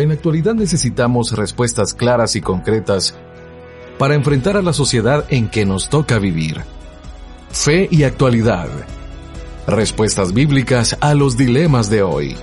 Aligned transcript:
En 0.00 0.08
la 0.08 0.14
actualidad 0.14 0.54
necesitamos 0.54 1.32
respuestas 1.32 1.92
claras 1.92 2.34
y 2.34 2.40
concretas 2.40 3.14
para 3.98 4.14
enfrentar 4.14 4.56
a 4.56 4.62
la 4.62 4.72
sociedad 4.72 5.26
en 5.28 5.50
que 5.50 5.66
nos 5.66 5.90
toca 5.90 6.18
vivir. 6.18 6.62
Fe 7.50 7.86
y 7.90 8.04
actualidad. 8.04 8.68
Respuestas 9.66 10.32
bíblicas 10.32 10.96
a 11.02 11.12
los 11.12 11.36
dilemas 11.36 11.90
de 11.90 12.02
hoy. 12.02 12.34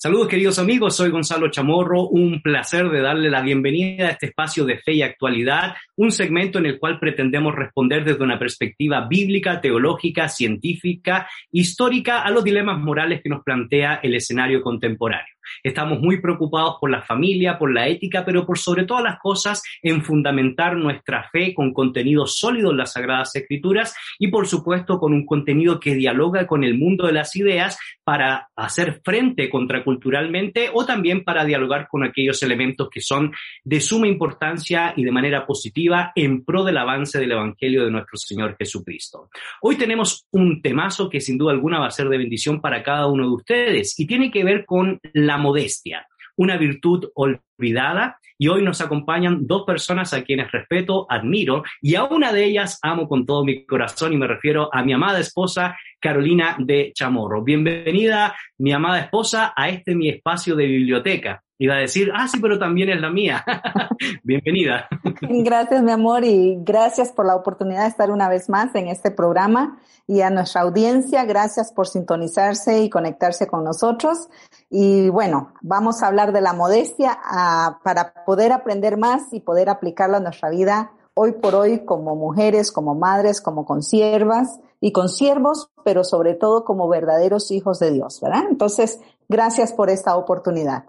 Saludos 0.00 0.28
queridos 0.28 0.60
amigos, 0.60 0.94
soy 0.94 1.10
Gonzalo 1.10 1.50
Chamorro, 1.50 2.06
un 2.06 2.40
placer 2.40 2.88
de 2.88 3.00
darle 3.00 3.28
la 3.28 3.42
bienvenida 3.42 4.06
a 4.06 4.10
este 4.12 4.26
espacio 4.26 4.64
de 4.64 4.78
fe 4.78 4.92
y 4.92 5.02
actualidad, 5.02 5.74
un 5.96 6.12
segmento 6.12 6.60
en 6.60 6.66
el 6.66 6.78
cual 6.78 7.00
pretendemos 7.00 7.52
responder 7.52 8.04
desde 8.04 8.22
una 8.22 8.38
perspectiva 8.38 9.08
bíblica, 9.08 9.60
teológica, 9.60 10.28
científica, 10.28 11.28
histórica 11.50 12.22
a 12.22 12.30
los 12.30 12.44
dilemas 12.44 12.78
morales 12.78 13.22
que 13.24 13.28
nos 13.28 13.42
plantea 13.42 13.98
el 14.00 14.14
escenario 14.14 14.62
contemporáneo. 14.62 15.34
Estamos 15.62 16.00
muy 16.00 16.20
preocupados 16.20 16.76
por 16.80 16.90
la 16.90 17.02
familia, 17.02 17.58
por 17.58 17.72
la 17.72 17.88
ética, 17.88 18.24
pero 18.24 18.46
por 18.46 18.58
sobre 18.58 18.84
todas 18.84 19.04
las 19.04 19.18
cosas 19.18 19.62
en 19.82 20.02
fundamentar 20.02 20.76
nuestra 20.76 21.28
fe 21.30 21.54
con 21.54 21.72
contenido 21.72 22.26
sólido 22.26 22.70
en 22.70 22.78
las 22.78 22.92
Sagradas 22.92 23.34
Escrituras 23.36 23.94
y 24.18 24.28
por 24.28 24.46
supuesto 24.46 24.98
con 24.98 25.12
un 25.12 25.26
contenido 25.26 25.80
que 25.80 25.94
dialoga 25.94 26.46
con 26.46 26.64
el 26.64 26.78
mundo 26.78 27.06
de 27.06 27.12
las 27.12 27.34
ideas 27.36 27.78
para 28.04 28.48
hacer 28.56 29.00
frente 29.04 29.50
contraculturalmente 29.50 30.70
o 30.72 30.84
también 30.86 31.24
para 31.24 31.44
dialogar 31.44 31.88
con 31.88 32.04
aquellos 32.04 32.42
elementos 32.42 32.88
que 32.90 33.00
son 33.00 33.32
de 33.64 33.80
suma 33.80 34.08
importancia 34.08 34.94
y 34.96 35.04
de 35.04 35.10
manera 35.10 35.46
positiva 35.46 36.12
en 36.14 36.44
pro 36.44 36.64
del 36.64 36.78
avance 36.78 37.18
del 37.18 37.32
Evangelio 37.32 37.84
de 37.84 37.90
nuestro 37.90 38.16
Señor 38.16 38.56
Jesucristo. 38.58 39.28
Hoy 39.62 39.76
tenemos 39.76 40.26
un 40.32 40.62
temazo 40.62 41.08
que 41.08 41.20
sin 41.20 41.38
duda 41.38 41.52
alguna 41.52 41.80
va 41.80 41.86
a 41.86 41.90
ser 41.90 42.08
de 42.08 42.18
bendición 42.18 42.60
para 42.60 42.82
cada 42.82 43.06
uno 43.06 43.24
de 43.24 43.34
ustedes 43.34 43.98
y 43.98 44.06
tiene 44.06 44.30
que 44.30 44.44
ver 44.44 44.64
con 44.64 44.98
la 45.12 45.37
modestia, 45.38 46.06
una 46.36 46.56
virtud 46.56 47.10
olvidada. 47.14 47.47
Y 47.60 48.48
hoy 48.48 48.62
nos 48.62 48.80
acompañan 48.80 49.46
dos 49.46 49.64
personas 49.64 50.14
a 50.14 50.22
quienes 50.22 50.52
respeto, 50.52 51.06
admiro, 51.10 51.64
y 51.82 51.96
a 51.96 52.04
una 52.04 52.32
de 52.32 52.44
ellas 52.44 52.78
amo 52.82 53.08
con 53.08 53.26
todo 53.26 53.44
mi 53.44 53.66
corazón 53.66 54.12
y 54.12 54.16
me 54.16 54.28
refiero 54.28 54.68
a 54.72 54.84
mi 54.84 54.92
amada 54.92 55.18
esposa 55.18 55.76
Carolina 56.00 56.56
de 56.58 56.92
Chamorro. 56.94 57.42
Bienvenida, 57.42 58.36
mi 58.58 58.72
amada 58.72 59.00
esposa, 59.00 59.52
a 59.56 59.68
este 59.68 59.96
mi 59.96 60.08
espacio 60.08 60.54
de 60.54 60.66
biblioteca. 60.66 61.42
Iba 61.60 61.74
a 61.74 61.78
decir, 61.78 62.12
ah, 62.14 62.28
sí, 62.28 62.38
pero 62.40 62.56
también 62.56 62.88
es 62.90 63.00
la 63.00 63.10
mía. 63.10 63.44
Bienvenida. 64.22 64.86
Gracias, 65.22 65.82
mi 65.82 65.90
amor, 65.90 66.24
y 66.24 66.56
gracias 66.60 67.10
por 67.10 67.26
la 67.26 67.34
oportunidad 67.34 67.82
de 67.82 67.88
estar 67.88 68.12
una 68.12 68.28
vez 68.28 68.48
más 68.48 68.72
en 68.76 68.86
este 68.86 69.10
programa. 69.10 69.80
Y 70.06 70.20
a 70.20 70.30
nuestra 70.30 70.60
audiencia, 70.60 71.24
gracias 71.24 71.72
por 71.72 71.88
sintonizarse 71.88 72.80
y 72.80 72.88
conectarse 72.88 73.48
con 73.48 73.64
nosotros. 73.64 74.28
Y 74.70 75.08
bueno, 75.08 75.52
vamos 75.60 76.02
a 76.02 76.06
hablar 76.06 76.32
de 76.32 76.40
la 76.40 76.52
modestia 76.52 77.18
ah, 77.24 77.47
para 77.82 78.24
poder 78.24 78.52
aprender 78.52 78.96
más 78.96 79.32
y 79.32 79.40
poder 79.40 79.68
aplicarla 79.68 80.18
a 80.18 80.20
nuestra 80.20 80.50
vida 80.50 80.92
hoy 81.14 81.32
por 81.32 81.54
hoy 81.54 81.84
como 81.84 82.14
mujeres, 82.14 82.70
como 82.70 82.94
madres, 82.94 83.40
como 83.40 83.64
consiervas 83.64 84.60
y 84.80 84.92
consiervos, 84.92 85.70
pero 85.84 86.04
sobre 86.04 86.34
todo 86.34 86.64
como 86.64 86.88
verdaderos 86.88 87.50
hijos 87.50 87.80
de 87.80 87.90
Dios, 87.90 88.20
¿verdad? 88.20 88.44
Entonces, 88.48 89.00
gracias 89.28 89.72
por 89.72 89.90
esta 89.90 90.16
oportunidad. 90.16 90.84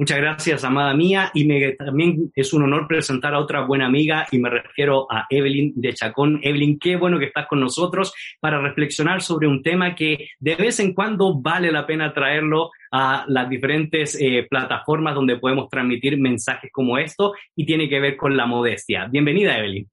Muchas 0.00 0.16
gracias, 0.16 0.64
amada 0.64 0.94
mía, 0.94 1.30
y 1.34 1.44
me, 1.44 1.72
también 1.72 2.32
es 2.34 2.54
un 2.54 2.62
honor 2.62 2.88
presentar 2.88 3.34
a 3.34 3.38
otra 3.38 3.66
buena 3.66 3.84
amiga, 3.84 4.26
y 4.32 4.38
me 4.38 4.48
refiero 4.48 5.06
a 5.12 5.26
Evelyn 5.28 5.74
de 5.76 5.92
Chacón. 5.92 6.40
Evelyn, 6.42 6.78
qué 6.78 6.96
bueno 6.96 7.18
que 7.18 7.26
estás 7.26 7.46
con 7.46 7.60
nosotros 7.60 8.14
para 8.40 8.62
reflexionar 8.62 9.20
sobre 9.20 9.46
un 9.46 9.62
tema 9.62 9.94
que 9.94 10.30
de 10.38 10.54
vez 10.54 10.80
en 10.80 10.94
cuando 10.94 11.38
vale 11.38 11.70
la 11.70 11.86
pena 11.86 12.14
traerlo 12.14 12.70
a 12.90 13.26
las 13.28 13.50
diferentes 13.50 14.18
eh, 14.18 14.46
plataformas 14.48 15.14
donde 15.14 15.36
podemos 15.36 15.68
transmitir 15.68 16.18
mensajes 16.18 16.72
como 16.72 16.96
esto, 16.96 17.34
y 17.54 17.66
tiene 17.66 17.86
que 17.86 18.00
ver 18.00 18.16
con 18.16 18.34
la 18.34 18.46
modestia. 18.46 19.06
Bienvenida, 19.06 19.58
Evelyn. 19.58 19.86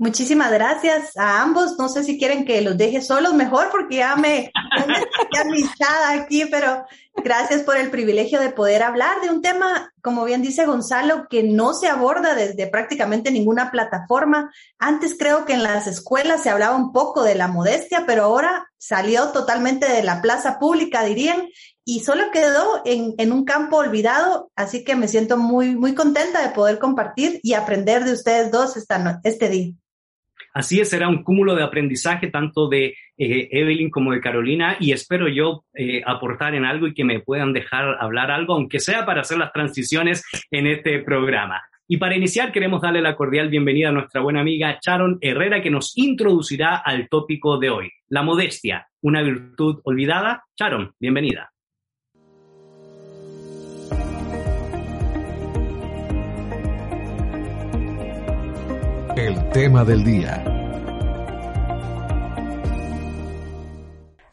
Muchísimas 0.00 0.50
gracias 0.50 1.14
a 1.18 1.42
ambos. 1.42 1.78
No 1.78 1.90
sé 1.90 2.02
si 2.02 2.18
quieren 2.18 2.46
que 2.46 2.62
los 2.62 2.78
deje 2.78 3.02
solos 3.02 3.34
mejor 3.34 3.68
porque 3.70 3.96
ya 3.96 4.16
me, 4.16 4.50
me 5.50 5.64
aquí, 6.08 6.46
pero 6.46 6.86
gracias 7.16 7.64
por 7.64 7.76
el 7.76 7.90
privilegio 7.90 8.40
de 8.40 8.48
poder 8.48 8.82
hablar 8.82 9.20
de 9.20 9.28
un 9.28 9.42
tema, 9.42 9.92
como 10.00 10.24
bien 10.24 10.40
dice 10.40 10.64
Gonzalo, 10.64 11.26
que 11.28 11.42
no 11.42 11.74
se 11.74 11.88
aborda 11.88 12.34
desde 12.34 12.66
prácticamente 12.66 13.30
ninguna 13.30 13.70
plataforma. 13.70 14.50
Antes 14.78 15.16
creo 15.18 15.44
que 15.44 15.52
en 15.52 15.62
las 15.62 15.86
escuelas 15.86 16.42
se 16.42 16.48
hablaba 16.48 16.76
un 16.76 16.92
poco 16.92 17.22
de 17.22 17.34
la 17.34 17.48
modestia, 17.48 18.04
pero 18.06 18.24
ahora 18.24 18.70
salió 18.78 19.32
totalmente 19.32 19.86
de 19.86 20.02
la 20.02 20.22
plaza 20.22 20.58
pública, 20.58 21.04
dirían, 21.04 21.46
y 21.84 22.00
solo 22.00 22.30
quedó 22.32 22.80
en, 22.86 23.16
en, 23.18 23.32
un 23.32 23.44
campo 23.44 23.76
olvidado, 23.76 24.50
así 24.56 24.82
que 24.82 24.96
me 24.96 25.08
siento 25.08 25.36
muy, 25.36 25.76
muy 25.76 25.94
contenta 25.94 26.40
de 26.40 26.54
poder 26.54 26.78
compartir 26.78 27.38
y 27.42 27.52
aprender 27.52 28.04
de 28.04 28.14
ustedes 28.14 28.50
dos 28.50 28.78
esta, 28.78 29.20
este 29.24 29.50
día. 29.50 29.74
Así 30.52 30.80
es, 30.80 30.90
será 30.90 31.08
un 31.08 31.22
cúmulo 31.22 31.54
de 31.54 31.62
aprendizaje 31.62 32.28
tanto 32.28 32.68
de 32.68 32.94
eh, 33.16 33.48
Evelyn 33.52 33.90
como 33.90 34.12
de 34.12 34.20
Carolina 34.20 34.76
y 34.80 34.92
espero 34.92 35.28
yo 35.28 35.64
eh, 35.74 36.02
aportar 36.04 36.54
en 36.54 36.64
algo 36.64 36.88
y 36.88 36.94
que 36.94 37.04
me 37.04 37.20
puedan 37.20 37.52
dejar 37.52 37.96
hablar 38.00 38.30
algo, 38.30 38.54
aunque 38.54 38.80
sea 38.80 39.06
para 39.06 39.20
hacer 39.20 39.38
las 39.38 39.52
transiciones 39.52 40.24
en 40.50 40.66
este 40.66 40.98
programa. 41.00 41.62
Y 41.86 41.98
para 41.98 42.16
iniciar 42.16 42.52
queremos 42.52 42.82
darle 42.82 43.00
la 43.00 43.16
cordial 43.16 43.48
bienvenida 43.48 43.88
a 43.88 43.92
nuestra 43.92 44.20
buena 44.20 44.40
amiga 44.40 44.78
Sharon 44.80 45.18
Herrera 45.20 45.62
que 45.62 45.70
nos 45.70 45.96
introducirá 45.96 46.76
al 46.76 47.08
tópico 47.08 47.58
de 47.58 47.70
hoy, 47.70 47.90
la 48.08 48.22
modestia, 48.22 48.88
una 49.02 49.22
virtud 49.22 49.80
olvidada. 49.84 50.44
Sharon, 50.56 50.94
bienvenida. 50.98 51.50
El 59.16 59.48
tema 59.50 59.84
del 59.84 60.04
día. 60.04 60.44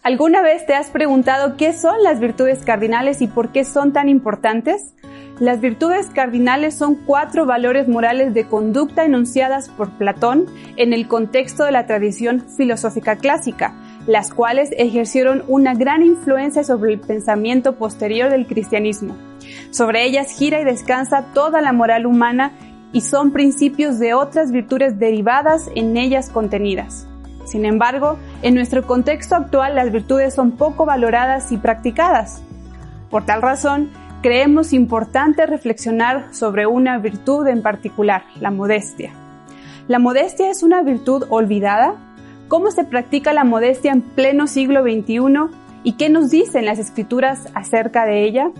¿Alguna 0.03 0.41
vez 0.41 0.65
te 0.65 0.75
has 0.75 0.89
preguntado 0.91 1.57
qué 1.57 1.73
son 1.73 2.03
las 2.03 2.19
virtudes 2.19 2.59
cardinales 2.63 3.21
y 3.21 3.27
por 3.27 3.51
qué 3.51 3.65
son 3.65 3.91
tan 3.91 4.07
importantes? 4.07 4.93
Las 5.39 5.61
virtudes 5.61 6.07
cardinales 6.07 6.75
son 6.75 6.95
cuatro 6.95 7.45
valores 7.45 7.87
morales 7.87 8.33
de 8.33 8.47
conducta 8.47 9.03
enunciadas 9.03 9.69
por 9.69 9.91
Platón 9.97 10.45
en 10.77 10.93
el 10.93 11.07
contexto 11.07 11.63
de 11.63 11.71
la 11.71 11.85
tradición 11.85 12.41
filosófica 12.41 13.17
clásica, 13.17 13.73
las 14.07 14.33
cuales 14.33 14.69
ejercieron 14.77 15.43
una 15.47 15.73
gran 15.73 16.03
influencia 16.03 16.63
sobre 16.63 16.93
el 16.93 16.99
pensamiento 16.99 17.75
posterior 17.75 18.29
del 18.29 18.47
cristianismo. 18.47 19.15
Sobre 19.69 20.05
ellas 20.05 20.31
gira 20.31 20.59
y 20.59 20.65
descansa 20.65 21.25
toda 21.33 21.61
la 21.61 21.71
moral 21.71 22.05
humana 22.05 22.51
y 22.93 23.01
son 23.01 23.31
principios 23.31 23.99
de 23.99 24.13
otras 24.13 24.51
virtudes 24.51 24.97
derivadas 24.99 25.69
en 25.75 25.97
ellas 25.97 26.29
contenidas. 26.29 27.07
Sin 27.45 27.65
embargo, 27.65 28.17
en 28.41 28.55
nuestro 28.55 28.85
contexto 28.85 29.35
actual 29.35 29.75
las 29.75 29.91
virtudes 29.91 30.33
son 30.33 30.51
poco 30.51 30.85
valoradas 30.85 31.51
y 31.51 31.57
practicadas. 31.57 32.41
Por 33.09 33.25
tal 33.25 33.41
razón, 33.41 33.89
creemos 34.21 34.73
importante 34.73 35.45
reflexionar 35.45 36.33
sobre 36.33 36.67
una 36.67 36.97
virtud 36.97 37.47
en 37.47 37.61
particular, 37.61 38.23
la 38.39 38.51
modestia. 38.51 39.11
¿La 39.87 39.99
modestia 39.99 40.49
es 40.49 40.63
una 40.63 40.81
virtud 40.81 41.23
olvidada? 41.29 41.95
¿Cómo 42.49 42.71
se 42.71 42.83
practica 42.83 43.31
la 43.31 43.45
modestia 43.45 43.93
en 43.93 44.01
pleno 44.01 44.47
siglo 44.47 44.81
XXI? 44.81 45.55
¿Y 45.83 45.93
qué 45.93 46.09
nos 46.09 46.29
dicen 46.29 46.65
las 46.65 46.79
escrituras 46.79 47.47
acerca 47.53 48.05
de 48.05 48.25
ella? 48.25 48.51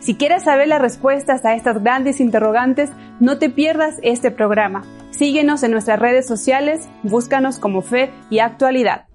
Si 0.00 0.14
quieres 0.16 0.44
saber 0.44 0.68
las 0.68 0.80
respuestas 0.80 1.44
a 1.44 1.54
estas 1.54 1.82
grandes 1.82 2.20
interrogantes, 2.20 2.90
no 3.20 3.38
te 3.38 3.50
pierdas 3.50 3.96
este 4.02 4.30
programa. 4.30 4.82
Síguenos 5.10 5.62
en 5.62 5.70
nuestras 5.70 5.98
redes 5.98 6.26
sociales, 6.26 6.88
búscanos 7.02 7.58
como 7.58 7.82
Fe 7.82 8.10
y 8.30 8.40
Actualidad. 8.40 9.06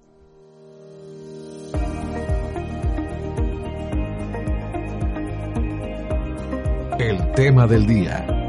El 6.98 7.32
tema 7.32 7.66
del 7.66 7.86
día. 7.86 8.47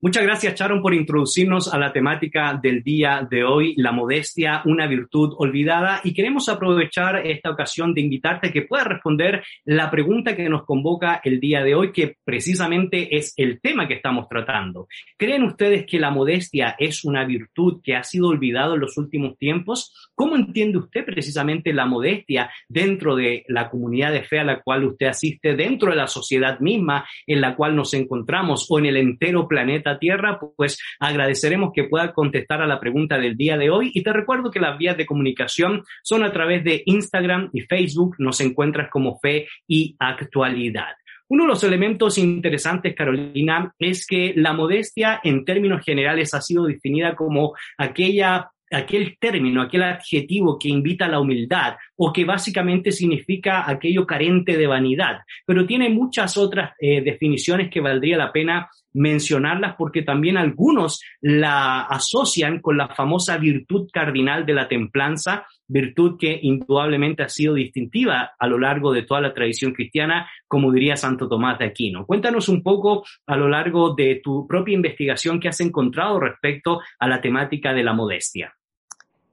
Muchas 0.00 0.22
gracias, 0.22 0.54
Sharon, 0.54 0.80
por 0.80 0.94
introducirnos 0.94 1.74
a 1.74 1.76
la 1.76 1.92
temática 1.92 2.56
del 2.62 2.84
día 2.84 3.26
de 3.28 3.42
hoy, 3.42 3.74
la 3.76 3.90
modestia, 3.90 4.62
una 4.64 4.86
virtud 4.86 5.34
olvidada. 5.38 6.00
Y 6.04 6.14
queremos 6.14 6.48
aprovechar 6.48 7.26
esta 7.26 7.50
ocasión 7.50 7.92
de 7.94 8.02
invitarte 8.02 8.46
a 8.46 8.52
que 8.52 8.62
puedas 8.62 8.86
responder 8.86 9.42
la 9.64 9.90
pregunta 9.90 10.36
que 10.36 10.48
nos 10.48 10.64
convoca 10.64 11.20
el 11.24 11.40
día 11.40 11.64
de 11.64 11.74
hoy, 11.74 11.90
que 11.90 12.14
precisamente 12.22 13.16
es 13.16 13.34
el 13.36 13.60
tema 13.60 13.88
que 13.88 13.94
estamos 13.94 14.28
tratando. 14.28 14.86
¿Creen 15.16 15.42
ustedes 15.42 15.84
que 15.84 15.98
la 15.98 16.12
modestia 16.12 16.76
es 16.78 17.04
una 17.04 17.24
virtud 17.24 17.80
que 17.82 17.96
ha 17.96 18.04
sido 18.04 18.28
olvidada 18.28 18.74
en 18.74 18.80
los 18.80 18.96
últimos 18.98 19.36
tiempos? 19.36 20.07
¿Cómo 20.18 20.34
entiende 20.34 20.78
usted 20.78 21.04
precisamente 21.04 21.72
la 21.72 21.86
modestia 21.86 22.50
dentro 22.68 23.14
de 23.14 23.44
la 23.46 23.70
comunidad 23.70 24.10
de 24.10 24.24
fe 24.24 24.40
a 24.40 24.44
la 24.44 24.60
cual 24.60 24.84
usted 24.84 25.06
asiste, 25.06 25.54
dentro 25.54 25.90
de 25.90 25.96
la 25.96 26.08
sociedad 26.08 26.58
misma 26.58 27.06
en 27.24 27.40
la 27.40 27.54
cual 27.54 27.76
nos 27.76 27.94
encontramos 27.94 28.66
o 28.68 28.80
en 28.80 28.86
el 28.86 28.96
entero 28.96 29.46
planeta? 29.46 30.00
Tierra, 30.00 30.40
pues 30.56 30.76
agradeceremos 30.98 31.70
que 31.72 31.84
pueda 31.84 32.12
contestar 32.12 32.60
a 32.60 32.66
la 32.66 32.80
pregunta 32.80 33.16
del 33.16 33.36
día 33.36 33.56
de 33.56 33.70
hoy. 33.70 33.92
Y 33.94 34.02
te 34.02 34.12
recuerdo 34.12 34.50
que 34.50 34.58
las 34.58 34.76
vías 34.76 34.96
de 34.96 35.06
comunicación 35.06 35.84
son 36.02 36.24
a 36.24 36.32
través 36.32 36.64
de 36.64 36.82
Instagram 36.84 37.50
y 37.52 37.60
Facebook. 37.60 38.16
Nos 38.18 38.40
encuentras 38.40 38.90
como 38.90 39.20
Fe 39.20 39.46
y 39.68 39.94
Actualidad. 40.00 40.96
Uno 41.28 41.44
de 41.44 41.48
los 41.50 41.62
elementos 41.62 42.18
interesantes, 42.18 42.92
Carolina, 42.96 43.72
es 43.78 44.04
que 44.04 44.32
la 44.34 44.52
modestia 44.52 45.20
en 45.22 45.44
términos 45.44 45.84
generales 45.84 46.34
ha 46.34 46.40
sido 46.40 46.64
definida 46.64 47.14
como 47.14 47.54
aquella 47.76 48.50
aquel 48.70 49.16
término, 49.18 49.62
aquel 49.62 49.82
adjetivo 49.82 50.58
que 50.58 50.68
invita 50.68 51.06
a 51.06 51.08
la 51.08 51.20
humildad 51.20 51.76
o 52.00 52.12
que 52.12 52.24
básicamente 52.24 52.92
significa 52.92 53.68
aquello 53.68 54.06
carente 54.06 54.56
de 54.56 54.66
vanidad, 54.66 55.18
pero 55.44 55.66
tiene 55.66 55.90
muchas 55.90 56.36
otras 56.36 56.72
eh, 56.80 57.02
definiciones 57.02 57.70
que 57.70 57.80
valdría 57.80 58.16
la 58.16 58.32
pena 58.32 58.68
mencionarlas 58.94 59.74
porque 59.76 60.02
también 60.02 60.36
algunos 60.36 61.02
la 61.20 61.82
asocian 61.82 62.60
con 62.60 62.76
la 62.76 62.88
famosa 62.88 63.36
virtud 63.36 63.88
cardinal 63.92 64.46
de 64.46 64.54
la 64.54 64.68
templanza, 64.68 65.46
virtud 65.66 66.16
que 66.18 66.38
indudablemente 66.40 67.24
ha 67.24 67.28
sido 67.28 67.54
distintiva 67.54 68.30
a 68.38 68.46
lo 68.46 68.58
largo 68.58 68.92
de 68.92 69.02
toda 69.02 69.20
la 69.20 69.34
tradición 69.34 69.72
cristiana, 69.72 70.28
como 70.46 70.72
diría 70.72 70.96
Santo 70.96 71.28
Tomás 71.28 71.58
de 71.58 71.66
Aquino. 71.66 72.06
Cuéntanos 72.06 72.48
un 72.48 72.62
poco 72.62 73.04
a 73.26 73.36
lo 73.36 73.48
largo 73.48 73.94
de 73.94 74.20
tu 74.22 74.46
propia 74.46 74.74
investigación 74.74 75.40
que 75.40 75.48
has 75.48 75.60
encontrado 75.60 76.20
respecto 76.20 76.80
a 76.98 77.08
la 77.08 77.20
temática 77.20 77.72
de 77.74 77.82
la 77.84 77.92
modestia. 77.92 78.54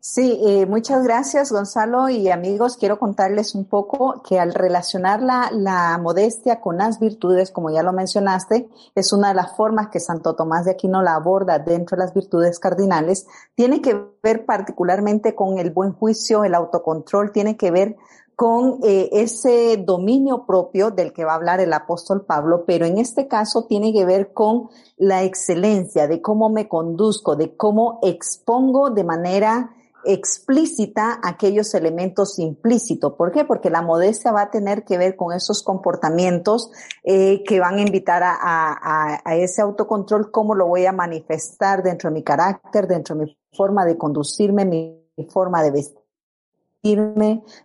Sí, 0.07 0.39
eh, 0.45 0.67
muchas 0.67 1.03
gracias 1.03 1.51
Gonzalo 1.51 2.09
y 2.09 2.29
amigos. 2.29 2.77
Quiero 2.77 2.99
contarles 2.99 3.55
un 3.55 3.65
poco 3.65 4.21
que 4.21 4.39
al 4.39 4.53
relacionar 4.53 5.23
la, 5.23 5.49
la, 5.51 5.97
modestia 5.97 6.61
con 6.61 6.77
las 6.77 6.99
virtudes, 6.99 7.49
como 7.49 7.71
ya 7.71 7.81
lo 7.81 7.91
mencionaste, 7.91 8.69
es 8.93 9.13
una 9.13 9.29
de 9.29 9.33
las 9.33 9.57
formas 9.57 9.87
que 9.87 9.99
Santo 9.99 10.35
Tomás 10.35 10.65
de 10.65 10.71
Aquino 10.73 11.01
la 11.01 11.15
aborda 11.15 11.57
dentro 11.57 11.97
de 11.97 12.03
las 12.03 12.13
virtudes 12.13 12.59
cardinales. 12.59 13.25
Tiene 13.55 13.81
que 13.81 13.99
ver 14.21 14.45
particularmente 14.45 15.33
con 15.33 15.57
el 15.57 15.71
buen 15.71 15.91
juicio, 15.93 16.43
el 16.43 16.53
autocontrol, 16.53 17.31
tiene 17.31 17.57
que 17.57 17.71
ver 17.71 17.95
con 18.35 18.81
eh, 18.83 19.09
ese 19.11 19.77
dominio 19.77 20.45
propio 20.45 20.91
del 20.91 21.13
que 21.13 21.25
va 21.25 21.31
a 21.31 21.37
hablar 21.37 21.61
el 21.61 21.73
apóstol 21.73 22.25
Pablo, 22.25 22.65
pero 22.67 22.85
en 22.85 22.99
este 22.99 23.27
caso 23.27 23.65
tiene 23.65 23.91
que 23.91 24.05
ver 24.05 24.33
con 24.33 24.69
la 24.97 25.23
excelencia, 25.23 26.07
de 26.07 26.21
cómo 26.21 26.49
me 26.49 26.67
conduzco, 26.67 27.35
de 27.35 27.57
cómo 27.57 27.97
expongo 28.03 28.91
de 28.91 29.03
manera 29.03 29.74
explícita 30.05 31.19
aquellos 31.23 31.73
elementos 31.73 32.39
implícitos. 32.39 33.13
¿Por 33.13 33.31
qué? 33.31 33.45
Porque 33.45 33.69
la 33.69 33.81
modestia 33.81 34.31
va 34.31 34.43
a 34.43 34.51
tener 34.51 34.83
que 34.83 34.97
ver 34.97 35.15
con 35.15 35.33
esos 35.33 35.63
comportamientos 35.63 36.71
eh, 37.03 37.43
que 37.43 37.59
van 37.59 37.77
a 37.77 37.81
invitar 37.81 38.23
a, 38.23 39.21
ese 39.35 39.61
autocontrol, 39.61 40.31
cómo 40.31 40.55
lo 40.55 40.67
voy 40.67 40.85
a 40.85 40.91
manifestar 40.91 41.83
dentro 41.83 42.09
de 42.09 42.13
mi 42.13 42.23
carácter, 42.23 42.87
dentro 42.87 43.15
de 43.15 43.25
mi 43.25 43.37
forma 43.51 43.85
de 43.85 43.97
conducirme, 43.97 44.65
mi 44.65 45.05
forma 45.29 45.63
de 45.63 45.71
vestir 45.71 46.04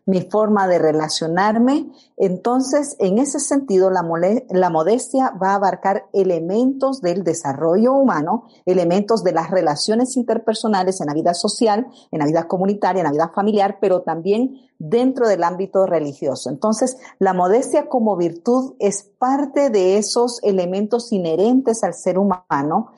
mi 0.06 0.22
forma 0.22 0.66
de 0.66 0.78
relacionarme. 0.78 1.90
Entonces, 2.16 2.96
en 2.98 3.18
ese 3.18 3.38
sentido, 3.38 3.90
la, 3.90 4.02
la, 4.48 4.70
modestia 4.70 5.34
va 5.42 5.50
a 5.52 5.54
abarcar 5.56 6.06
elementos 6.12 7.02
del 7.02 7.22
desarrollo 7.22 7.92
humano, 7.92 8.46
elementos 8.64 9.22
de 9.22 9.32
las 9.32 9.50
relaciones 9.50 10.16
interpersonales 10.16 11.00
en 11.00 11.08
la 11.08 11.14
vida 11.14 11.34
social, 11.34 11.86
en 12.10 12.18
la 12.18 12.26
vida 12.26 12.48
comunitaria, 12.48 13.00
en 13.00 13.06
la 13.06 13.12
vida 13.12 13.32
familiar, 13.34 13.78
pero 13.80 14.02
también 14.02 14.56
dentro 14.78 15.28
del 15.28 15.44
ámbito 15.44 15.84
religioso. 15.84 16.48
Entonces, 16.48 16.96
la 17.18 17.34
modestia 17.34 17.88
como 17.88 18.16
virtud 18.16 18.74
es 18.78 19.02
parte 19.18 19.68
de 19.68 19.98
esos 19.98 20.42
elementos 20.42 21.12
inherentes 21.12 21.84
al 21.84 21.92
ser 21.92 22.18
humano, 22.18 22.92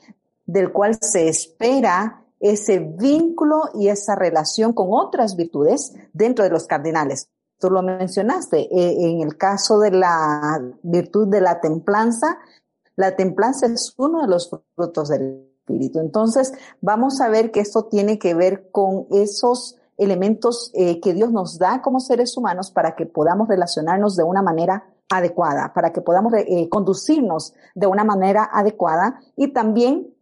del 0.45 0.71
cual 0.71 0.97
se 1.01 1.27
espera 1.27 2.22
ese 2.43 2.79
vínculo 2.79 3.69
y 3.73 3.87
esa 3.87 4.15
relación 4.15 4.73
con 4.73 4.89
otras 4.91 5.37
virtudes 5.37 5.93
dentro 6.11 6.43
de 6.43 6.51
los 6.51 6.67
cardinales. 6.67 7.29
Tú 7.57 7.69
lo 7.69 7.81
mencionaste, 7.81 8.59
eh, 8.59 8.95
en 8.99 9.21
el 9.21 9.37
caso 9.37 9.79
de 9.79 9.91
la 9.91 10.61
virtud 10.81 11.29
de 11.29 11.39
la 11.39 11.61
templanza, 11.61 12.37
la 12.97 13.15
templanza 13.15 13.67
es 13.67 13.93
uno 13.97 14.21
de 14.21 14.27
los 14.27 14.51
frutos 14.75 15.07
del 15.07 15.49
Espíritu. 15.59 15.99
Entonces, 15.99 16.51
vamos 16.81 17.21
a 17.21 17.29
ver 17.29 17.49
que 17.51 17.61
esto 17.61 17.85
tiene 17.85 18.19
que 18.19 18.33
ver 18.33 18.69
con 18.71 19.07
esos 19.11 19.77
elementos 19.97 20.69
eh, 20.73 20.99
que 20.99 21.13
Dios 21.13 21.31
nos 21.31 21.57
da 21.57 21.81
como 21.81 22.01
seres 22.01 22.35
humanos 22.35 22.71
para 22.71 22.93
que 22.95 23.05
podamos 23.05 23.47
relacionarnos 23.47 24.17
de 24.17 24.23
una 24.23 24.41
manera 24.41 24.83
adecuada, 25.09 25.71
para 25.73 25.93
que 25.93 26.01
podamos 26.01 26.33
eh, 26.33 26.67
conducirnos 26.69 27.53
de 27.73 27.87
una 27.87 28.03
manera 28.03 28.49
adecuada 28.51 29.21
y 29.37 29.53
también 29.53 30.13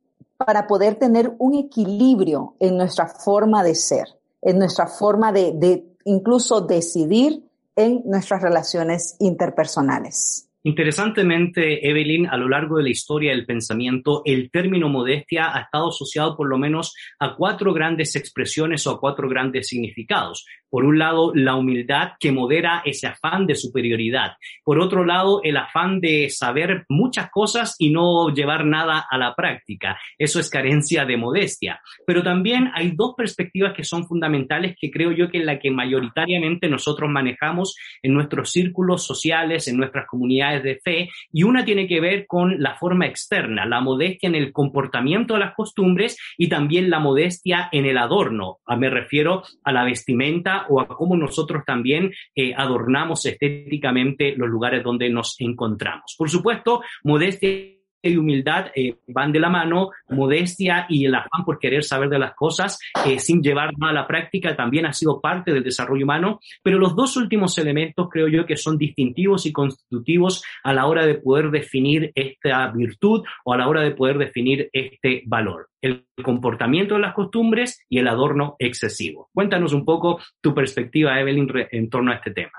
para 0.46 0.68
poder 0.68 0.96
tener 0.96 1.36
un 1.40 1.56
equilibrio 1.56 2.56
en 2.60 2.78
nuestra 2.78 3.08
forma 3.08 3.64
de 3.64 3.76
ser, 3.76 4.08
en 4.42 4.60
nuestra 4.60 4.88
forma 4.88 5.32
de, 5.32 5.54
de 5.54 5.98
incluso 6.06 6.62
decidir 6.62 7.50
en 7.76 8.02
nuestras 8.06 8.42
relaciones 8.42 9.16
interpersonales. 9.20 10.50
Interesantemente, 10.63 11.90
Evelyn, 11.90 12.28
a 12.28 12.38
lo 12.38 12.48
largo 12.48 12.78
de 12.78 12.84
la 12.84 12.90
historia 12.90 13.31
del 13.31 13.48
pensamiento, 13.48 14.22
el 14.25 14.52
término 14.52 14.90
modestia 14.90 15.56
ha 15.56 15.62
estado 15.62 15.90
asociado 15.90 16.38
por 16.38 16.48
lo 16.48 16.60
menos 16.60 16.94
a 17.19 17.36
cuatro 17.36 17.74
grandes 17.74 18.16
expresiones 18.16 18.86
o 18.86 18.92
a 18.92 19.00
cuatro 19.00 19.28
grandes 19.28 19.68
significados. 19.68 20.46
Por 20.69 20.86
un 20.86 21.00
lado, 21.00 21.34
la 21.36 21.56
humildad 21.56 22.12
que 22.19 22.31
modera 22.31 22.81
ese 22.86 23.08
afán 23.08 23.46
de 23.46 23.56
superioridad. 23.56 24.34
Por 24.63 24.80
otro 24.80 25.04
lado, 25.04 25.42
el 25.44 25.58
afán 25.58 26.00
de 26.00 26.30
saber 26.30 26.86
muchas 26.88 27.30
cosas 27.30 27.75
y 27.78 27.90
no 27.90 28.30
llevar 28.30 28.66
nada 28.66 29.06
a 29.10 29.18
la 29.18 29.36
práctica. 29.36 30.00
Eso 30.18 30.40
es 30.40 30.50
carencia 30.50 31.06
de 31.06 31.18
modestia. 31.18 31.81
Pero 32.06 32.24
también 32.24 32.72
hay 32.74 32.92
dos 32.92 33.16
perspectivas 33.18 33.74
que 33.74 33.84
son 33.84 34.08
fundamentales 34.08 34.75
que 34.80 34.91
creo 34.91 35.12
yo 35.12 35.30
que 35.30 35.39
es 35.39 35.46
la 35.46 35.60
que 35.60 35.72
mayoritariamente 35.72 36.70
nosotros 36.70 37.10
manejamos 37.10 37.75
en 38.01 38.13
nuestros 38.13 38.51
círculos 38.51 39.03
sociales, 39.03 39.68
en 39.68 39.75
nuestras 39.75 40.08
comunidades 40.08 40.50
de 40.60 40.79
fe. 40.84 41.10
Y 41.31 41.43
una 41.43 41.65
tiene 41.65 41.88
que 41.88 42.00
ver 42.00 42.25
con 42.27 42.62
la 42.62 42.75
forma 42.75 43.05
externa, 43.05 43.65
la 43.65 43.81
modestia 43.81 44.27
en 44.27 44.36
el 44.36 44.51
comportamiento 44.51 45.34
de 45.34 45.39
las 45.41 45.55
costumbres 45.55 46.17
y 46.38 46.50
también 46.50 46.89
la 46.89 47.00
modestia 47.00 47.70
en 47.72 47.86
el 47.86 47.98
adorno. 47.98 48.60
Ah, 48.65 48.75
me 48.75 48.89
refiero 48.89 49.43
a 49.63 49.72
la 49.72 49.84
vestimenta 49.84 50.65
o 50.70 50.79
a 50.81 50.88
cómo 50.88 51.15
nosotros 51.15 51.63
también 51.65 52.12
eh, 52.36 52.53
adornamos 52.55 53.25
estéticamente 53.25 54.36
los 54.36 54.50
lugares 54.50 54.84
donde 54.84 55.10
nos 55.10 55.36
encontramos. 55.39 56.15
Por 56.17 56.29
supuesto, 56.29 56.81
modestia 57.03 57.81
y 58.01 58.17
humildad 58.17 58.67
eh, 58.75 58.96
van 59.08 59.31
de 59.31 59.39
la 59.39 59.50
mano, 59.50 59.91
modestia 60.10 60.86
y 60.89 61.05
el 61.05 61.15
afán 61.15 61.46
por 61.46 61.60
querer 61.60 61.84
saber 61.84 62.10
de 62.10 62.20
las 62.20 62.34
cosas 62.34 62.79
eh, 63.05 63.20
sin 63.20 63.41
llevar 63.41 63.72
a 63.81 63.93
la 63.93 64.08
práctica 64.08 64.55
también 64.55 64.86
ha 64.86 64.93
sido 64.93 65.22
parte 65.22 65.53
del 65.53 65.63
desarrollo 65.63 66.03
humano, 66.03 66.39
pero 66.63 66.79
los 66.79 66.96
dos 66.96 67.17
últimos 67.17 67.58
elementos 67.58 68.10
creo 68.10 68.27
yo 68.27 68.46
que 68.46 68.58
son 68.58 68.77
distintivos 68.77 69.46
y 69.46 69.51
constitutivos 69.51 70.43
a 70.63 70.74
la 70.74 70.86
hora 70.88 71.05
de 71.05 71.15
poder 71.15 71.51
definir 71.51 72.12
esta 72.15 72.67
virtud 72.72 73.24
o 73.46 73.53
a 73.53 73.58
la 73.58 73.67
hora 73.67 73.81
de 73.81 73.91
poder 73.91 74.17
definir 74.17 74.70
este 74.74 75.24
valor, 75.25 75.70
el 75.81 76.05
comportamiento 76.24 76.96
de 76.96 77.01
las 77.01 77.13
costumbres 77.13 77.84
y 77.89 78.00
el 78.00 78.08
adorno 78.08 78.55
excesivo. 78.60 79.29
Cuéntanos 79.34 79.74
un 79.74 79.86
poco 79.86 80.20
tu 80.41 80.53
perspectiva, 80.53 81.20
Evelyn, 81.20 81.48
en 81.72 81.89
torno 81.89 82.12
a 82.12 82.15
este 82.15 82.31
tema. 82.31 82.51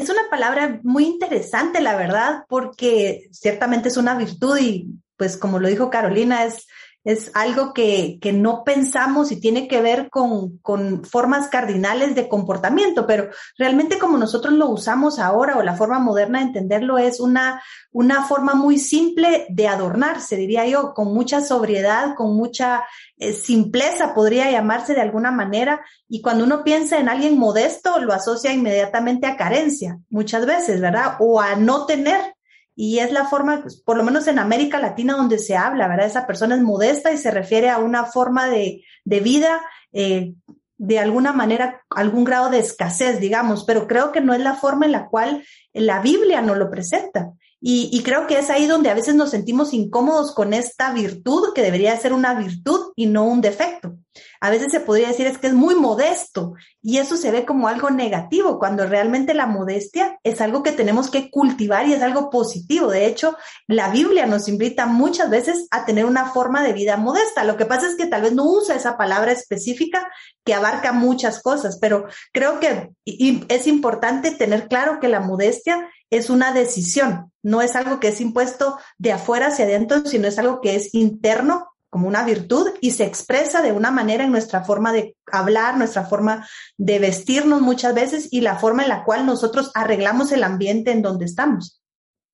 Es 0.00 0.08
una 0.08 0.30
palabra 0.30 0.80
muy 0.82 1.04
interesante, 1.04 1.82
la 1.82 1.94
verdad, 1.94 2.44
porque 2.48 3.28
ciertamente 3.32 3.90
es 3.90 3.98
una 3.98 4.16
virtud 4.16 4.56
y 4.58 4.86
pues 5.18 5.36
como 5.36 5.58
lo 5.58 5.68
dijo 5.68 5.90
Carolina, 5.90 6.44
es 6.44 6.66
es 7.04 7.30
algo 7.34 7.72
que, 7.72 8.18
que, 8.20 8.32
no 8.32 8.62
pensamos 8.62 9.32
y 9.32 9.40
tiene 9.40 9.68
que 9.68 9.80
ver 9.80 10.10
con, 10.10 10.58
con, 10.58 11.04
formas 11.04 11.48
cardinales 11.48 12.14
de 12.14 12.28
comportamiento, 12.28 13.06
pero 13.06 13.30
realmente 13.56 13.98
como 13.98 14.18
nosotros 14.18 14.52
lo 14.54 14.68
usamos 14.68 15.18
ahora 15.18 15.56
o 15.56 15.62
la 15.62 15.76
forma 15.76 15.98
moderna 15.98 16.40
de 16.40 16.46
entenderlo 16.46 16.98
es 16.98 17.18
una, 17.18 17.62
una 17.90 18.24
forma 18.24 18.54
muy 18.54 18.78
simple 18.78 19.46
de 19.48 19.66
adornarse, 19.66 20.36
diría 20.36 20.66
yo, 20.66 20.92
con 20.92 21.14
mucha 21.14 21.40
sobriedad, 21.40 22.14
con 22.16 22.36
mucha 22.36 22.84
eh, 23.16 23.32
simpleza, 23.32 24.14
podría 24.14 24.50
llamarse 24.50 24.94
de 24.94 25.00
alguna 25.00 25.30
manera. 25.30 25.80
Y 26.08 26.20
cuando 26.20 26.44
uno 26.44 26.64
piensa 26.64 26.98
en 26.98 27.08
alguien 27.08 27.38
modesto, 27.38 27.98
lo 28.00 28.12
asocia 28.12 28.52
inmediatamente 28.52 29.26
a 29.26 29.36
carencia, 29.36 29.98
muchas 30.10 30.44
veces, 30.44 30.80
¿verdad? 30.80 31.16
O 31.20 31.40
a 31.40 31.56
no 31.56 31.86
tener 31.86 32.34
y 32.74 32.98
es 32.98 33.12
la 33.12 33.26
forma, 33.26 33.62
pues, 33.62 33.80
por 33.80 33.96
lo 33.96 34.04
menos 34.04 34.26
en 34.26 34.38
América 34.38 34.78
Latina, 34.78 35.14
donde 35.14 35.38
se 35.38 35.56
habla, 35.56 35.88
¿verdad? 35.88 36.06
Esa 36.06 36.26
persona 36.26 36.54
es 36.54 36.62
modesta 36.62 37.12
y 37.12 37.18
se 37.18 37.30
refiere 37.30 37.68
a 37.68 37.78
una 37.78 38.04
forma 38.04 38.48
de, 38.48 38.84
de 39.04 39.20
vida, 39.20 39.60
eh, 39.92 40.34
de 40.78 40.98
alguna 40.98 41.32
manera, 41.32 41.82
algún 41.90 42.24
grado 42.24 42.48
de 42.48 42.58
escasez, 42.58 43.20
digamos, 43.20 43.64
pero 43.64 43.86
creo 43.86 44.12
que 44.12 44.22
no 44.22 44.32
es 44.32 44.40
la 44.40 44.54
forma 44.54 44.86
en 44.86 44.92
la 44.92 45.08
cual 45.08 45.44
la 45.74 46.00
Biblia 46.00 46.40
nos 46.40 46.56
lo 46.56 46.70
presenta. 46.70 47.32
Y, 47.62 48.02
creo 48.02 48.26
que 48.26 48.38
es 48.38 48.48
ahí 48.48 48.66
donde 48.66 48.88
a 48.88 48.94
veces 48.94 49.14
nos 49.14 49.30
sentimos 49.30 49.74
incómodos 49.74 50.34
con 50.34 50.54
esta 50.54 50.92
virtud, 50.94 51.52
que 51.54 51.60
debería 51.60 51.94
ser 51.98 52.14
una 52.14 52.32
virtud 52.32 52.92
y 52.96 53.04
no 53.04 53.24
un 53.24 53.42
defecto. 53.42 53.96
A 54.40 54.48
veces 54.48 54.68
se 54.72 54.80
podría 54.80 55.08
decir 55.08 55.26
es 55.26 55.36
que 55.36 55.48
es 55.48 55.52
muy 55.52 55.74
modesto 55.74 56.54
y 56.82 56.96
eso 56.96 57.18
se 57.18 57.30
ve 57.30 57.44
como 57.44 57.68
algo 57.68 57.90
negativo, 57.90 58.58
cuando 58.58 58.86
realmente 58.86 59.34
la 59.34 59.46
modestia 59.46 60.18
es 60.24 60.40
algo 60.40 60.62
que 60.62 60.72
tenemos 60.72 61.10
que 61.10 61.30
cultivar 61.30 61.86
y 61.86 61.92
es 61.92 62.02
algo 62.02 62.30
positivo. 62.30 62.88
De 62.88 63.04
hecho, 63.04 63.36
la 63.68 63.90
Biblia 63.90 64.24
nos 64.24 64.48
invita 64.48 64.86
muchas 64.86 65.28
veces 65.28 65.68
a 65.70 65.84
tener 65.84 66.06
una 66.06 66.32
forma 66.32 66.62
de 66.62 66.72
vida 66.72 66.96
modesta. 66.96 67.44
Lo 67.44 67.58
que 67.58 67.66
pasa 67.66 67.86
es 67.86 67.96
que 67.96 68.06
tal 68.06 68.22
vez 68.22 68.32
no 68.32 68.44
usa 68.44 68.74
esa 68.74 68.96
palabra 68.96 69.32
específica 69.32 70.10
que 70.44 70.54
abarca 70.54 70.92
muchas 70.92 71.42
cosas, 71.42 71.78
pero 71.78 72.06
creo 72.32 72.58
que 72.58 72.90
es 73.04 73.66
importante 73.66 74.30
tener 74.30 74.66
claro 74.66 74.98
que 74.98 75.08
la 75.08 75.20
modestia 75.20 75.86
es 76.10 76.28
una 76.30 76.52
decisión, 76.52 77.32
no 77.42 77.62
es 77.62 77.76
algo 77.76 78.00
que 78.00 78.08
es 78.08 78.20
impuesto 78.20 78.78
de 78.98 79.12
afuera 79.12 79.48
hacia 79.48 79.64
adentro, 79.64 80.04
sino 80.04 80.28
es 80.28 80.38
algo 80.38 80.60
que 80.60 80.74
es 80.74 80.94
interno 80.94 81.68
como 81.88 82.06
una 82.06 82.24
virtud 82.24 82.68
y 82.80 82.92
se 82.92 83.04
expresa 83.04 83.62
de 83.62 83.72
una 83.72 83.90
manera 83.90 84.24
en 84.24 84.30
nuestra 84.30 84.62
forma 84.62 84.92
de 84.92 85.16
hablar, 85.30 85.76
nuestra 85.76 86.04
forma 86.04 86.46
de 86.78 87.00
vestirnos 87.00 87.60
muchas 87.60 87.94
veces 87.94 88.28
y 88.30 88.42
la 88.42 88.56
forma 88.56 88.84
en 88.84 88.88
la 88.88 89.04
cual 89.04 89.26
nosotros 89.26 89.72
arreglamos 89.74 90.30
el 90.30 90.44
ambiente 90.44 90.92
en 90.92 91.02
donde 91.02 91.24
estamos. 91.24 91.80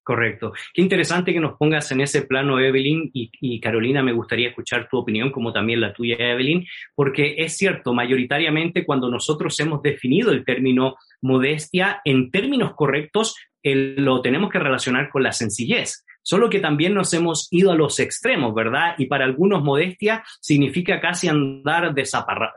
Correcto. 0.07 0.53
Qué 0.73 0.83
interesante 0.83 1.33
que 1.33 1.41
nos 1.41 1.57
pongas 1.59 1.91
en 1.91 2.01
ese 2.01 2.23
plano, 2.23 2.61
Evelyn, 2.61 3.11
y, 3.13 3.59
Carolina, 3.59 4.05
me 4.05 4.13
gustaría 4.13 4.51
escuchar 4.51 4.89
tu 4.89 4.99
opinión, 4.99 5.33
como 5.33 5.53
también 5.53 5.81
la 5.81 5.93
tuya, 5.93 6.15
Evelyn, 6.17 6.65
porque 6.95 7.35
es 7.39 7.57
cierto, 7.57 7.93
mayoritariamente 7.93 8.87
cuando 8.87 9.11
nosotros 9.11 9.59
hemos 9.59 9.83
definido 9.83 10.31
el 10.31 10.45
término 10.45 10.95
modestia 11.23 12.03
en 12.05 12.31
términos 12.31 12.75
correctos, 12.77 13.35
lo 13.75 14.21
tenemos 14.21 14.51
que 14.51 14.59
relacionar 14.59 15.11
con 15.11 15.23
la 15.23 15.33
sencillez. 15.33 16.05
Solo 16.23 16.51
que 16.51 16.59
también 16.59 16.93
nos 16.93 17.15
hemos 17.15 17.47
ido 17.53 17.71
a 17.71 17.77
los 17.77 18.01
extremos, 18.01 18.53
¿verdad? 18.53 18.97
Y 18.99 19.07
para 19.07 19.25
algunos 19.25 19.63
modestia 19.63 20.25
significa 20.41 21.01
casi 21.01 21.29
andar 21.29 21.95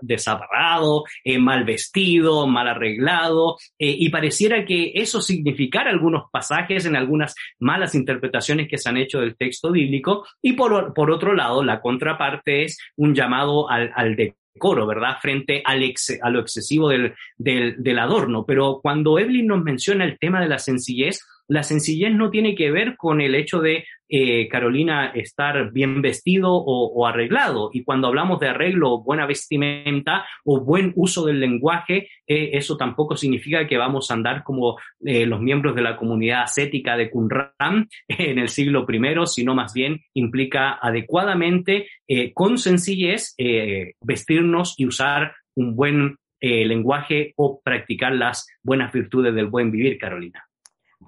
desaparrado, 0.01 1.03
eh, 1.23 1.37
mal 1.37 1.65
vestido, 1.65 2.47
mal 2.47 2.67
arreglado, 2.67 3.57
eh, 3.77 3.95
y 3.95 4.09
pareciera 4.09 4.65
que 4.65 4.93
eso 4.95 5.21
significara 5.21 5.91
algunos 5.91 6.31
pasajes 6.31 6.87
en 6.87 6.95
algunas 6.95 7.35
malas 7.59 7.93
interpretaciones 7.93 8.67
que 8.67 8.79
se 8.79 8.89
han 8.89 8.97
hecho 8.97 9.19
del 9.19 9.37
texto 9.37 9.71
bíblico. 9.71 10.25
Y 10.41 10.53
por, 10.53 10.95
por 10.95 11.11
otro 11.11 11.35
lado, 11.35 11.63
la 11.63 11.79
contraparte 11.79 12.63
es 12.63 12.79
un 12.95 13.13
llamado 13.13 13.69
al, 13.69 13.91
al 13.95 14.15
decoro, 14.53 14.85
¿verdad? 14.85 15.17
Frente 15.21 15.61
al 15.65 15.83
a 16.21 16.29
lo 16.29 16.39
excesivo 16.39 16.89
del, 16.89 17.13
del, 17.37 17.81
del 17.81 17.99
adorno. 17.99 18.45
Pero 18.45 18.79
cuando 18.81 19.19
Evelyn 19.19 19.47
nos 19.47 19.63
menciona 19.63 20.05
el 20.05 20.17
tema 20.19 20.41
de 20.41 20.49
la 20.49 20.59
sencillez, 20.59 21.21
la 21.49 21.63
sencillez 21.63 22.13
no 22.13 22.29
tiene 22.29 22.55
que 22.55 22.71
ver 22.71 22.95
con 22.95 23.21
el 23.21 23.35
hecho 23.35 23.59
de, 23.59 23.85
eh, 24.07 24.47
Carolina, 24.49 25.07
estar 25.07 25.71
bien 25.71 26.01
vestido 26.01 26.51
o, 26.51 27.07
arreglado. 27.07 27.71
Y 27.73 27.83
cuando 27.83 28.07
hablamos 28.07 28.39
de 28.39 28.47
arreglo, 28.47 29.03
buena 29.03 29.25
vestimenta 29.25 30.25
o 30.45 30.61
buen 30.61 30.93
uso 30.95 31.25
del 31.25 31.39
lenguaje, 31.39 32.09
eh, 32.27 32.51
eso 32.53 32.77
tampoco 32.77 33.15
significa 33.15 33.67
que 33.67 33.77
vamos 33.77 34.09
a 34.09 34.13
andar 34.13 34.43
como 34.43 34.77
eh, 35.03 35.25
los 35.25 35.41
miembros 35.41 35.75
de 35.75 35.81
la 35.81 35.97
comunidad 35.97 36.43
ascética 36.43 36.95
de 36.95 37.09
Qumran 37.09 37.87
en 38.07 38.37
el 38.37 38.49
siglo 38.49 38.85
I, 38.87 39.27
sino 39.27 39.55
más 39.55 39.73
bien 39.73 40.01
implica 40.13 40.79
adecuadamente, 40.81 41.87
con 42.33 42.57
sencillez, 42.57 43.35
vestirnos 44.01 44.73
y 44.77 44.85
usar 44.87 45.33
un 45.55 45.75
buen 45.75 46.15
lenguaje 46.41 47.33
o 47.35 47.61
practicar 47.63 48.13
las 48.13 48.47
buenas 48.63 48.91
virtudes 48.91 49.35
del 49.35 49.47
buen 49.47 49.71
vivir, 49.71 49.97
Carolina. 49.99 50.48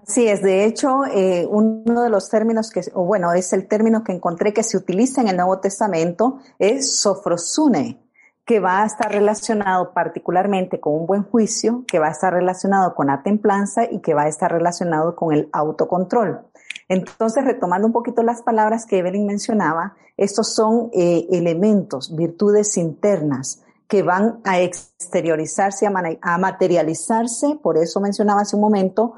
Sí, 0.08 0.27
es 0.27 0.41
de 0.41 0.65
hecho 0.65 1.05
eh, 1.05 1.48
uno 1.50 2.03
de 2.03 2.10
los 2.10 2.29
términos 2.29 2.72
que, 2.72 2.81
o 2.93 3.05
bueno, 3.05 3.34
es 3.34 3.53
el 3.53 3.67
término 3.67 4.03
que 4.03 4.12
encontré 4.12 4.53
que 4.53 4.63
se 4.63 4.77
utiliza 4.77 5.22
en 5.22 5.27
el 5.27 5.38
Nuevo 5.38 5.60
Testamento, 5.60 6.39
es 6.60 7.00
sofrosune, 7.00 8.01
que 8.46 8.60
va 8.60 8.84
a 8.84 8.86
estar 8.86 9.12
relacionado 9.12 9.93
particularmente 9.93 10.79
con 10.79 10.93
un 10.93 11.05
buen 11.05 11.24
juicio, 11.24 11.84
que 11.88 12.00
va 12.00 12.08
a 12.08 12.12
estar 12.12 12.34
relacionado 12.34 12.96
con 12.96 13.08
la 13.08 13.22
templanza 13.22 13.86
y 13.89 14.00
que 14.00 14.13
va 14.13 14.24
a 14.24 14.27
estar 14.27 14.51
relacionado 14.51 15.15
con 15.15 15.34
el 15.34 15.50
autocontrol. 15.53 16.41
Entonces, 16.89 17.46
retomando 17.46 17.88
un 17.88 17.93
poquito 17.93 18.24
las 18.24 18.41
palabras 18.41 18.86
que 18.86 18.98
Evelyn 18.98 19.25
mencionaba, 19.25 19.96
estos 20.17 20.53
son 20.53 20.89
eh, 20.93 21.27
elementos, 21.31 22.15
virtudes 22.15 22.75
internas, 22.77 23.63
que 23.91 24.03
van 24.03 24.39
a 24.45 24.62
exteriorizarse, 24.62 25.86
a, 25.86 26.38
materializarse, 26.38 27.60
por 27.62 27.77
eso 27.77 28.00
mencionaba 28.00 28.39
hace 28.39 28.55
un 28.55 28.62
momento, 28.62 29.15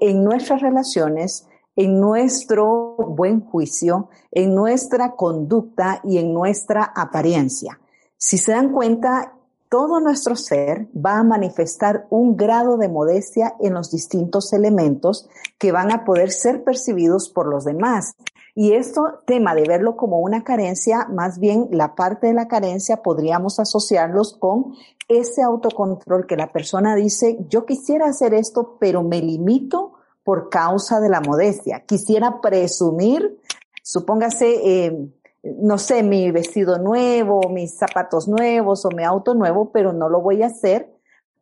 en 0.00 0.22
nuestras 0.22 0.62
relaciones, 0.62 1.48
en 1.74 1.98
nuestro 1.98 2.94
buen 2.98 3.40
juicio, 3.40 4.10
en 4.30 4.54
nuestra 4.54 5.16
conducta 5.16 6.00
y 6.04 6.18
en 6.18 6.32
nuestra 6.32 6.84
apariencia. 6.84 7.80
Si 8.16 8.38
se 8.38 8.52
dan 8.52 8.70
cuenta, 8.70 9.34
todo 9.68 9.98
nuestro 9.98 10.36
ser 10.36 10.86
va 10.94 11.18
a 11.18 11.24
manifestar 11.24 12.06
un 12.08 12.36
grado 12.36 12.76
de 12.76 12.88
modestia 12.88 13.56
en 13.58 13.74
los 13.74 13.90
distintos 13.90 14.52
elementos 14.52 15.28
que 15.58 15.72
van 15.72 15.90
a 15.90 16.04
poder 16.04 16.30
ser 16.30 16.62
percibidos 16.62 17.28
por 17.28 17.48
los 17.48 17.64
demás. 17.64 18.14
Y 18.54 18.74
esto, 18.74 19.22
tema 19.26 19.54
de 19.54 19.64
verlo 19.66 19.96
como 19.96 20.18
una 20.18 20.44
carencia, 20.44 21.06
más 21.10 21.38
bien 21.38 21.68
la 21.70 21.94
parte 21.94 22.26
de 22.26 22.34
la 22.34 22.48
carencia 22.48 23.02
podríamos 23.02 23.58
asociarlos 23.58 24.36
con 24.36 24.74
ese 25.08 25.42
autocontrol 25.42 26.26
que 26.26 26.36
la 26.36 26.52
persona 26.52 26.94
dice, 26.94 27.38
yo 27.48 27.64
quisiera 27.64 28.06
hacer 28.06 28.34
esto, 28.34 28.76
pero 28.78 29.02
me 29.02 29.22
limito 29.22 29.94
por 30.22 30.50
causa 30.50 31.00
de 31.00 31.08
la 31.08 31.20
modestia. 31.20 31.84
Quisiera 31.86 32.40
presumir, 32.40 33.40
supóngase, 33.82 34.60
eh, 34.64 35.08
no 35.42 35.78
sé, 35.78 36.02
mi 36.02 36.30
vestido 36.30 36.78
nuevo, 36.78 37.48
mis 37.48 37.76
zapatos 37.76 38.28
nuevos 38.28 38.84
o 38.84 38.90
mi 38.90 39.02
auto 39.02 39.34
nuevo, 39.34 39.70
pero 39.72 39.92
no 39.92 40.08
lo 40.08 40.20
voy 40.20 40.42
a 40.42 40.46
hacer 40.46 40.92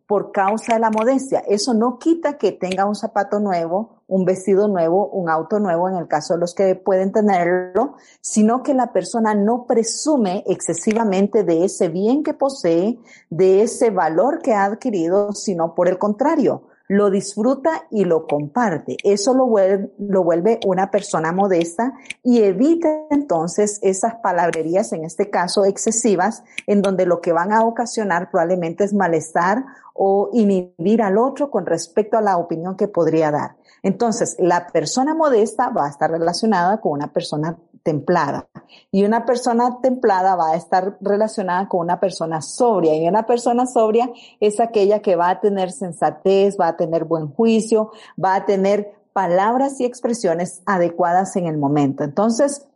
por 0.07 0.33
causa 0.33 0.75
de 0.75 0.81
la 0.81 0.91
modestia. 0.91 1.41
Eso 1.41 1.75
no 1.75 1.99
quita 1.99 2.39
que 2.39 2.53
tenga 2.53 2.87
un 2.87 2.95
zapato 2.95 3.41
nuevo, 3.41 4.00
un 4.11 4.25
vestido 4.25 4.69
nuevo, 4.69 5.09
un 5.09 5.31
auto 5.31 5.61
nuevo 5.61 5.89
en 5.89 5.97
el 5.97 6.09
caso 6.09 6.35
de 6.35 6.41
los 6.41 6.55
que 6.55 6.75
pueden 6.75 7.13
tenerlo, 7.13 7.95
sino 8.21 8.63
que 8.63 8.75
la 8.75 8.93
persona 8.93 9.35
no 9.35 9.67
presume 9.67 10.43
excesivamente 10.47 11.45
de 11.45 11.65
ese 11.65 11.89
bien 11.89 12.23
que 12.23 12.35
posee, 12.35 12.99
de 13.31 13.63
ese 13.63 13.91
valor 13.91 14.43
que 14.43 14.53
ha 14.53 14.65
adquirido, 14.65 15.33
sino 15.33 15.75
por 15.75 15.89
el 15.89 15.97
contrario, 15.97 16.65
lo 16.91 17.09
disfruta 17.09 17.87
y 17.93 18.05
lo 18.05 18.27
comparte. 18.27 18.97
Eso 19.05 19.33
lo 19.33 19.47
vuelve, 19.47 19.93
lo 20.01 20.25
vuelve 20.25 20.59
una 20.67 20.91
persona 20.91 21.31
modesta 21.31 21.93
y 22.25 22.43
evita 22.43 23.07
entonces 23.11 23.79
esas 23.81 24.17
palabrerías, 24.17 24.93
en 24.93 25.05
este 25.05 25.31
caso 25.31 25.65
excesivas, 25.65 26.43
en 26.67 26.83
donde 26.83 27.07
lo 27.07 27.21
que 27.21 27.33
van 27.33 27.53
a 27.53 27.65
ocasionar 27.65 28.29
probablemente 28.29 28.83
es 28.83 28.93
malestar 28.93 29.65
o 29.95 30.31
inhibir 30.33 31.03
al 31.03 31.19
otro 31.19 31.51
con 31.51 31.67
respecto 31.67 32.17
a 32.17 32.23
la 32.23 32.37
opinión 32.37 32.77
que 32.77 32.89
podría 32.89 33.31
dar. 33.31 33.57
Entonces, 33.83 34.37
la 34.39 34.67
persona 34.67 35.15
modesta 35.15 35.71
va 35.71 35.87
a 35.87 35.91
estar 35.91 36.11
relacionada 36.11 36.81
con 36.81 36.93
una 36.93 37.13
persona 37.13 37.57
templada. 37.83 38.49
Y 38.91 39.05
una 39.05 39.25
persona 39.25 39.81
templada 39.81 40.37
va 40.37 40.51
a 40.51 40.57
estar 40.57 40.99
relacionada 41.01 41.69
con 41.69 41.81
una 41.81 41.99
persona 41.99 42.43
sobria. 42.43 42.95
Y 42.95 43.09
una 43.09 43.27
persona 43.27 43.67
sobria 43.67 44.11
es 44.39 44.61
aquella 44.61 45.01
que 45.01 45.17
va 45.17 45.31
a 45.31 45.41
tener 45.41 45.73
sensatez, 45.73 46.57
va 46.61 46.69
a 46.69 46.77
tener 46.77 47.05
buen 47.05 47.29
juicio, 47.29 47.91
va 48.23 48.35
a 48.35 48.45
tener 48.45 48.95
palabras 49.13 49.81
y 49.81 49.85
expresiones 49.85 50.63
adecuadas 50.67 51.37
en 51.37 51.47
el 51.47 51.59
momento. 51.59 52.05
Entonces, 52.05 52.67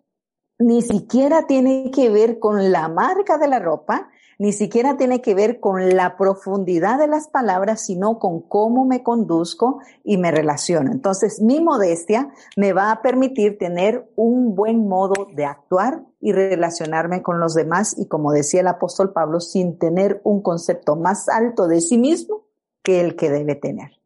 ni 0.59 0.83
siquiera 0.83 1.47
tiene 1.47 1.91
que 1.91 2.11
ver 2.11 2.39
con 2.39 2.73
la 2.73 2.89
marca 2.89 3.39
de 3.39 3.49
la 3.49 3.59
ropa, 3.59 4.09
ni 4.39 4.53
siquiera 4.53 4.97
tiene 4.97 5.21
que 5.21 5.35
ver 5.35 5.61
con 5.61 5.97
la 5.97 6.17
profundidad 6.17 6.99
de 6.99 7.07
las 7.07 7.29
palabras, 7.29 7.87
sino 7.87 8.19
con 8.19 8.41
cómo 8.41 8.85
me 8.85 9.03
conduzco 9.03 9.81
y 10.03 10.19
me 10.19 10.31
relaciono. 10.31 10.93
Entonces, 10.93 11.41
mi 11.41 11.61
modestia 11.61 12.31
me 12.57 12.73
va 12.73 12.91
a 12.91 13.03
permitir 13.03 13.59
tener 13.59 14.11
un 14.17 14.55
buen 14.55 14.89
modo 14.89 15.29
de 15.35 15.45
actuar 15.45 16.03
y 16.21 16.33
relacionarme 16.33 17.23
con 17.23 17.41
los 17.41 17.55
demás 17.55 17.95
y, 17.99 18.07
como 18.07 18.33
decía 18.33 18.61
el 18.61 18.69
apóstol 18.69 19.13
Pablo, 19.13 19.41
sin 19.41 19.79
tener 19.79 20.21
un 20.25 20.43
concepto 20.43 20.97
más 20.97 21.29
alto 21.29 21.69
de 21.69 21.81
sí 21.81 21.99
mismo 21.99 22.45
que 22.83 23.01
el 23.01 23.17
que 23.17 23.31
debe 23.31 23.55
tener. 23.55 24.04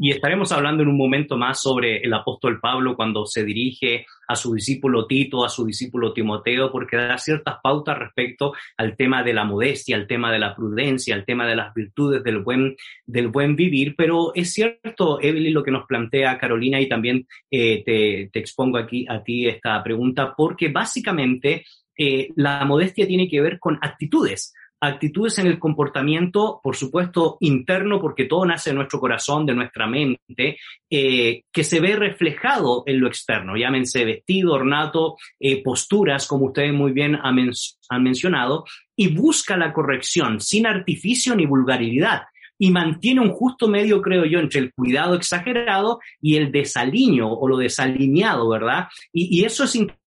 Y 0.00 0.10
estaremos 0.10 0.52
hablando 0.52 0.82
en 0.82 0.88
un 0.88 0.96
momento 0.96 1.36
más 1.36 1.60
sobre 1.60 1.98
el 1.98 2.12
apóstol 2.14 2.60
Pablo 2.60 2.96
cuando 2.96 3.26
se 3.26 3.44
dirige 3.44 4.06
a 4.28 4.36
su 4.36 4.54
discípulo 4.54 5.06
Tito, 5.06 5.44
a 5.44 5.48
su 5.48 5.66
discípulo 5.66 6.12
Timoteo, 6.12 6.70
porque 6.70 6.96
da 6.96 7.18
ciertas 7.18 7.56
pautas 7.62 7.98
respecto 7.98 8.52
al 8.76 8.96
tema 8.96 9.22
de 9.22 9.34
la 9.34 9.44
modestia, 9.44 9.96
al 9.96 10.06
tema 10.06 10.32
de 10.32 10.38
la 10.38 10.54
prudencia, 10.54 11.14
al 11.14 11.24
tema 11.24 11.46
de 11.46 11.56
las 11.56 11.74
virtudes 11.74 12.22
del 12.22 12.38
buen, 12.38 12.76
del 13.06 13.28
buen 13.28 13.56
vivir. 13.56 13.94
Pero 13.96 14.32
es 14.34 14.52
cierto, 14.52 15.20
Evelyn, 15.20 15.54
lo 15.54 15.62
que 15.62 15.70
nos 15.70 15.86
plantea 15.86 16.38
Carolina, 16.38 16.80
y 16.80 16.88
también 16.88 17.26
eh, 17.50 17.82
te, 17.84 18.30
te, 18.32 18.38
expongo 18.38 18.78
aquí 18.78 19.06
a 19.08 19.22
ti 19.22 19.46
esta 19.46 19.82
pregunta, 19.82 20.34
porque 20.36 20.68
básicamente 20.68 21.64
eh, 21.96 22.28
la 22.36 22.64
modestia 22.64 23.06
tiene 23.06 23.28
que 23.28 23.40
ver 23.40 23.58
con 23.58 23.78
actitudes 23.80 24.52
actitudes 24.86 25.38
en 25.38 25.46
el 25.46 25.58
comportamiento, 25.58 26.60
por 26.62 26.76
supuesto, 26.76 27.36
interno, 27.40 28.00
porque 28.00 28.24
todo 28.24 28.44
nace 28.44 28.70
de 28.70 28.76
nuestro 28.76 29.00
corazón, 29.00 29.46
de 29.46 29.54
nuestra 29.54 29.86
mente, 29.86 30.58
eh, 30.90 31.42
que 31.52 31.64
se 31.64 31.80
ve 31.80 31.96
reflejado 31.96 32.82
en 32.86 33.00
lo 33.00 33.08
externo, 33.08 33.56
llámense 33.56 34.04
vestido, 34.04 34.52
ornato, 34.52 35.16
eh, 35.40 35.62
posturas, 35.62 36.26
como 36.26 36.46
ustedes 36.46 36.72
muy 36.72 36.92
bien 36.92 37.18
han, 37.22 38.02
mencionado, 38.02 38.64
y 38.96 39.14
busca 39.14 39.56
la 39.56 39.72
corrección 39.72 40.40
sin 40.40 40.66
artificio 40.66 41.34
ni 41.34 41.46
vulgaridad 41.46 42.22
y 42.56 42.70
mantiene 42.70 43.20
un 43.20 43.30
justo 43.30 43.66
medio, 43.66 44.00
creo 44.00 44.24
yo, 44.24 44.38
entre 44.38 44.60
el 44.60 44.72
cuidado 44.72 45.16
exagerado 45.16 46.00
y 46.20 46.36
el 46.36 46.52
desaliño 46.52 47.32
o 47.32 47.48
lo 47.48 47.56
desalineado, 47.56 48.48
¿verdad? 48.48 48.86
Y, 49.12 49.40
y 49.40 49.44
eso 49.44 49.64
es 49.64 49.74
interesante 49.74 50.03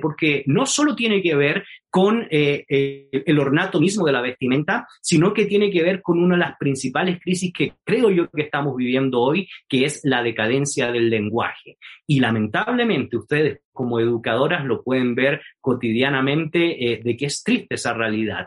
porque 0.00 0.44
no 0.46 0.66
solo 0.66 0.94
tiene 0.94 1.22
que 1.22 1.34
ver 1.34 1.64
con 1.90 2.26
eh, 2.30 2.64
eh, 2.68 3.08
el 3.26 3.38
ornato 3.38 3.80
mismo 3.80 4.04
de 4.06 4.12
la 4.12 4.20
vestimenta, 4.20 4.86
sino 5.00 5.32
que 5.32 5.46
tiene 5.46 5.70
que 5.70 5.82
ver 5.82 6.02
con 6.02 6.22
una 6.22 6.34
de 6.34 6.40
las 6.40 6.58
principales 6.58 7.18
crisis 7.20 7.52
que 7.52 7.72
creo 7.84 8.10
yo 8.10 8.28
que 8.30 8.42
estamos 8.42 8.76
viviendo 8.76 9.20
hoy, 9.20 9.48
que 9.68 9.84
es 9.84 10.00
la 10.04 10.22
decadencia 10.22 10.92
del 10.92 11.08
lenguaje. 11.08 11.78
Y 12.06 12.20
lamentablemente 12.20 13.16
ustedes 13.16 13.60
como 13.72 14.00
educadoras 14.00 14.64
lo 14.64 14.82
pueden 14.82 15.14
ver 15.14 15.40
cotidianamente 15.60 16.92
eh, 16.92 17.00
de 17.02 17.16
que 17.16 17.26
es 17.26 17.42
triste 17.42 17.76
esa 17.76 17.94
realidad. 17.94 18.46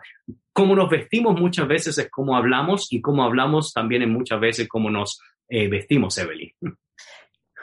Cómo 0.54 0.76
nos 0.76 0.90
vestimos 0.90 1.40
muchas 1.40 1.68
veces 1.68 1.98
es 1.98 2.10
cómo 2.12 2.36
hablamos 2.36 2.92
y 2.92 3.02
cómo 3.02 3.24
hablamos 3.24 3.74
también 3.74 4.04
es 4.04 4.10
muchas 4.10 4.40
veces 4.40 4.68
cómo 4.68 4.90
nos 4.90 5.20
vestimos, 5.50 6.18
Evelyn. 6.18 6.54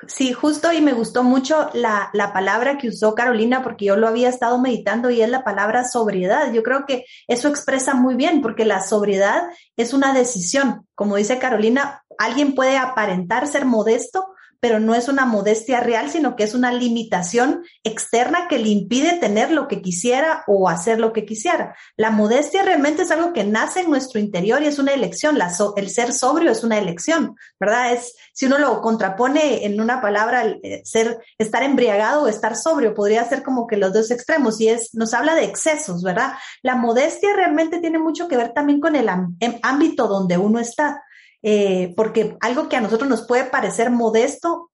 Sí, 0.07 0.33
justo 0.33 0.73
y 0.73 0.81
me 0.81 0.93
gustó 0.93 1.25
mucho 1.25 1.71
la, 1.75 2.11
la, 2.13 2.33
palabra 2.33 2.79
que 2.79 2.89
usó 2.89 3.15
Carolina 3.17 3.63
porque 3.65 3.87
yo 3.87 3.97
lo 3.97 4.07
había 4.07 4.29
estado 4.29 4.61
meditando 4.61 5.11
y 5.11 5.23
es 5.23 5.29
la 5.29 5.43
palabra 5.43 5.85
sobriedad. 5.85 6.53
Yo 6.53 6.63
creo 6.63 6.87
que 6.87 7.05
eso 7.27 7.49
expresa 7.49 7.95
muy 7.95 8.15
bien 8.15 8.41
porque 8.41 8.65
la 8.65 8.81
sobriedad 8.81 9.43
es 9.77 9.93
una 9.93 10.15
decisión. 10.15 10.87
Como 10.95 11.17
dice 11.17 11.39
Carolina, 11.39 12.05
alguien 12.17 12.55
puede 12.55 12.77
aparentar 12.77 13.49
ser 13.49 13.65
modesto, 13.65 14.35
pero 14.61 14.81
no 14.81 14.95
es 14.95 15.09
una 15.09 15.25
modestia 15.25 15.81
real, 15.81 16.11
sino 16.11 16.35
que 16.35 16.45
es 16.45 16.55
una 16.55 16.73
limitación 16.73 17.63
externa 17.85 18.49
que 18.49 18.59
le 18.59 18.69
impide 18.69 19.19
tener 19.19 19.51
lo 19.51 19.69
que 19.69 19.81
quisiera 19.81 20.45
o 20.47 20.69
hacer 20.69 20.99
lo 20.99 21.13
que 21.13 21.25
quisiera. 21.25 21.77
La 21.97 22.11
modestia 22.11 22.63
realmente 22.63 23.03
es 23.03 23.11
algo 23.11 23.33
que 23.33 23.45
nace 23.45 23.81
en 23.81 23.91
nuestro 23.91 24.21
interior 24.21 24.63
y 24.63 24.67
es 24.67 24.79
una 24.79 24.95
elección. 24.95 25.39
La 25.39 25.53
el 25.77 25.91
ser 25.91 26.13
sobrio 26.13 26.51
es 26.51 26.65
una 26.65 26.79
elección, 26.79 27.37
¿verdad? 27.59 27.93
Es, 27.93 28.15
si 28.33 28.47
uno 28.47 28.59
lo 28.59 28.81
contrapone 28.81 29.65
en 29.65 29.81
una 29.81 30.01
palabra, 30.01 30.45
eh, 30.63 30.83
ser, 30.85 31.19
estar 31.39 31.63
embriagado 31.63 32.25
o 32.25 32.29
estar 32.29 32.57
sobrio, 32.57 32.95
podría 32.95 33.25
ser 33.25 33.43
como 33.43 33.67
que 33.67 33.77
los 33.77 33.93
dos 33.93 34.11
extremos 34.11 34.61
y 34.61 34.69
es, 34.69 34.95
nos 34.95 35.15
habla 35.15 35.35
de 35.35 35.45
excesos, 35.45 36.03
¿verdad? 36.03 36.33
La 36.63 36.75
modestia 36.75 37.31
realmente 37.35 37.79
tiene 37.79 37.99
mucho 37.99 38.29
que 38.29 38.37
ver 38.37 38.53
también 38.53 38.81
con 38.81 38.97
el 38.97 39.09
ámbito 39.63 40.09
donde 40.09 40.37
uno 40.37 40.59
está. 40.59 41.03
Eh, 41.43 41.95
porque 41.97 42.37
algo 42.41 42.69
que 42.69 42.77
a 42.77 42.81
nosotros 42.81 43.09
nos 43.09 43.27
puede 43.27 43.45
parecer 43.45 43.91
modesto 43.91 44.71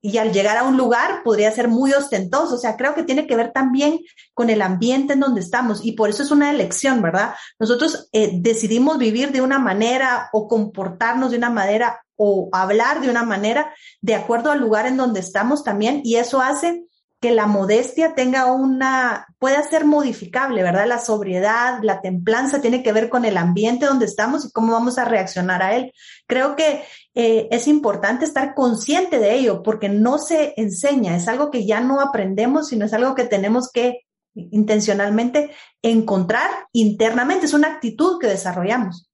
y 0.00 0.18
al 0.18 0.32
llegar 0.32 0.58
a 0.58 0.64
un 0.64 0.76
lugar 0.76 1.22
podría 1.22 1.50
ser 1.50 1.68
muy 1.68 1.92
ostentoso. 1.94 2.56
O 2.56 2.58
sea, 2.58 2.76
creo 2.76 2.94
que 2.94 3.04
tiene 3.04 3.26
que 3.26 3.36
ver 3.36 3.52
también 3.52 4.00
con 4.34 4.50
el 4.50 4.60
ambiente 4.60 5.14
en 5.14 5.20
donde 5.20 5.40
estamos 5.40 5.82
y 5.82 5.92
por 5.92 6.10
eso 6.10 6.22
es 6.22 6.30
una 6.30 6.50
elección, 6.50 7.00
¿verdad? 7.00 7.34
Nosotros 7.58 8.10
eh, 8.12 8.32
decidimos 8.34 8.98
vivir 8.98 9.32
de 9.32 9.40
una 9.40 9.58
manera 9.58 10.28
o 10.34 10.46
comportarnos 10.46 11.30
de 11.30 11.38
una 11.38 11.48
manera 11.48 12.04
o 12.16 12.50
hablar 12.52 13.00
de 13.00 13.08
una 13.08 13.24
manera 13.24 13.74
de 14.02 14.14
acuerdo 14.14 14.50
al 14.50 14.60
lugar 14.60 14.86
en 14.86 14.98
donde 14.98 15.20
estamos 15.20 15.64
también 15.64 16.02
y 16.04 16.16
eso 16.16 16.40
hace 16.40 16.84
que 17.24 17.30
la 17.30 17.46
modestia 17.46 18.14
tenga 18.14 18.52
una, 18.52 19.26
pueda 19.38 19.62
ser 19.62 19.86
modificable, 19.86 20.62
¿verdad? 20.62 20.86
La 20.86 20.98
sobriedad, 20.98 21.78
la 21.82 22.02
templanza 22.02 22.60
tiene 22.60 22.82
que 22.82 22.92
ver 22.92 23.08
con 23.08 23.24
el 23.24 23.38
ambiente 23.38 23.86
donde 23.86 24.04
estamos 24.04 24.44
y 24.44 24.52
cómo 24.52 24.74
vamos 24.74 24.98
a 24.98 25.06
reaccionar 25.06 25.62
a 25.62 25.74
él. 25.74 25.94
Creo 26.26 26.54
que 26.54 26.84
eh, 27.14 27.48
es 27.50 27.66
importante 27.66 28.26
estar 28.26 28.54
consciente 28.54 29.18
de 29.18 29.36
ello 29.36 29.62
porque 29.62 29.88
no 29.88 30.18
se 30.18 30.52
enseña, 30.58 31.16
es 31.16 31.26
algo 31.26 31.50
que 31.50 31.64
ya 31.64 31.80
no 31.80 32.02
aprendemos, 32.02 32.68
sino 32.68 32.84
es 32.84 32.92
algo 32.92 33.14
que 33.14 33.24
tenemos 33.24 33.70
que 33.72 34.02
intencionalmente 34.34 35.50
encontrar 35.80 36.50
internamente, 36.72 37.46
es 37.46 37.54
una 37.54 37.68
actitud 37.68 38.18
que 38.20 38.26
desarrollamos. 38.26 39.08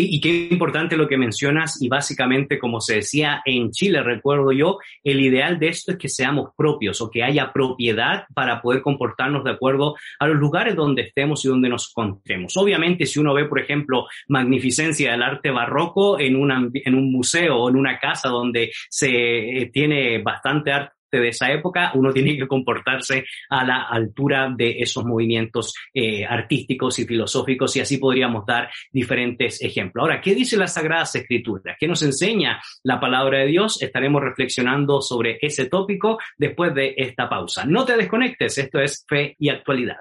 Y, 0.00 0.20
qué 0.20 0.48
importante 0.50 0.96
lo 0.96 1.08
que 1.08 1.16
mencionas 1.16 1.82
y 1.82 1.88
básicamente, 1.88 2.58
como 2.58 2.80
se 2.80 2.96
decía 2.96 3.42
en 3.44 3.72
Chile, 3.72 4.00
recuerdo 4.02 4.52
yo, 4.52 4.78
el 5.02 5.20
ideal 5.20 5.58
de 5.58 5.68
esto 5.68 5.92
es 5.92 5.98
que 5.98 6.08
seamos 6.08 6.50
propios 6.56 7.00
o 7.00 7.10
que 7.10 7.24
haya 7.24 7.52
propiedad 7.52 8.26
para 8.32 8.62
poder 8.62 8.80
comportarnos 8.80 9.42
de 9.42 9.50
acuerdo 9.50 9.96
a 10.20 10.28
los 10.28 10.36
lugares 10.36 10.76
donde 10.76 11.02
estemos 11.02 11.44
y 11.44 11.48
donde 11.48 11.68
nos 11.68 11.90
encontremos. 11.90 12.56
Obviamente, 12.56 13.06
si 13.06 13.18
uno 13.18 13.34
ve, 13.34 13.46
por 13.46 13.58
ejemplo, 13.58 14.06
magnificencia 14.28 15.10
del 15.10 15.22
arte 15.22 15.50
barroco 15.50 16.20
en, 16.20 16.36
en 16.74 16.94
un 16.94 17.12
museo 17.12 17.56
o 17.56 17.68
en 17.68 17.76
una 17.76 17.98
casa 17.98 18.28
donde 18.28 18.70
se 18.88 19.62
eh, 19.62 19.70
tiene 19.72 20.22
bastante 20.22 20.70
arte 20.70 20.97
de 21.16 21.28
esa 21.28 21.50
época, 21.50 21.92
uno 21.94 22.12
tiene 22.12 22.36
que 22.36 22.46
comportarse 22.46 23.24
a 23.48 23.64
la 23.64 23.82
altura 23.82 24.52
de 24.54 24.78
esos 24.80 25.04
movimientos 25.04 25.74
eh, 25.94 26.24
artísticos 26.26 26.98
y 26.98 27.06
filosóficos 27.06 27.74
y 27.76 27.80
así 27.80 27.98
podríamos 27.98 28.44
dar 28.46 28.70
diferentes 28.92 29.62
ejemplos. 29.62 30.02
Ahora, 30.02 30.20
¿qué 30.20 30.34
dice 30.34 30.56
las 30.56 30.74
Sagradas 30.74 31.14
Escrituras? 31.14 31.76
¿Qué 31.78 31.88
nos 31.88 32.02
enseña 32.02 32.60
la 32.82 33.00
palabra 33.00 33.38
de 33.38 33.46
Dios? 33.46 33.80
Estaremos 33.82 34.22
reflexionando 34.22 35.00
sobre 35.00 35.38
ese 35.40 35.66
tópico 35.66 36.18
después 36.36 36.74
de 36.74 36.94
esta 36.96 37.28
pausa. 37.28 37.64
No 37.64 37.84
te 37.84 37.96
desconectes, 37.96 38.58
esto 38.58 38.80
es 38.80 39.04
fe 39.08 39.34
y 39.38 39.48
actualidad. 39.48 39.96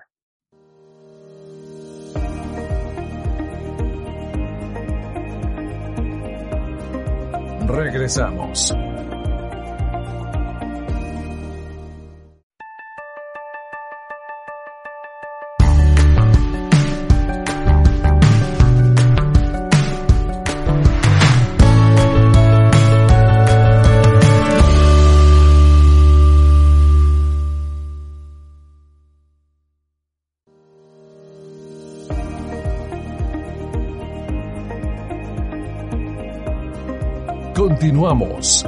Regresamos. 7.68 8.74
Continuamos. 37.98 38.64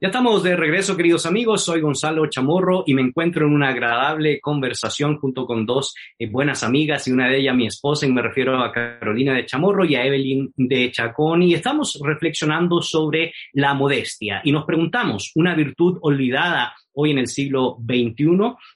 Ya 0.00 0.08
estamos 0.08 0.42
de 0.42 0.56
regreso, 0.56 0.96
queridos 0.96 1.26
amigos. 1.26 1.66
Soy 1.66 1.82
Gonzalo 1.82 2.30
Chamorro 2.30 2.82
y 2.86 2.94
me 2.94 3.02
encuentro 3.02 3.46
en 3.46 3.52
una 3.52 3.68
agradable 3.68 4.40
conversación 4.40 5.18
junto 5.18 5.44
con 5.44 5.66
dos 5.66 5.94
eh, 6.18 6.30
buenas 6.30 6.62
amigas 6.62 7.06
y 7.08 7.12
una 7.12 7.28
de 7.28 7.40
ellas 7.40 7.56
mi 7.56 7.66
esposa, 7.66 8.06
y 8.06 8.12
me 8.12 8.22
refiero 8.22 8.58
a 8.58 8.72
Carolina 8.72 9.34
de 9.34 9.44
Chamorro 9.44 9.84
y 9.84 9.96
a 9.96 10.06
Evelyn 10.06 10.50
de 10.56 10.90
Chacón. 10.90 11.42
Y 11.42 11.52
estamos 11.52 12.00
reflexionando 12.02 12.80
sobre 12.80 13.34
la 13.52 13.74
modestia 13.74 14.40
y 14.44 14.50
nos 14.50 14.64
preguntamos, 14.64 15.30
¿una 15.34 15.54
virtud 15.54 15.98
olvidada 16.00 16.74
hoy 16.94 17.10
en 17.10 17.18
el 17.18 17.26
siglo 17.26 17.78
XXI? 17.84 18.24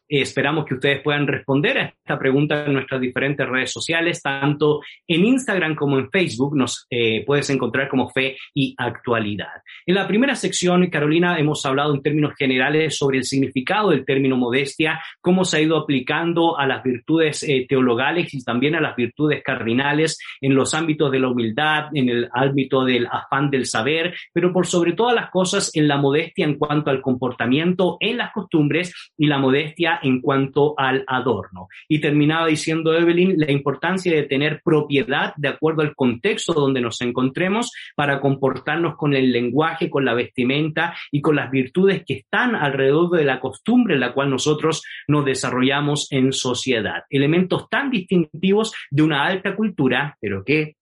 Eh, 0.08 0.20
esperamos 0.22 0.64
que 0.64 0.74
ustedes 0.74 1.02
puedan 1.02 1.26
responder 1.26 1.78
a 1.78 1.84
esta 1.86 2.18
pregunta 2.18 2.64
en 2.66 2.74
nuestras 2.74 3.00
diferentes 3.00 3.48
redes 3.48 3.72
sociales, 3.72 4.22
tanto 4.22 4.80
en 5.06 5.24
Instagram 5.24 5.74
como 5.74 5.98
en 5.98 6.10
Facebook. 6.10 6.56
Nos 6.56 6.86
eh, 6.90 7.24
puedes 7.26 7.48
encontrar 7.50 7.88
como 7.88 8.08
Fe 8.10 8.36
y 8.54 8.74
Actualidad. 8.76 9.62
En 9.86 9.94
la 9.94 10.06
primera 10.06 10.34
sección, 10.34 10.88
Carolina, 10.90 11.38
hemos 11.38 11.64
hablado 11.66 11.94
en 11.94 12.02
términos 12.02 12.34
generales 12.38 12.96
sobre 12.96 13.18
el 13.18 13.24
significado 13.24 13.90
del 13.90 14.04
término 14.04 14.36
modestia, 14.36 15.00
cómo 15.20 15.44
se 15.44 15.58
ha 15.58 15.60
ido 15.60 15.76
aplicando 15.76 16.58
a 16.58 16.66
las 16.66 16.82
virtudes 16.82 17.42
eh, 17.42 17.66
teologales 17.68 18.32
y 18.34 18.42
también 18.42 18.74
a 18.74 18.80
las 18.80 18.96
virtudes 18.96 19.42
cardinales 19.42 20.18
en 20.40 20.54
los 20.54 20.74
ámbitos 20.74 21.10
de 21.10 21.20
la 21.20 21.28
humildad, 21.28 21.86
en 21.94 22.08
el 22.08 22.28
ámbito 22.32 22.84
del 22.84 23.06
afán 23.06 23.50
del 23.50 23.66
saber, 23.66 24.14
pero 24.32 24.52
por 24.52 24.66
sobre 24.66 24.92
todas 24.92 25.14
las 25.14 25.30
cosas 25.30 25.70
en 25.74 25.88
la 25.88 25.98
modestia 25.98 26.44
en 26.44 26.56
cuanto 26.56 26.90
al 26.90 27.00
comportamiento 27.00 27.96
en 28.10 28.18
las 28.18 28.32
costumbres 28.32 28.92
y 29.16 29.26
la 29.26 29.38
modestia 29.38 29.98
en 30.02 30.20
cuanto 30.20 30.74
al 30.78 31.04
adorno. 31.06 31.68
Y 31.88 32.00
terminaba 32.00 32.46
diciendo 32.46 32.94
Evelyn 32.94 33.38
la 33.38 33.52
importancia 33.52 34.14
de 34.14 34.24
tener 34.24 34.60
propiedad 34.64 35.34
de 35.36 35.48
acuerdo 35.48 35.82
al 35.82 35.94
contexto 35.94 36.52
donde 36.52 36.80
nos 36.80 37.00
encontremos 37.00 37.72
para 37.94 38.20
comportarnos 38.20 38.96
con 38.96 39.14
el 39.14 39.32
lenguaje, 39.32 39.90
con 39.90 40.04
la 40.04 40.14
vestimenta 40.14 40.94
y 41.10 41.20
con 41.20 41.36
las 41.36 41.50
virtudes 41.50 42.02
que 42.06 42.14
están 42.14 42.54
alrededor 42.54 43.10
de 43.10 43.24
la 43.24 43.40
costumbre 43.40 43.94
en 43.94 44.00
la 44.00 44.12
cual 44.12 44.30
nosotros 44.30 44.82
nos 45.06 45.24
desarrollamos 45.24 46.10
en 46.10 46.32
sociedad. 46.32 47.04
Elementos 47.10 47.68
tan 47.68 47.90
distintivos 47.90 48.74
de 48.90 49.02
una 49.02 49.24
alta 49.24 49.54
cultura, 49.54 50.16
pero 50.20 50.44
que 50.44 50.77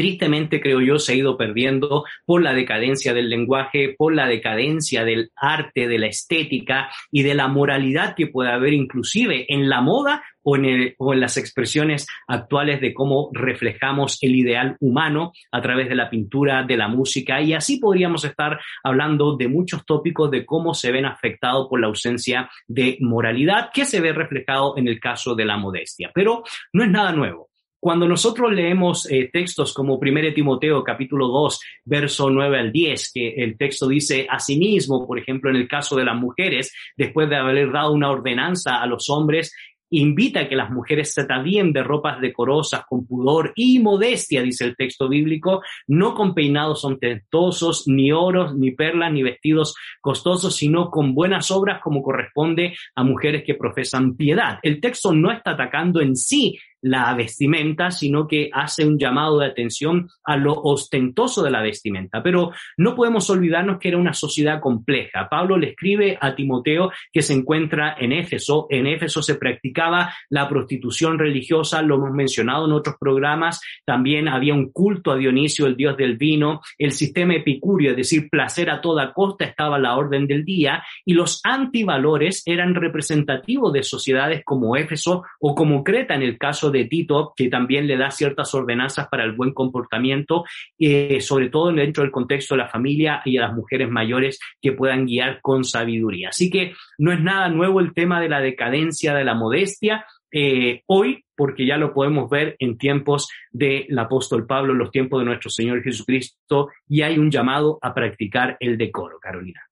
tristemente 0.00 0.62
creo 0.62 0.80
yo 0.80 0.98
se 0.98 1.12
ha 1.12 1.16
ido 1.16 1.36
perdiendo 1.36 2.04
por 2.24 2.42
la 2.42 2.54
decadencia 2.54 3.12
del 3.12 3.28
lenguaje, 3.28 3.94
por 3.98 4.14
la 4.14 4.26
decadencia 4.26 5.04
del 5.04 5.30
arte, 5.36 5.88
de 5.88 5.98
la 5.98 6.06
estética 6.06 6.88
y 7.10 7.22
de 7.22 7.34
la 7.34 7.48
moralidad 7.48 8.14
que 8.14 8.26
puede 8.26 8.50
haber 8.50 8.72
inclusive 8.72 9.44
en 9.52 9.68
la 9.68 9.82
moda 9.82 10.24
o 10.42 10.56
en, 10.56 10.94
o 10.96 11.12
en 11.12 11.20
las 11.20 11.36
expresiones 11.36 12.06
actuales 12.26 12.80
de 12.80 12.94
cómo 12.94 13.28
reflejamos 13.34 14.16
el 14.22 14.36
ideal 14.36 14.78
humano 14.80 15.32
a 15.52 15.60
través 15.60 15.90
de 15.90 15.96
la 15.96 16.08
pintura, 16.08 16.62
de 16.62 16.78
la 16.78 16.88
música 16.88 17.42
y 17.42 17.52
así 17.52 17.78
podríamos 17.78 18.24
estar 18.24 18.58
hablando 18.82 19.36
de 19.36 19.48
muchos 19.48 19.84
tópicos 19.84 20.30
de 20.30 20.46
cómo 20.46 20.72
se 20.72 20.92
ven 20.92 21.04
afectados 21.04 21.68
por 21.68 21.78
la 21.78 21.88
ausencia 21.88 22.48
de 22.66 22.96
moralidad 23.00 23.68
que 23.70 23.84
se 23.84 24.00
ve 24.00 24.14
reflejado 24.14 24.78
en 24.78 24.88
el 24.88 24.98
caso 24.98 25.34
de 25.34 25.44
la 25.44 25.58
modestia. 25.58 26.10
Pero 26.14 26.42
no 26.72 26.84
es 26.84 26.90
nada 26.90 27.12
nuevo. 27.12 27.49
Cuando 27.80 28.06
nosotros 28.06 28.52
leemos 28.52 29.10
eh, 29.10 29.30
textos 29.32 29.72
como 29.72 29.94
1 29.96 30.34
Timoteo 30.34 30.84
capítulo 30.84 31.28
2, 31.28 31.60
verso 31.86 32.28
9 32.28 32.58
al 32.58 32.72
10, 32.72 33.10
que 33.14 33.28
el 33.42 33.56
texto 33.56 33.88
dice, 33.88 34.26
asimismo, 34.28 35.06
por 35.06 35.18
ejemplo, 35.18 35.48
en 35.48 35.56
el 35.56 35.66
caso 35.66 35.96
de 35.96 36.04
las 36.04 36.14
mujeres, 36.14 36.74
después 36.94 37.30
de 37.30 37.36
haber 37.36 37.72
dado 37.72 37.92
una 37.92 38.10
ordenanza 38.10 38.82
a 38.82 38.86
los 38.86 39.08
hombres, 39.08 39.54
invita 39.90 40.40
a 40.40 40.48
que 40.48 40.56
las 40.56 40.70
mujeres 40.70 41.12
se 41.14 41.22
atavíen 41.22 41.72
de 41.72 41.82
ropas 41.82 42.20
decorosas, 42.20 42.84
con 42.86 43.06
pudor 43.06 43.52
y 43.56 43.78
modestia, 43.80 44.42
dice 44.42 44.64
el 44.64 44.76
texto 44.76 45.08
bíblico, 45.08 45.62
no 45.88 46.14
con 46.14 46.34
peinados 46.34 46.84
ostentosos, 46.84 47.88
ni 47.88 48.12
oros, 48.12 48.54
ni 48.54 48.72
perlas, 48.72 49.10
ni 49.10 49.22
vestidos 49.22 49.74
costosos, 50.02 50.54
sino 50.54 50.90
con 50.90 51.14
buenas 51.14 51.50
obras 51.50 51.80
como 51.82 52.02
corresponde 52.02 52.74
a 52.94 53.02
mujeres 53.02 53.42
que 53.44 53.54
profesan 53.54 54.16
piedad. 54.16 54.58
El 54.62 54.80
texto 54.80 55.12
no 55.12 55.32
está 55.32 55.52
atacando 55.52 56.00
en 56.00 56.14
sí 56.14 56.58
la 56.82 57.14
vestimenta, 57.14 57.90
sino 57.90 58.26
que 58.26 58.50
hace 58.52 58.84
un 58.84 58.98
llamado 58.98 59.38
de 59.38 59.46
atención 59.46 60.08
a 60.24 60.36
lo 60.36 60.54
ostentoso 60.54 61.42
de 61.42 61.50
la 61.50 61.62
vestimenta. 61.62 62.22
Pero 62.22 62.52
no 62.76 62.94
podemos 62.94 63.28
olvidarnos 63.30 63.78
que 63.78 63.88
era 63.88 63.98
una 63.98 64.14
sociedad 64.14 64.60
compleja. 64.60 65.28
Pablo 65.28 65.56
le 65.56 65.70
escribe 65.70 66.18
a 66.20 66.34
Timoteo 66.34 66.90
que 67.12 67.22
se 67.22 67.34
encuentra 67.34 67.96
en 67.98 68.12
Éfeso. 68.12 68.66
En 68.70 68.86
Éfeso 68.86 69.22
se 69.22 69.34
practicaba 69.34 70.12
la 70.28 70.48
prostitución 70.48 71.18
religiosa, 71.18 71.82
lo 71.82 71.96
hemos 71.96 72.12
mencionado 72.12 72.66
en 72.66 72.72
otros 72.72 72.96
programas. 72.98 73.60
También 73.84 74.28
había 74.28 74.54
un 74.54 74.70
culto 74.70 75.12
a 75.12 75.16
Dionisio, 75.16 75.66
el 75.66 75.76
dios 75.76 75.96
del 75.96 76.16
vino. 76.16 76.60
El 76.78 76.92
sistema 76.92 77.34
epicurio, 77.34 77.90
es 77.90 77.96
decir, 77.96 78.28
placer 78.30 78.70
a 78.70 78.80
toda 78.80 79.12
costa, 79.12 79.44
estaba 79.44 79.76
a 79.76 79.80
la 79.80 79.96
orden 79.96 80.26
del 80.26 80.44
día. 80.44 80.82
Y 81.04 81.14
los 81.14 81.40
antivalores 81.44 82.42
eran 82.46 82.74
representativos 82.74 83.72
de 83.72 83.82
sociedades 83.82 84.42
como 84.44 84.76
Éfeso 84.76 85.24
o 85.38 85.54
como 85.54 85.84
Creta 85.84 86.14
en 86.14 86.22
el 86.22 86.38
caso 86.38 86.69
de 86.70 86.84
Tito, 86.84 87.32
que 87.36 87.48
también 87.48 87.86
le 87.86 87.96
da 87.96 88.10
ciertas 88.10 88.54
ordenanzas 88.54 89.08
para 89.08 89.24
el 89.24 89.32
buen 89.32 89.52
comportamiento, 89.52 90.44
eh, 90.78 91.20
sobre 91.20 91.48
todo 91.48 91.72
dentro 91.72 92.02
del 92.02 92.12
contexto 92.12 92.54
de 92.54 92.62
la 92.62 92.68
familia 92.68 93.22
y 93.24 93.36
a 93.36 93.42
las 93.42 93.54
mujeres 93.54 93.88
mayores 93.90 94.38
que 94.60 94.72
puedan 94.72 95.06
guiar 95.06 95.40
con 95.40 95.64
sabiduría. 95.64 96.30
Así 96.30 96.50
que 96.50 96.74
no 96.98 97.12
es 97.12 97.20
nada 97.20 97.48
nuevo 97.48 97.80
el 97.80 97.94
tema 97.94 98.20
de 98.20 98.28
la 98.28 98.40
decadencia, 98.40 99.14
de 99.14 99.24
la 99.24 99.34
modestia, 99.34 100.04
eh, 100.32 100.82
hoy, 100.86 101.24
porque 101.36 101.66
ya 101.66 101.76
lo 101.76 101.92
podemos 101.92 102.30
ver 102.30 102.54
en 102.58 102.78
tiempos 102.78 103.28
del 103.50 103.98
apóstol 103.98 104.46
Pablo, 104.46 104.72
en 104.72 104.78
los 104.78 104.90
tiempos 104.90 105.20
de 105.20 105.26
nuestro 105.26 105.50
Señor 105.50 105.82
Jesucristo, 105.82 106.68
y 106.88 107.02
hay 107.02 107.18
un 107.18 107.30
llamado 107.30 107.78
a 107.82 107.92
practicar 107.94 108.56
el 108.60 108.78
decoro, 108.78 109.18
Carolina. 109.18 109.69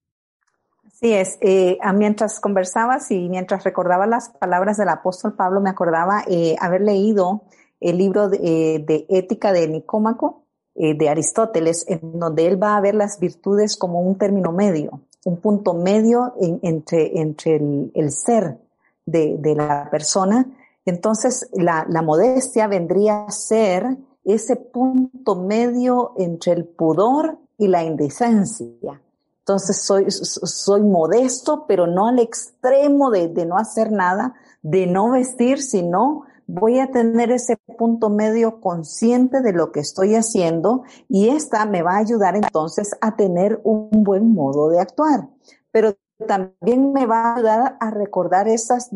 Sí, 1.01 1.13
es. 1.13 1.39
Eh, 1.41 1.79
mientras 1.95 2.41
conversabas 2.41 3.13
y 3.13 3.29
mientras 3.29 3.63
recordaba 3.63 4.05
las 4.07 4.31
palabras 4.31 4.79
del 4.79 4.89
apóstol 4.89 5.35
Pablo, 5.35 5.61
me 5.61 5.71
acordaba 5.71 6.25
eh, 6.27 6.57
haber 6.59 6.81
leído 6.81 7.43
el 7.79 7.99
libro 7.99 8.29
de, 8.29 8.39
eh, 8.77 9.07
Ética 9.09 9.53
de 9.53 9.69
Nicómaco 9.69 10.43
eh, 10.75 10.95
de 10.95 11.09
Aristóteles, 11.09 11.85
en 11.87 12.19
donde 12.19 12.49
él 12.49 12.61
va 12.61 12.77
a 12.77 12.81
ver 12.81 12.97
las 12.97 13.21
virtudes 13.21 13.77
como 13.77 14.01
un 14.01 14.19
término 14.19 14.51
medio, 14.51 15.03
un 15.25 15.37
punto 15.41 15.73
medio 15.73 16.35
entre, 16.63 17.21
entre 17.21 17.61
el, 17.95 18.11
ser 18.11 18.59
de, 19.07 19.37
de, 19.39 19.55
la 19.55 19.89
persona. 19.93 20.47
Entonces, 20.85 21.49
la, 21.53 21.87
la 21.89 22.03
modestia 22.03 22.67
vendría 22.67 23.25
a 23.25 23.31
ser 23.31 23.99
ese 24.25 24.57
punto 24.57 25.37
medio 25.37 26.15
entre 26.17 26.55
el 26.55 26.65
pudor 26.65 27.39
y 27.57 27.69
la 27.69 27.85
indecencia 27.85 29.01
entonces 29.49 29.81
soy, 29.81 30.11
soy 30.11 30.83
modesto, 30.83 31.65
pero 31.67 31.87
no 31.87 32.09
al 32.09 32.19
extremo 32.19 33.11
de, 33.11 33.29
de 33.29 33.47
no 33.47 33.57
hacer 33.57 33.91
nada, 33.91 34.35
de 34.61 34.87
no 34.87 35.13
vestir, 35.13 35.63
sino 35.63 36.25
voy 36.47 36.81
a 36.81 36.91
tener 36.91 37.31
ese 37.31 37.57
punto 37.57 38.11
medio 38.11 38.61
consciente 38.61 39.41
de 39.41 39.55
lo 39.55 39.73
que 39.73 39.81
estoy 39.81 40.17
haciendo 40.17 40.83
y 41.09 41.31
esta 41.31 41.65
me 41.65 41.81
va 41.81 41.93
a 41.93 42.01
ayudar 42.01 42.37
entonces 42.37 42.95
a 43.01 43.17
tener 43.17 43.59
un 43.65 43.89
buen 44.05 44.35
modo 44.35 44.69
de 44.69 44.81
actuar. 44.81 45.31
Pero 45.71 45.95
también 46.27 46.93
me 46.93 47.07
va 47.07 47.33
a 47.33 47.37
ayudar 47.37 47.77
a 47.81 47.91
recordar 47.91 48.49
esas 48.49 48.91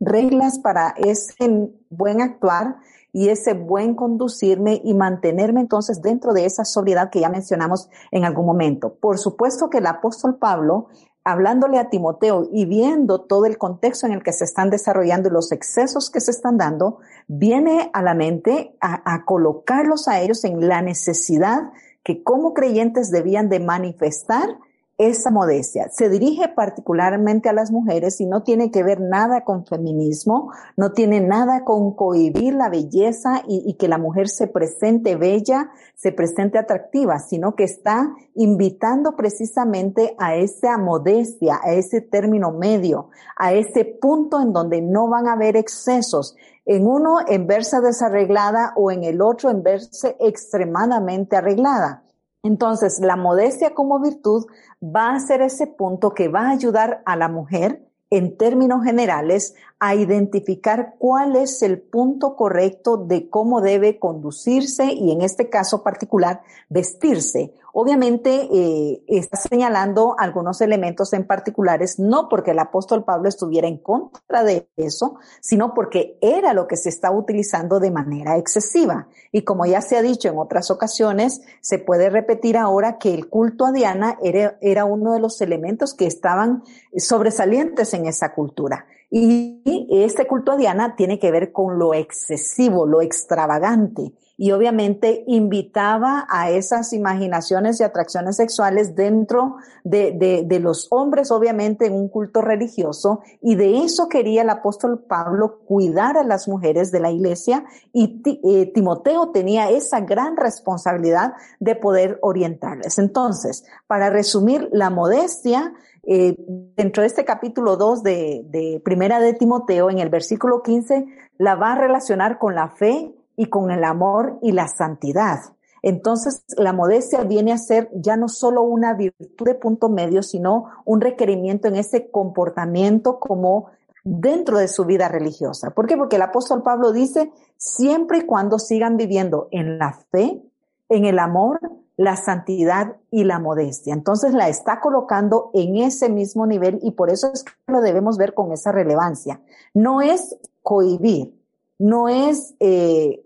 reglas 0.00 0.58
para 0.58 0.92
ese 0.96 1.70
buen 1.88 2.20
actuar 2.20 2.78
y 3.16 3.30
ese 3.30 3.54
buen 3.54 3.94
conducirme 3.94 4.78
y 4.84 4.92
mantenerme 4.92 5.62
entonces 5.62 6.02
dentro 6.02 6.34
de 6.34 6.44
esa 6.44 6.66
sobriedad 6.66 7.08
que 7.08 7.20
ya 7.20 7.30
mencionamos 7.30 7.88
en 8.10 8.26
algún 8.26 8.44
momento. 8.44 8.92
Por 9.00 9.16
supuesto 9.16 9.70
que 9.70 9.78
el 9.78 9.86
apóstol 9.86 10.36
Pablo, 10.36 10.88
hablándole 11.24 11.78
a 11.78 11.88
Timoteo 11.88 12.46
y 12.52 12.66
viendo 12.66 13.22
todo 13.22 13.46
el 13.46 13.56
contexto 13.56 14.06
en 14.06 14.12
el 14.12 14.22
que 14.22 14.34
se 14.34 14.44
están 14.44 14.68
desarrollando 14.68 15.30
y 15.30 15.32
los 15.32 15.50
excesos 15.50 16.10
que 16.10 16.20
se 16.20 16.30
están 16.30 16.58
dando, 16.58 16.98
viene 17.26 17.90
a 17.94 18.02
la 18.02 18.12
mente 18.12 18.76
a, 18.82 19.14
a 19.14 19.24
colocarlos 19.24 20.08
a 20.08 20.20
ellos 20.20 20.44
en 20.44 20.68
la 20.68 20.82
necesidad 20.82 21.70
que 22.04 22.22
como 22.22 22.52
creyentes 22.52 23.10
debían 23.10 23.48
de 23.48 23.60
manifestar 23.60 24.58
esa 24.98 25.30
modestia. 25.30 25.88
Se 25.90 26.08
dirige 26.08 26.48
particularmente 26.48 27.50
a 27.50 27.52
las 27.52 27.70
mujeres 27.70 28.20
y 28.20 28.26
no 28.26 28.42
tiene 28.42 28.70
que 28.70 28.82
ver 28.82 29.00
nada 29.00 29.44
con 29.44 29.66
feminismo, 29.66 30.50
no 30.76 30.92
tiene 30.92 31.20
nada 31.20 31.64
con 31.64 31.94
cohibir 31.94 32.54
la 32.54 32.70
belleza 32.70 33.42
y, 33.46 33.74
que 33.74 33.88
la 33.88 33.98
mujer 33.98 34.28
se 34.28 34.46
presente 34.46 35.16
bella, 35.16 35.70
se 35.94 36.12
presente 36.12 36.58
atractiva, 36.58 37.18
sino 37.18 37.54
que 37.54 37.64
está 37.64 38.14
invitando 38.34 39.16
precisamente 39.16 40.14
a 40.18 40.36
esa 40.36 40.78
modestia, 40.78 41.60
a 41.62 41.72
ese 41.72 42.00
término 42.00 42.52
medio, 42.52 43.10
a 43.36 43.52
ese 43.52 43.84
punto 43.84 44.40
en 44.40 44.52
donde 44.52 44.80
no 44.80 45.08
van 45.08 45.28
a 45.28 45.32
haber 45.32 45.56
excesos. 45.56 46.36
En 46.64 46.86
uno 46.86 47.18
en 47.26 47.46
verse 47.46 47.80
desarreglada 47.80 48.72
o 48.76 48.90
en 48.90 49.04
el 49.04 49.20
otro 49.20 49.50
en 49.50 49.62
verse 49.62 50.16
extremadamente 50.18 51.36
arreglada. 51.36 52.05
Entonces, 52.46 53.00
la 53.00 53.16
modestia 53.16 53.74
como 53.74 53.98
virtud 53.98 54.46
va 54.80 55.14
a 55.14 55.20
ser 55.20 55.42
ese 55.42 55.66
punto 55.66 56.14
que 56.14 56.28
va 56.28 56.42
a 56.42 56.50
ayudar 56.50 57.02
a 57.04 57.16
la 57.16 57.28
mujer 57.28 57.82
en 58.08 58.36
términos 58.36 58.84
generales, 58.84 59.56
a 59.80 59.96
identificar 59.96 60.94
cuál 60.98 61.34
es 61.34 61.60
el 61.62 61.80
punto 61.80 62.36
correcto 62.36 62.98
de 62.98 63.28
cómo 63.28 63.60
debe 63.60 63.98
conducirse 63.98 64.92
y 64.92 65.10
en 65.10 65.22
este 65.22 65.50
caso 65.50 65.82
particular 65.82 66.42
vestirse. 66.68 67.52
Obviamente 67.78 68.48
eh, 68.50 69.04
está 69.06 69.36
señalando 69.36 70.16
algunos 70.18 70.62
elementos 70.62 71.12
en 71.12 71.26
particulares, 71.26 71.98
no 71.98 72.26
porque 72.30 72.52
el 72.52 72.58
apóstol 72.58 73.04
Pablo 73.04 73.28
estuviera 73.28 73.68
en 73.68 73.76
contra 73.76 74.44
de 74.44 74.66
eso, 74.78 75.18
sino 75.42 75.74
porque 75.74 76.16
era 76.22 76.54
lo 76.54 76.68
que 76.68 76.78
se 76.78 76.88
estaba 76.88 77.14
utilizando 77.14 77.78
de 77.78 77.90
manera 77.90 78.38
excesiva. 78.38 79.08
Y 79.30 79.42
como 79.42 79.66
ya 79.66 79.82
se 79.82 79.98
ha 79.98 80.00
dicho 80.00 80.30
en 80.30 80.38
otras 80.38 80.70
ocasiones, 80.70 81.42
se 81.60 81.78
puede 81.78 82.08
repetir 82.08 82.56
ahora 82.56 82.96
que 82.96 83.12
el 83.12 83.28
culto 83.28 83.66
a 83.66 83.72
Diana 83.72 84.16
era, 84.22 84.56
era 84.62 84.86
uno 84.86 85.12
de 85.12 85.20
los 85.20 85.38
elementos 85.42 85.92
que 85.92 86.06
estaban 86.06 86.62
sobresalientes 86.96 87.92
en 87.92 88.06
esa 88.06 88.32
cultura. 88.32 88.86
Y 89.10 89.86
este 89.90 90.26
culto 90.26 90.52
a 90.52 90.56
Diana 90.56 90.96
tiene 90.96 91.18
que 91.18 91.30
ver 91.30 91.52
con 91.52 91.78
lo 91.78 91.92
excesivo, 91.92 92.86
lo 92.86 93.02
extravagante. 93.02 94.14
Y 94.38 94.52
obviamente 94.52 95.24
invitaba 95.26 96.26
a 96.28 96.50
esas 96.50 96.92
imaginaciones 96.92 97.80
y 97.80 97.84
atracciones 97.84 98.36
sexuales 98.36 98.94
dentro 98.94 99.56
de, 99.82 100.44
de, 100.46 100.60
los 100.60 100.88
hombres, 100.90 101.30
obviamente 101.30 101.86
en 101.86 101.94
un 101.94 102.08
culto 102.08 102.42
religioso. 102.42 103.20
Y 103.40 103.54
de 103.54 103.78
eso 103.78 104.08
quería 104.08 104.42
el 104.42 104.50
apóstol 104.50 105.04
Pablo 105.08 105.60
cuidar 105.64 106.18
a 106.18 106.22
las 106.22 106.48
mujeres 106.48 106.92
de 106.92 107.00
la 107.00 107.10
iglesia. 107.10 107.64
Y 107.94 108.22
eh, 108.44 108.70
Timoteo 108.74 109.30
tenía 109.30 109.70
esa 109.70 110.00
gran 110.00 110.36
responsabilidad 110.36 111.32
de 111.58 111.74
poder 111.74 112.18
orientarles. 112.20 112.98
Entonces, 112.98 113.64
para 113.86 114.10
resumir, 114.10 114.68
la 114.70 114.90
modestia 114.90 115.72
eh, 116.02 116.36
dentro 116.76 117.02
de 117.02 117.08
este 117.08 117.24
capítulo 117.24 117.76
2 117.76 118.02
de, 118.02 118.42
de 118.48 118.80
Primera 118.84 119.18
de 119.18 119.32
Timoteo, 119.32 119.90
en 119.90 119.98
el 119.98 120.08
versículo 120.08 120.62
15, 120.62 121.06
la 121.38 121.54
va 121.54 121.72
a 121.72 121.78
relacionar 121.78 122.38
con 122.38 122.54
la 122.54 122.68
fe 122.68 123.15
y 123.36 123.46
con 123.46 123.70
el 123.70 123.84
amor 123.84 124.38
y 124.42 124.52
la 124.52 124.68
santidad. 124.68 125.38
Entonces, 125.82 126.44
la 126.56 126.72
modestia 126.72 127.22
viene 127.22 127.52
a 127.52 127.58
ser 127.58 127.90
ya 127.94 128.16
no 128.16 128.28
solo 128.28 128.62
una 128.62 128.94
virtud 128.94 129.46
de 129.46 129.54
punto 129.54 129.88
medio, 129.88 130.22
sino 130.22 130.66
un 130.84 131.00
requerimiento 131.00 131.68
en 131.68 131.76
ese 131.76 132.10
comportamiento 132.10 133.20
como 133.20 133.66
dentro 134.02 134.58
de 134.58 134.68
su 134.68 134.84
vida 134.84 135.08
religiosa. 135.08 135.70
¿Por 135.70 135.86
qué? 135.86 135.96
Porque 135.96 136.16
el 136.16 136.22
apóstol 136.22 136.62
Pablo 136.62 136.92
dice, 136.92 137.30
siempre 137.56 138.18
y 138.18 138.26
cuando 138.26 138.58
sigan 138.58 138.96
viviendo 138.96 139.48
en 139.50 139.78
la 139.78 139.98
fe, 140.10 140.42
en 140.88 141.04
el 141.04 141.18
amor, 141.18 141.60
la 141.96 142.16
santidad 142.16 142.96
y 143.10 143.24
la 143.24 143.38
modestia. 143.38 143.94
Entonces 143.94 144.32
la 144.32 144.48
está 144.48 144.80
colocando 144.80 145.50
en 145.54 145.76
ese 145.76 146.08
mismo 146.08 146.46
nivel 146.46 146.78
y 146.82 146.92
por 146.92 147.10
eso 147.10 147.32
es 147.32 147.42
que 147.42 147.52
lo 147.66 147.80
debemos 147.80 148.18
ver 148.18 148.34
con 148.34 148.52
esa 148.52 148.70
relevancia. 148.70 149.40
No 149.72 150.02
es 150.02 150.36
cohibir, 150.62 151.34
no 151.78 152.08
es 152.08 152.54
eh, 152.60 153.25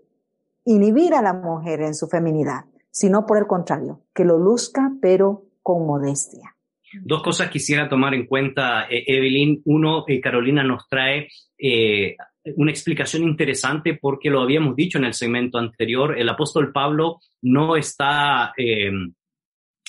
inhibir 0.65 1.13
a 1.13 1.21
la 1.21 1.33
mujer 1.33 1.81
en 1.81 1.95
su 1.95 2.07
feminidad, 2.07 2.65
sino 2.91 3.25
por 3.25 3.37
el 3.37 3.47
contrario, 3.47 4.01
que 4.13 4.25
lo 4.25 4.37
luzca 4.37 4.91
pero 5.01 5.45
con 5.61 5.85
modestia. 5.85 6.55
Dos 6.93 7.23
cosas 7.23 7.49
quisiera 7.49 7.87
tomar 7.87 8.13
en 8.13 8.25
cuenta, 8.25 8.87
eh, 8.89 9.03
Evelyn. 9.07 9.61
Uno, 9.65 10.03
eh, 10.07 10.19
Carolina 10.19 10.63
nos 10.63 10.87
trae 10.89 11.29
eh, 11.57 12.15
una 12.57 12.71
explicación 12.71 13.23
interesante 13.23 13.97
porque 13.99 14.29
lo 14.29 14.41
habíamos 14.41 14.75
dicho 14.75 14.97
en 14.97 15.05
el 15.05 15.13
segmento 15.13 15.57
anterior. 15.57 16.17
El 16.17 16.27
apóstol 16.27 16.71
Pablo 16.73 17.19
no 17.43 17.77
está 17.77 18.53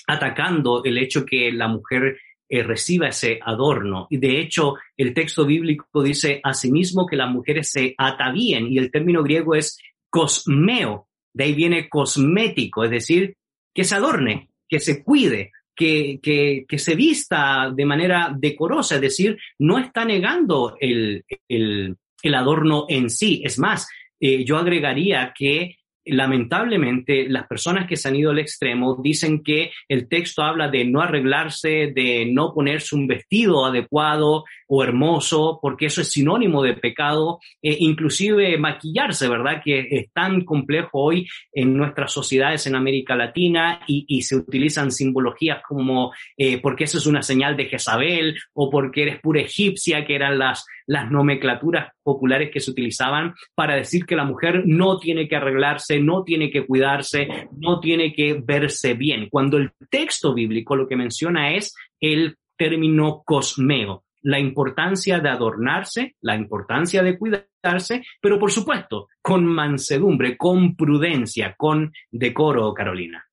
atacando 0.07 0.85
el 0.85 0.99
hecho 0.99 1.25
que 1.25 1.51
la 1.51 1.69
mujer 1.69 2.19
reciba 2.49 3.09
ese 3.09 3.41
adorno. 3.43 4.07
Y 4.11 4.19
de 4.19 4.39
hecho, 4.39 4.75
el 4.97 5.15
texto 5.15 5.47
bíblico 5.47 6.03
dice 6.03 6.41
asimismo 6.45 7.07
que 7.07 7.17
las 7.17 7.31
mujeres 7.31 7.71
se 7.71 7.95
atavíen 7.97 8.71
y 8.71 8.77
el 8.77 8.91
término 8.91 9.23
griego 9.23 9.55
es 9.55 9.79
cosmeo, 10.13 11.09
de 11.33 11.45
ahí 11.45 11.55
viene 11.55 11.89
cosmético, 11.89 12.85
es 12.85 12.91
decir, 12.91 13.35
que 13.75 13.85
se 13.85 13.95
adorne, 13.95 14.51
que 14.69 14.79
se 14.79 15.03
cuide, 15.03 15.53
que, 15.75 16.21
que, 16.23 16.67
que 16.69 16.79
se 16.79 16.95
vista 16.95 17.73
de 17.75 17.87
manera 17.87 18.31
decorosa, 18.39 18.97
es 18.97 19.01
decir, 19.01 19.39
no 19.59 19.79
está 19.79 20.05
negando 20.05 20.77
el, 20.79 21.25
el, 21.49 21.97
el 22.23 22.35
adorno 22.35 22.85
en 22.91 23.09
sí. 23.09 23.41
Es 23.43 23.59
más, 23.59 23.89
eh, 24.21 24.45
yo 24.45 24.59
agregaría 24.59 25.33
que 25.35 25.77
lamentablemente 26.05 27.29
las 27.29 27.47
personas 27.47 27.87
que 27.87 27.97
se 27.97 28.09
han 28.09 28.17
ido 28.17 28.33
al 28.33 28.41
extremo 28.41 29.01
dicen 29.03 29.43
que 29.43 29.71
el 29.89 30.09
texto 30.09 30.43
habla 30.43 30.69
de 30.69 30.85
no 30.85 31.01
arreglarse, 31.01 31.93
de 31.95 32.29
no 32.31 32.53
ponerse 32.53 32.97
un 32.97 33.07
vestido 33.07 33.65
adecuado 33.65 34.45
o 34.75 34.83
hermoso, 34.83 35.59
porque 35.61 35.85
eso 35.85 36.01
es 36.01 36.09
sinónimo 36.09 36.63
de 36.63 36.73
pecado, 36.73 37.41
e 37.61 37.77
inclusive 37.81 38.57
maquillarse, 38.57 39.29
¿verdad? 39.29 39.61
Que 39.63 39.87
es 39.91 40.11
tan 40.15 40.47
complejo 40.47 40.91
hoy 40.95 41.29
en 41.53 41.77
nuestras 41.77 42.11
sociedades 42.11 42.67
en 42.67 42.75
América 42.75 43.15
Latina 43.15 43.81
y, 43.87 44.07
y 44.09 44.23
se 44.23 44.35
utilizan 44.35 44.91
simbologías 44.91 45.59
como 45.69 46.15
eh, 46.39 46.59
porque 46.63 46.85
eso 46.85 46.97
es 46.97 47.05
una 47.05 47.21
señal 47.21 47.55
de 47.55 47.67
Jezabel 47.67 48.39
o 48.55 48.71
porque 48.71 49.03
eres 49.03 49.21
pura 49.21 49.43
egipcia, 49.43 50.07
que 50.07 50.15
eran 50.15 50.39
las, 50.39 50.65
las 50.87 51.11
nomenclaturas 51.11 51.93
populares 52.03 52.51
que 52.51 52.61
se 52.61 52.71
utilizaban 52.71 53.35
para 53.55 53.77
decir 53.77 54.07
que 54.07 54.17
la 54.17 54.25
mujer 54.25 54.63
no 54.65 54.99
tiene 54.99 55.29
que 55.29 55.37
arreglarse, 55.37 56.01
no 56.01 56.25
tiene 56.25 56.51
que 56.51 56.65
cuidarse, 56.65 57.49
no 57.59 57.79
tiene 57.79 58.15
que 58.15 58.41
verse 58.43 58.95
bien. 58.95 59.29
Cuando 59.31 59.59
el 59.59 59.73
texto 59.91 60.33
bíblico 60.33 60.77
lo 60.77 60.89
que 60.89 60.97
menciona 60.97 61.55
es 61.55 61.75
el 62.01 62.37
término 62.57 63.23
cosmeo, 63.27 64.05
la 64.23 64.39
importancia 64.39 65.19
de 65.19 65.29
adornarse, 65.29 66.17
la 66.21 66.37
importancia 66.37 67.03
de 67.03 67.19
cuidarse, 67.19 68.03
pero 68.21 68.39
por 68.39 68.51
supuesto, 68.51 69.09
con 69.21 69.45
mansedumbre, 69.45 70.37
con 70.37 70.77
prudencia, 70.77 71.55
con 71.57 71.93
decoro, 72.11 72.73
Carolina. 72.75 73.27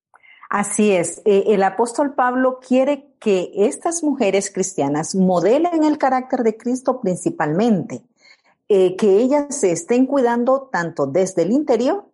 Así 0.49 0.91
es. 0.91 1.21
Eh, 1.25 1.43
el 1.47 1.61
apóstol 1.61 2.15
Pablo 2.15 2.59
quiere 2.59 3.05
que 3.19 3.51
estas 3.55 4.03
mujeres 4.03 4.51
cristianas 4.51 5.13
modelen 5.13 5.83
el 5.83 5.99
carácter 5.99 6.41
de 6.41 6.57
Cristo 6.57 7.01
principalmente, 7.01 8.01
eh, 8.67 8.95
que 8.95 9.19
ellas 9.19 9.59
se 9.59 9.71
estén 9.71 10.07
cuidando 10.07 10.69
tanto 10.71 11.05
desde 11.05 11.43
el 11.43 11.51
interior 11.51 12.05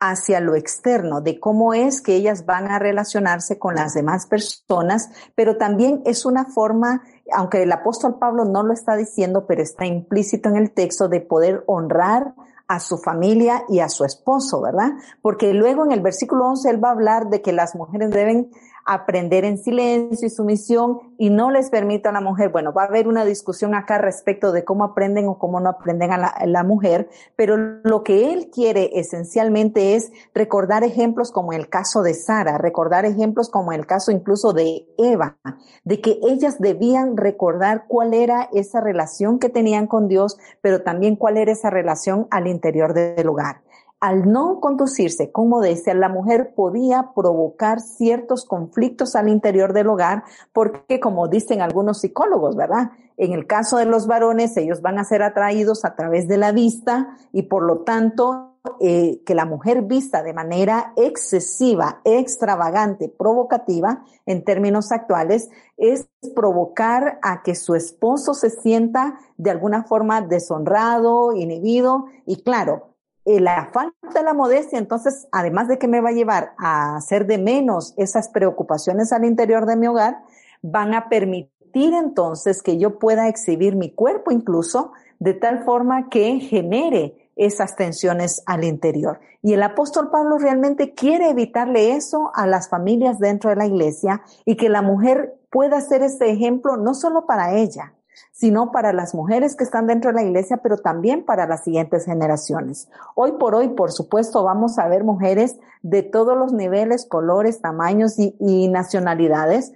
hacia 0.00 0.40
lo 0.40 0.54
externo, 0.54 1.20
de 1.20 1.38
cómo 1.38 1.74
es 1.74 2.00
que 2.00 2.14
ellas 2.14 2.46
van 2.46 2.70
a 2.70 2.78
relacionarse 2.78 3.58
con 3.58 3.74
las 3.74 3.92
demás 3.92 4.26
personas, 4.26 5.10
pero 5.34 5.58
también 5.58 6.00
es 6.06 6.24
una 6.24 6.46
forma, 6.46 7.02
aunque 7.32 7.62
el 7.62 7.72
apóstol 7.72 8.16
Pablo 8.18 8.44
no 8.44 8.62
lo 8.62 8.72
está 8.72 8.96
diciendo, 8.96 9.46
pero 9.46 9.62
está 9.62 9.86
implícito 9.86 10.48
en 10.48 10.56
el 10.56 10.72
texto 10.72 11.08
de 11.08 11.20
poder 11.20 11.64
honrar 11.66 12.34
a 12.68 12.78
su 12.78 12.98
familia 12.98 13.64
y 13.68 13.80
a 13.80 13.88
su 13.88 14.04
esposo, 14.04 14.60
¿verdad? 14.60 14.90
Porque 15.22 15.52
luego 15.52 15.84
en 15.84 15.90
el 15.90 16.00
versículo 16.00 16.46
11 16.46 16.70
él 16.70 16.84
va 16.84 16.90
a 16.90 16.92
hablar 16.92 17.28
de 17.28 17.42
que 17.42 17.52
las 17.52 17.74
mujeres 17.74 18.10
deben 18.10 18.50
aprender 18.94 19.44
en 19.44 19.58
silencio 19.58 20.26
y 20.26 20.30
sumisión 20.30 20.98
y 21.16 21.30
no 21.30 21.50
les 21.50 21.70
permite 21.70 22.08
a 22.08 22.12
la 22.12 22.20
mujer, 22.20 22.50
bueno, 22.50 22.72
va 22.72 22.82
a 22.82 22.86
haber 22.86 23.06
una 23.06 23.24
discusión 23.24 23.74
acá 23.74 23.98
respecto 23.98 24.52
de 24.52 24.64
cómo 24.64 24.84
aprenden 24.84 25.28
o 25.28 25.38
cómo 25.38 25.60
no 25.60 25.68
aprenden 25.68 26.12
a 26.12 26.18
la, 26.18 26.34
la, 26.44 26.64
mujer, 26.64 27.08
pero 27.36 27.56
lo 27.56 28.02
que 28.02 28.32
él 28.32 28.50
quiere 28.52 28.98
esencialmente 28.98 29.94
es 29.94 30.10
recordar 30.34 30.82
ejemplos 30.82 31.30
como 31.30 31.52
el 31.52 31.68
caso 31.68 32.02
de 32.02 32.14
Sara, 32.14 32.58
recordar 32.58 33.04
ejemplos 33.04 33.48
como 33.48 33.72
el 33.72 33.86
caso 33.86 34.10
incluso 34.10 34.52
de 34.52 34.86
Eva, 34.98 35.36
de 35.84 36.00
que 36.00 36.18
ellas 36.22 36.58
debían 36.58 37.16
recordar 37.16 37.84
cuál 37.86 38.12
era 38.12 38.48
esa 38.52 38.80
relación 38.80 39.38
que 39.38 39.48
tenían 39.48 39.86
con 39.86 40.08
Dios, 40.08 40.36
pero 40.62 40.82
también 40.82 41.16
cuál 41.16 41.36
era 41.36 41.52
esa 41.52 41.70
relación 41.70 42.26
al 42.30 42.46
interior 42.46 42.92
del 42.94 43.28
hogar 43.28 43.62
al 44.00 44.30
no 44.30 44.60
conducirse 44.60 45.30
con 45.30 45.50
modestia, 45.50 45.92
la 45.92 46.08
mujer 46.08 46.54
podía 46.54 47.12
provocar 47.14 47.80
ciertos 47.80 48.46
conflictos 48.46 49.14
al 49.14 49.28
interior 49.28 49.74
del 49.74 49.88
hogar, 49.88 50.24
porque 50.54 51.00
como 51.00 51.28
dicen 51.28 51.60
algunos 51.60 52.00
psicólogos, 52.00 52.56
¿verdad? 52.56 52.92
En 53.18 53.32
el 53.32 53.46
caso 53.46 53.76
de 53.76 53.84
los 53.84 54.06
varones, 54.06 54.56
ellos 54.56 54.80
van 54.80 54.98
a 54.98 55.04
ser 55.04 55.22
atraídos 55.22 55.84
a 55.84 55.94
través 55.94 56.26
de 56.28 56.38
la 56.38 56.52
vista 56.52 57.14
y 57.32 57.42
por 57.42 57.62
lo 57.62 57.80
tanto 57.80 58.56
eh, 58.80 59.22
que 59.24 59.34
la 59.34 59.44
mujer 59.44 59.82
vista 59.82 60.22
de 60.22 60.32
manera 60.32 60.92
excesiva, 60.96 62.00
extravagante, 62.04 63.08
provocativa, 63.08 64.04
en 64.24 64.44
términos 64.44 64.92
actuales, 64.92 65.50
es 65.76 66.08
provocar 66.34 67.18
a 67.22 67.42
que 67.42 67.54
su 67.54 67.74
esposo 67.74 68.32
se 68.32 68.48
sienta 68.48 69.18
de 69.36 69.50
alguna 69.50 69.84
forma 69.84 70.22
deshonrado, 70.22 71.32
inhibido 71.32 72.06
y 72.26 72.42
claro, 72.42 72.89
la 73.38 73.70
falta 73.72 74.18
de 74.18 74.22
la 74.24 74.34
modestia, 74.34 74.78
entonces, 74.78 75.28
además 75.30 75.68
de 75.68 75.78
que 75.78 75.86
me 75.86 76.00
va 76.00 76.08
a 76.08 76.12
llevar 76.12 76.54
a 76.58 76.96
hacer 76.96 77.26
de 77.26 77.38
menos 77.38 77.94
esas 77.96 78.28
preocupaciones 78.30 79.12
al 79.12 79.24
interior 79.24 79.66
de 79.66 79.76
mi 79.76 79.86
hogar, 79.86 80.22
van 80.62 80.94
a 80.94 81.08
permitir 81.08 81.94
entonces 81.94 82.62
que 82.62 82.78
yo 82.78 82.98
pueda 82.98 83.28
exhibir 83.28 83.76
mi 83.76 83.92
cuerpo 83.94 84.32
incluso 84.32 84.92
de 85.18 85.34
tal 85.34 85.64
forma 85.64 86.08
que 86.08 86.40
genere 86.40 87.30
esas 87.36 87.76
tensiones 87.76 88.42
al 88.46 88.64
interior. 88.64 89.20
Y 89.42 89.54
el 89.54 89.62
apóstol 89.62 90.10
Pablo 90.10 90.38
realmente 90.38 90.94
quiere 90.94 91.30
evitarle 91.30 91.94
eso 91.94 92.30
a 92.34 92.46
las 92.46 92.68
familias 92.68 93.18
dentro 93.18 93.50
de 93.50 93.56
la 93.56 93.66
iglesia 93.66 94.22
y 94.44 94.56
que 94.56 94.68
la 94.68 94.82
mujer 94.82 95.38
pueda 95.50 95.80
ser 95.80 96.02
ese 96.02 96.30
ejemplo 96.30 96.76
no 96.76 96.94
solo 96.94 97.26
para 97.26 97.54
ella, 97.54 97.94
sino 98.32 98.72
para 98.72 98.92
las 98.92 99.14
mujeres 99.14 99.56
que 99.56 99.64
están 99.64 99.86
dentro 99.86 100.10
de 100.10 100.16
la 100.16 100.22
iglesia, 100.22 100.58
pero 100.58 100.78
también 100.78 101.24
para 101.24 101.46
las 101.46 101.64
siguientes 101.64 102.04
generaciones. 102.04 102.88
Hoy 103.14 103.32
por 103.32 103.54
hoy, 103.54 103.68
por 103.68 103.92
supuesto, 103.92 104.42
vamos 104.44 104.78
a 104.78 104.88
ver 104.88 105.04
mujeres 105.04 105.56
de 105.82 106.02
todos 106.02 106.36
los 106.36 106.52
niveles, 106.52 107.06
colores, 107.06 107.60
tamaños 107.60 108.18
y, 108.18 108.68
nacionalidades, 108.68 109.72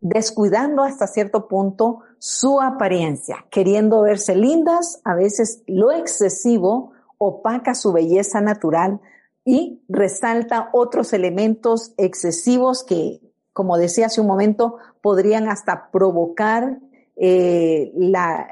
descuidando 0.00 0.82
hasta 0.82 1.06
cierto 1.06 1.48
punto 1.48 2.00
su 2.18 2.60
apariencia, 2.60 3.46
queriendo 3.50 4.02
verse 4.02 4.34
lindas, 4.34 5.00
a 5.04 5.14
veces 5.14 5.62
lo 5.66 5.92
excesivo 5.92 6.92
opaca 7.18 7.74
su 7.74 7.92
belleza 7.92 8.40
natural 8.40 9.00
y 9.44 9.82
resalta 9.88 10.70
otros 10.72 11.12
elementos 11.12 11.94
excesivos 11.96 12.84
que, 12.84 13.20
como 13.52 13.78
decía 13.78 14.06
hace 14.06 14.20
un 14.20 14.26
momento, 14.26 14.76
podrían 15.00 15.48
hasta 15.48 15.90
provocar 15.90 16.78
eh, 17.16 17.92
la, 17.96 18.46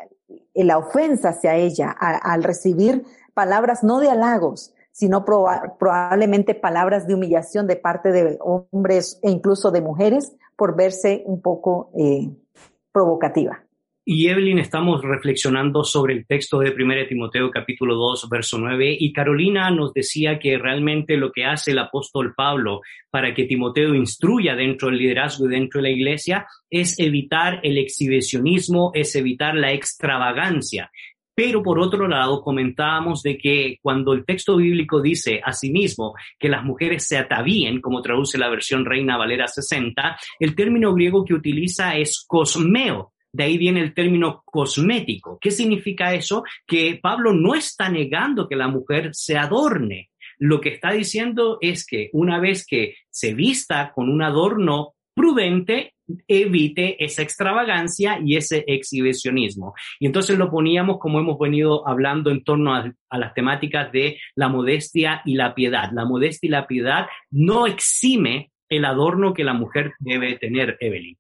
la, 0.55 0.79
ofensa 0.79 1.31
hacia 1.31 1.57
ella 1.57 1.91
al 1.91 2.43
recibir 2.43 3.05
palabras 3.35 3.83
no 3.85 4.01
de 4.01 4.11
halagos, 4.11 4.75
sino 4.93 5.25
probablemente 5.25 6.55
palabras 6.55 7.07
de 7.07 7.15
humillación 7.15 7.67
de 7.67 7.77
parte 7.77 8.13
de 8.13 8.39
hombres 8.41 9.19
e 9.23 9.31
incluso 9.31 9.71
de 9.71 9.81
mujeres 9.81 10.33
por 10.57 10.77
verse 10.77 11.23
un 11.27 11.43
poco 11.43 11.91
eh, 11.99 12.31
provocativa. 12.93 13.64
Y 14.07 14.29
Evelyn 14.29 14.59
estamos 14.59 15.01
reflexionando 15.03 15.83
sobre 15.83 16.13
el 16.13 16.27
texto 16.27 16.59
de 16.59 16.71
1 16.71 17.07
Timoteo 17.09 17.51
capítulo 17.51 17.95
2 17.95 18.29
verso 18.29 18.59
9 18.59 18.99
y 19.01 19.13
Carolina 19.15 19.71
nos 19.71 19.95
decía 19.95 20.39
que 20.39 20.59
realmente 20.59 21.17
lo 21.17 21.33
que 21.33 21.47
hace 21.47 21.71
el 21.71 21.79
apóstol 21.79 22.35
Pablo 22.37 22.83
para 23.11 23.33
que 23.33 23.45
Timoteo 23.45 23.95
instruya 23.95 24.55
dentro 24.57 24.89
del 24.89 24.99
liderazgo 24.99 25.47
y 25.47 25.53
dentro 25.53 25.81
de 25.81 25.89
la 25.89 25.95
iglesia 25.95 26.47
es 26.69 26.99
evitar 26.99 27.61
el 27.63 27.79
exhibicionismo, 27.79 28.91
es 28.93 29.17
evitar 29.17 29.55
la 29.55 29.73
extravagancia. 29.73 30.91
Pero 31.35 31.63
por 31.63 31.81
otro 31.81 32.07
lado, 32.07 32.43
comentábamos 32.43 33.23
de 33.23 33.39
que 33.39 33.79
cuando 33.81 34.13
el 34.13 34.27
texto 34.27 34.57
bíblico 34.57 35.01
dice 35.01 35.41
asimismo 35.43 36.15
que 36.39 36.51
las 36.51 36.63
mujeres 36.63 37.09
se 37.09 37.17
atavíen, 37.17 37.81
como 37.81 38.03
traduce 38.03 38.37
la 38.37 38.51
versión 38.51 38.85
Reina 38.85 39.17
Valera 39.17 39.49
60, 39.49 40.17
el 40.41 40.55
término 40.55 40.93
griego 40.95 41.25
que 41.25 41.35
utiliza 41.35 41.97
es 41.97 42.23
cosmeo, 42.29 43.14
de 43.35 43.45
ahí 43.45 43.59
viene 43.59 43.81
el 43.81 43.95
término 43.95 44.43
cosmético. 44.45 45.39
¿Qué 45.41 45.51
significa 45.51 46.15
eso? 46.15 46.45
Que 46.65 47.01
Pablo 47.03 47.33
no 47.33 47.57
está 47.57 47.89
negando 47.89 48.49
que 48.49 48.55
la 48.55 48.69
mujer 48.69 49.11
se 49.13 49.37
adorne. 49.37 50.11
Lo 50.39 50.61
que 50.61 50.69
está 50.69 50.93
diciendo 50.93 51.59
es 51.61 51.85
que 51.85 52.11
una 52.13 52.39
vez 52.39 52.65
que 52.65 52.95
se 53.11 53.35
vista 53.35 53.91
con 53.93 54.09
un 54.09 54.23
adorno 54.23 54.95
prudente, 55.15 55.95
evite 56.29 57.03
esa 57.05 57.23
extravagancia 57.23 58.21
y 58.25 58.37
ese 58.37 58.63
exhibicionismo. 58.69 59.75
Y 59.99 60.07
entonces 60.07 60.39
lo 60.39 60.49
poníamos 60.49 60.99
como 60.99 61.19
hemos 61.19 61.37
venido 61.37 61.89
hablando 61.89 62.31
en 62.31 62.45
torno 62.45 62.73
a, 62.73 62.93
a, 63.11 63.19
las 63.19 63.35
temáticas 63.35 63.91
de 63.91 64.21
la 64.37 64.49
modestia 64.49 65.23
y 65.25 65.35
la 65.35 65.57
piedad. 65.57 65.91
La 65.93 66.05
modestia 66.05 66.47
y 66.47 66.51
la 66.51 66.69
piedad 66.69 67.07
no 67.33 67.67
exime 67.67 68.53
el 68.69 68.85
adorno 68.85 69.35
que 69.35 69.43
la 69.43 69.55
mujer 69.55 69.95
debe 69.99 70.37
tener, 70.37 70.77
Evelyn. 70.79 71.17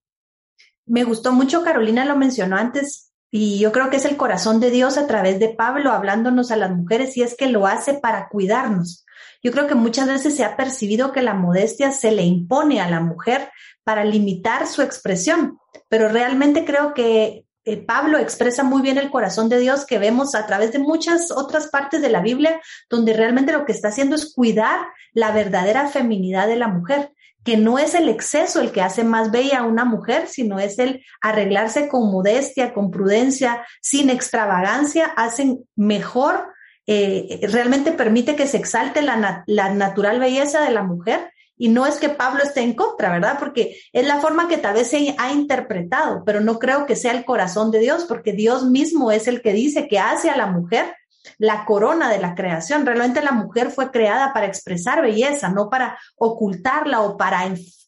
Me 0.87 1.05
gustó 1.05 1.33
mucho, 1.33 1.62
Carolina 1.62 2.05
lo 2.05 2.16
mencionó 2.16 2.57
antes, 2.57 3.12
y 3.37 3.59
yo 3.59 3.73
creo 3.73 3.90
que 3.90 3.97
es 3.97 4.05
el 4.05 4.16
corazón 4.16 4.61
de 4.61 4.70
Dios 4.70 4.97
a 4.97 5.09
través 5.09 5.40
de 5.40 5.49
Pablo 5.49 5.90
hablándonos 5.90 6.53
a 6.53 6.57
las 6.57 6.70
mujeres 6.70 7.16
y 7.16 7.23
es 7.23 7.35
que 7.37 7.49
lo 7.49 7.66
hace 7.66 7.94
para 7.94 8.29
cuidarnos. 8.29 9.05
Yo 9.42 9.51
creo 9.51 9.66
que 9.66 9.75
muchas 9.75 10.07
veces 10.07 10.37
se 10.37 10.44
ha 10.44 10.57
percibido 10.57 11.11
que 11.11 11.20
la 11.20 11.35
modestia 11.35 11.90
se 11.90 12.12
le 12.12 12.23
impone 12.23 12.81
a 12.81 12.88
la 12.88 13.01
mujer 13.01 13.51
para 13.83 14.05
limitar 14.05 14.68
su 14.68 14.83
expresión, 14.83 15.59
pero 15.88 16.09
realmente 16.09 16.64
creo 16.64 16.94
que 16.94 17.44
eh, 17.64 17.77
Pablo 17.79 18.18
expresa 18.18 18.62
muy 18.62 18.83
bien 18.83 18.99
el 18.99 19.11
corazón 19.11 19.49
de 19.49 19.59
Dios 19.59 19.85
que 19.85 19.99
vemos 19.99 20.37
a 20.37 20.47
través 20.47 20.70
de 20.70 20.79
muchas 20.79 21.33
otras 21.33 21.68
partes 21.68 22.03
de 22.03 22.11
la 22.11 22.20
Biblia, 22.20 22.61
donde 22.88 23.14
realmente 23.14 23.53
lo 23.53 23.64
que 23.64 23.73
está 23.73 23.88
haciendo 23.88 24.14
es 24.14 24.33
cuidar 24.33 24.79
la 25.12 25.33
verdadera 25.33 25.88
feminidad 25.88 26.47
de 26.47 26.57
la 26.57 26.68
mujer 26.68 27.11
que 27.44 27.57
no 27.59 27.78
es 27.78 27.94
el 27.94 28.09
exceso 28.09 28.61
el 28.61 28.72
que 28.72 28.80
hace 28.80 29.04
más 29.04 29.30
bella 29.30 29.59
a 29.59 29.66
una 29.66 29.85
mujer, 29.85 30.26
sino 30.28 30.59
es 30.59 30.78
el 30.78 31.04
arreglarse 31.20 31.88
con 31.88 32.11
modestia, 32.11 32.72
con 32.72 32.90
prudencia, 32.90 33.64
sin 33.83 34.09
extravagancia, 34.09 35.07
hacen 35.16 35.64
mejor, 35.76 36.48
eh, 36.87 37.40
realmente 37.42 37.92
permite 37.92 38.35
que 38.35 38.46
se 38.46 38.57
exalte 38.57 39.02
la, 39.02 39.44
la 39.46 39.74
natural 39.74 40.20
belleza 40.20 40.62
de 40.62 40.70
la 40.70 40.83
mujer. 40.83 41.30
Y 41.57 41.68
no 41.68 41.87
es 41.87 41.96
que 41.98 42.09
Pablo 42.09 42.42
esté 42.42 42.62
en 42.62 42.74
contra, 42.74 43.12
¿verdad? 43.12 43.37
Porque 43.38 43.76
es 43.92 44.07
la 44.07 44.18
forma 44.18 44.48
que 44.48 44.59
tal 44.59 44.74
vez 44.74 44.88
se 44.88 45.14
ha 45.16 45.33
interpretado, 45.33 46.24
pero 46.24 46.40
no 46.40 46.59
creo 46.59 46.85
que 46.85 46.96
sea 46.96 47.12
el 47.12 47.24
corazón 47.24 47.70
de 47.70 47.78
Dios, 47.78 48.07
porque 48.09 48.33
Dios 48.33 48.64
mismo 48.64 49.12
es 49.12 49.28
el 49.28 49.40
que 49.40 49.52
dice 49.52 49.87
que 49.87 50.00
hace 50.00 50.30
a 50.30 50.37
la 50.37 50.46
mujer 50.46 50.92
la 51.38 51.64
corona 51.64 52.10
de 52.10 52.18
la 52.18 52.34
creación. 52.34 52.87
Realmente 52.87 53.22
la 53.22 53.32
mujer 53.32 53.70
fue 53.70 53.90
creada 53.90 54.32
para 54.32 54.46
expresar 54.46 55.02
belleza, 55.02 55.48
no 55.48 55.70
para 55.70 55.98
ocultarla 56.16 57.00
o 57.00 57.16
para 57.16 57.42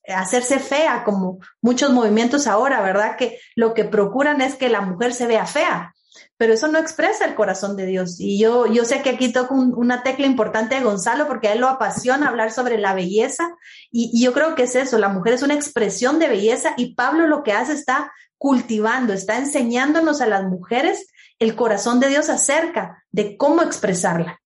hacerse 0.09 0.59
fea, 0.59 1.05
como 1.05 1.38
muchos 1.61 1.90
movimientos 1.92 2.46
ahora, 2.46 2.81
¿verdad? 2.81 3.16
Que 3.16 3.38
lo 3.55 3.75
que 3.75 3.85
procuran 3.85 4.40
es 4.40 4.55
que 4.55 4.68
la 4.68 4.81
mujer 4.81 5.12
se 5.12 5.27
vea 5.27 5.46
fea, 5.46 5.94
pero 6.37 6.53
eso 6.53 6.68
no 6.68 6.79
expresa 6.79 7.25
el 7.25 7.35
corazón 7.35 7.77
de 7.77 7.87
Dios. 7.87 8.20
Y 8.20 8.38
yo, 8.38 8.66
yo 8.66 8.85
sé 8.85 9.03
que 9.03 9.11
aquí 9.11 9.33
toco 9.33 9.55
una 9.55 10.03
tecla 10.03 10.27
importante 10.27 10.77
de 10.77 10.83
Gonzalo 10.83 11.27
porque 11.27 11.49
a 11.49 11.53
él 11.53 11.61
lo 11.61 11.68
apasiona 11.68 12.29
hablar 12.29 12.53
sobre 12.53 12.79
la 12.79 12.94
belleza 12.94 13.49
y, 13.90 14.11
y 14.12 14.22
yo 14.22 14.33
creo 14.33 14.55
que 14.55 14.64
es 14.64 14.77
eso, 14.77 14.99
la 14.99 15.09
mujer 15.09 15.35
es 15.35 15.42
una 15.42 15.55
expresión 15.55 16.18
de 16.18 16.29
belleza 16.29 16.75
y 16.77 16.94
Pablo 16.94 17.27
lo 17.27 17.42
que 17.42 17.53
hace 17.53 17.72
está 17.72 18.12
cultivando, 18.38 19.12
está 19.12 19.38
enseñándonos 19.38 20.20
a 20.20 20.27
las 20.27 20.44
mujeres 20.44 21.07
el 21.38 21.55
corazón 21.55 22.01
de 22.01 22.09
Dios 22.09 22.29
acerca 22.29 23.05
de 23.11 23.37
cómo 23.37 23.62
expresarla. 23.62 24.40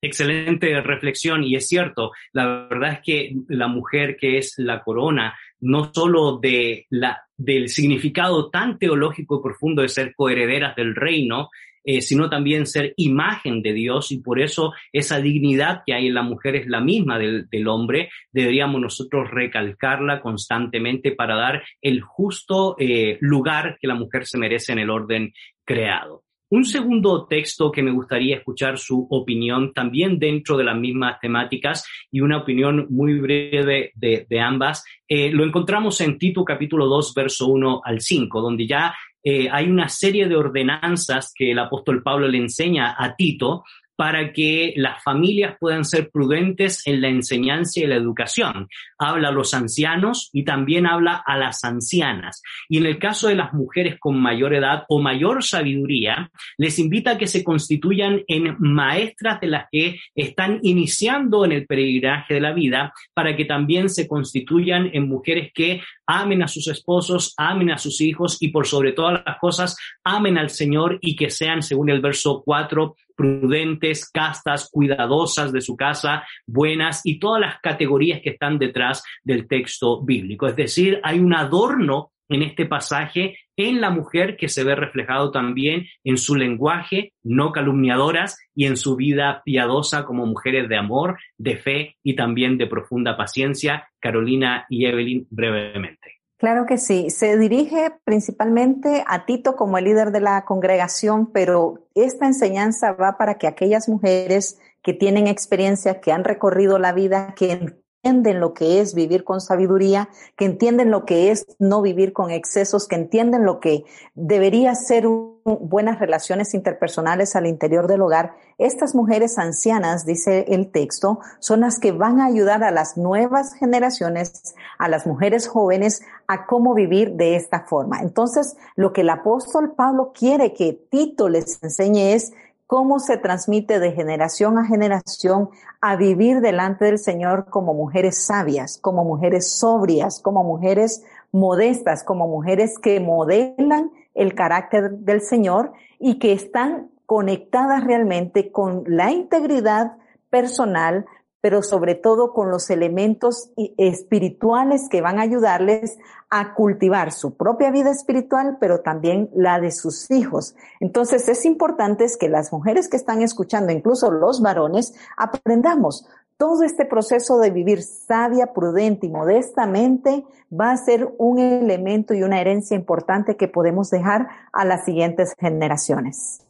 Excelente 0.00 0.80
reflexión 0.80 1.42
y 1.42 1.56
es 1.56 1.66
cierto, 1.66 2.12
la 2.32 2.68
verdad 2.68 2.92
es 2.92 3.00
que 3.02 3.34
la 3.48 3.66
mujer 3.66 4.16
que 4.16 4.38
es 4.38 4.54
la 4.58 4.82
corona, 4.84 5.36
no 5.58 5.92
solo 5.92 6.38
de 6.38 6.86
la, 6.90 7.20
del 7.36 7.68
significado 7.68 8.48
tan 8.48 8.78
teológico 8.78 9.38
y 9.38 9.42
profundo 9.42 9.82
de 9.82 9.88
ser 9.88 10.14
coherederas 10.14 10.76
del 10.76 10.94
reino, 10.94 11.48
eh, 11.90 12.02
sino 12.02 12.28
también 12.28 12.66
ser 12.66 12.92
imagen 12.98 13.62
de 13.62 13.72
Dios 13.72 14.12
y 14.12 14.18
por 14.18 14.42
eso 14.42 14.74
esa 14.92 15.22
dignidad 15.22 15.84
que 15.86 15.94
hay 15.94 16.08
en 16.08 16.12
la 16.12 16.22
mujer 16.22 16.54
es 16.56 16.66
la 16.66 16.82
misma 16.82 17.18
del, 17.18 17.66
hombre, 17.66 18.10
deberíamos 18.30 18.78
nosotros 18.78 19.30
recalcarla 19.30 20.20
constantemente 20.20 21.12
para 21.12 21.34
dar 21.34 21.62
el 21.80 22.02
justo 22.02 22.76
eh, 22.78 23.16
lugar 23.22 23.78
que 23.80 23.88
la 23.88 23.94
mujer 23.94 24.26
se 24.26 24.36
merece 24.36 24.72
en 24.72 24.80
el 24.80 24.90
orden 24.90 25.32
creado. 25.64 26.24
Un 26.50 26.66
segundo 26.66 27.26
texto 27.26 27.72
que 27.72 27.82
me 27.82 27.90
gustaría 27.90 28.36
escuchar 28.36 28.76
su 28.76 29.06
opinión 29.08 29.72
también 29.72 30.18
dentro 30.18 30.58
de 30.58 30.64
las 30.64 30.78
mismas 30.78 31.18
temáticas 31.20 31.86
y 32.10 32.20
una 32.20 32.36
opinión 32.36 32.86
muy 32.90 33.18
breve 33.18 33.92
de, 33.94 34.26
de 34.28 34.40
ambas, 34.40 34.84
eh, 35.06 35.30
lo 35.30 35.42
encontramos 35.42 36.02
en 36.02 36.18
Tito 36.18 36.44
capítulo 36.44 36.84
2, 36.86 37.14
verso 37.14 37.46
1 37.46 37.80
al 37.82 38.02
5, 38.02 38.42
donde 38.42 38.66
ya 38.66 38.94
eh, 39.22 39.48
hay 39.50 39.66
una 39.68 39.88
serie 39.88 40.28
de 40.28 40.36
ordenanzas 40.36 41.32
que 41.34 41.50
el 41.52 41.58
apóstol 41.58 42.02
Pablo 42.02 42.28
le 42.28 42.38
enseña 42.38 42.94
a 42.96 43.16
Tito 43.16 43.64
para 43.98 44.32
que 44.32 44.74
las 44.76 45.02
familias 45.02 45.56
puedan 45.58 45.84
ser 45.84 46.08
prudentes 46.10 46.86
en 46.86 47.00
la 47.00 47.08
enseñanza 47.08 47.80
y 47.80 47.86
la 47.88 47.96
educación. 47.96 48.68
Habla 48.96 49.30
a 49.30 49.32
los 49.32 49.54
ancianos 49.54 50.30
y 50.32 50.44
también 50.44 50.86
habla 50.86 51.20
a 51.26 51.36
las 51.36 51.64
ancianas. 51.64 52.40
Y 52.68 52.78
en 52.78 52.86
el 52.86 53.00
caso 53.00 53.26
de 53.26 53.34
las 53.34 53.52
mujeres 53.52 53.96
con 53.98 54.20
mayor 54.20 54.54
edad 54.54 54.84
o 54.88 55.00
mayor 55.00 55.42
sabiduría, 55.42 56.30
les 56.58 56.78
invita 56.78 57.10
a 57.10 57.18
que 57.18 57.26
se 57.26 57.42
constituyan 57.42 58.22
en 58.28 58.54
maestras 58.60 59.40
de 59.40 59.48
las 59.48 59.66
que 59.68 59.98
están 60.14 60.60
iniciando 60.62 61.44
en 61.44 61.50
el 61.50 61.66
peregrinaje 61.66 62.34
de 62.34 62.40
la 62.40 62.52
vida, 62.52 62.92
para 63.14 63.34
que 63.34 63.46
también 63.46 63.88
se 63.88 64.06
constituyan 64.06 64.90
en 64.92 65.08
mujeres 65.08 65.50
que 65.52 65.82
amen 66.06 66.44
a 66.44 66.48
sus 66.48 66.68
esposos, 66.68 67.34
amen 67.36 67.72
a 67.72 67.78
sus 67.78 68.00
hijos 68.00 68.36
y 68.40 68.48
por 68.48 68.64
sobre 68.64 68.92
todas 68.92 69.24
las 69.26 69.38
cosas, 69.40 69.76
amen 70.04 70.38
al 70.38 70.50
Señor 70.50 70.98
y 71.00 71.16
que 71.16 71.30
sean, 71.30 71.62
según 71.62 71.90
el 71.90 72.00
verso 72.00 72.42
4, 72.44 72.94
prudentes, 73.18 74.08
castas, 74.08 74.70
cuidadosas 74.70 75.52
de 75.52 75.60
su 75.60 75.76
casa, 75.76 76.24
buenas 76.46 77.00
y 77.04 77.18
todas 77.18 77.40
las 77.40 77.58
categorías 77.60 78.20
que 78.22 78.30
están 78.30 78.60
detrás 78.60 79.02
del 79.24 79.48
texto 79.48 80.04
bíblico. 80.04 80.46
Es 80.46 80.54
decir, 80.54 81.00
hay 81.02 81.18
un 81.18 81.34
adorno 81.34 82.12
en 82.28 82.42
este 82.42 82.64
pasaje 82.64 83.38
en 83.56 83.80
la 83.80 83.90
mujer 83.90 84.36
que 84.36 84.48
se 84.48 84.62
ve 84.62 84.76
reflejado 84.76 85.32
también 85.32 85.86
en 86.04 86.16
su 86.16 86.36
lenguaje, 86.36 87.12
no 87.24 87.50
calumniadoras, 87.50 88.38
y 88.54 88.66
en 88.66 88.76
su 88.76 88.94
vida 88.94 89.42
piadosa 89.44 90.04
como 90.04 90.26
mujeres 90.26 90.68
de 90.68 90.76
amor, 90.76 91.18
de 91.38 91.56
fe 91.56 91.96
y 92.04 92.14
también 92.14 92.56
de 92.56 92.68
profunda 92.68 93.16
paciencia. 93.16 93.88
Carolina 93.98 94.64
y 94.68 94.86
Evelyn 94.86 95.26
brevemente. 95.30 96.17
Claro 96.38 96.66
que 96.66 96.78
sí. 96.78 97.10
Se 97.10 97.36
dirige 97.36 97.92
principalmente 98.04 99.04
a 99.08 99.26
Tito 99.26 99.56
como 99.56 99.76
el 99.76 99.84
líder 99.84 100.12
de 100.12 100.20
la 100.20 100.44
congregación, 100.44 101.26
pero 101.26 101.88
esta 101.94 102.26
enseñanza 102.26 102.92
va 102.92 103.18
para 103.18 103.38
que 103.38 103.48
aquellas 103.48 103.88
mujeres 103.88 104.58
que 104.82 104.94
tienen 104.94 105.26
experiencia, 105.26 106.00
que 106.00 106.12
han 106.12 106.22
recorrido 106.22 106.78
la 106.78 106.92
vida, 106.92 107.34
que 107.34 107.74
entienden 108.02 108.38
lo 108.38 108.54
que 108.54 108.80
es 108.80 108.94
vivir 108.94 109.24
con 109.24 109.40
sabiduría, 109.40 110.08
que 110.36 110.44
entienden 110.44 110.90
lo 110.90 111.04
que 111.04 111.30
es 111.30 111.46
no 111.58 111.82
vivir 111.82 112.12
con 112.12 112.30
excesos, 112.30 112.86
que 112.86 112.94
entienden 112.94 113.44
lo 113.44 113.58
que 113.58 113.84
debería 114.14 114.74
ser 114.76 115.08
buenas 115.08 115.98
relaciones 115.98 116.54
interpersonales 116.54 117.34
al 117.34 117.46
interior 117.46 117.88
del 117.88 118.02
hogar. 118.02 118.34
Estas 118.56 118.94
mujeres 118.94 119.38
ancianas, 119.38 120.06
dice 120.06 120.44
el 120.48 120.70
texto, 120.70 121.18
son 121.40 121.60
las 121.60 121.80
que 121.80 121.90
van 121.90 122.20
a 122.20 122.26
ayudar 122.26 122.62
a 122.62 122.70
las 122.70 122.96
nuevas 122.96 123.54
generaciones, 123.54 124.54
a 124.78 124.88
las 124.88 125.06
mujeres 125.06 125.48
jóvenes, 125.48 126.02
a 126.28 126.46
cómo 126.46 126.74
vivir 126.74 127.12
de 127.12 127.34
esta 127.34 127.64
forma. 127.64 128.00
Entonces, 128.00 128.56
lo 128.76 128.92
que 128.92 129.00
el 129.00 129.10
apóstol 129.10 129.72
Pablo 129.72 130.12
quiere 130.16 130.54
que 130.54 130.72
Tito 130.72 131.28
les 131.28 131.60
enseñe 131.62 132.12
es 132.12 132.32
cómo 132.68 132.98
se 133.00 133.16
transmite 133.16 133.80
de 133.80 133.92
generación 133.92 134.58
a 134.58 134.66
generación 134.66 135.48
a 135.80 135.96
vivir 135.96 136.42
delante 136.42 136.84
del 136.84 136.98
Señor 136.98 137.46
como 137.48 137.72
mujeres 137.72 138.26
sabias, 138.26 138.78
como 138.82 139.04
mujeres 139.04 139.58
sobrias, 139.58 140.20
como 140.20 140.44
mujeres 140.44 141.02
modestas, 141.32 142.04
como 142.04 142.28
mujeres 142.28 142.78
que 142.78 143.00
modelan 143.00 143.90
el 144.14 144.34
carácter 144.34 144.90
del 144.90 145.22
Señor 145.22 145.72
y 145.98 146.18
que 146.18 146.34
están 146.34 146.90
conectadas 147.06 147.84
realmente 147.84 148.52
con 148.52 148.84
la 148.86 149.12
integridad 149.12 149.96
personal, 150.28 151.06
pero 151.40 151.62
sobre 151.62 151.94
todo 151.94 152.32
con 152.32 152.50
los 152.50 152.70
elementos 152.70 153.50
espirituales 153.76 154.88
que 154.90 155.00
van 155.00 155.18
a 155.18 155.22
ayudarles 155.22 155.98
a 156.30 156.54
cultivar 156.54 157.12
su 157.12 157.36
propia 157.36 157.70
vida 157.70 157.90
espiritual, 157.90 158.58
pero 158.60 158.80
también 158.80 159.30
la 159.34 159.60
de 159.60 159.70
sus 159.70 160.10
hijos. 160.10 160.56
Entonces 160.80 161.28
es 161.28 161.44
importante 161.44 162.06
que 162.18 162.28
las 162.28 162.52
mujeres 162.52 162.88
que 162.88 162.96
están 162.96 163.22
escuchando, 163.22 163.72
incluso 163.72 164.10
los 164.10 164.42
varones, 164.42 164.94
aprendamos 165.16 166.08
todo 166.36 166.62
este 166.62 166.84
proceso 166.84 167.38
de 167.38 167.50
vivir 167.50 167.82
sabia, 167.82 168.52
prudente 168.52 169.06
y 169.06 169.10
modestamente 169.10 170.24
va 170.52 170.70
a 170.70 170.76
ser 170.76 171.08
un 171.18 171.38
elemento 171.38 172.14
y 172.14 172.22
una 172.22 172.40
herencia 172.40 172.76
importante 172.76 173.36
que 173.36 173.48
podemos 173.48 173.90
dejar 173.90 174.28
a 174.52 174.64
las 174.64 174.84
siguientes 174.84 175.34
generaciones. 175.38 176.46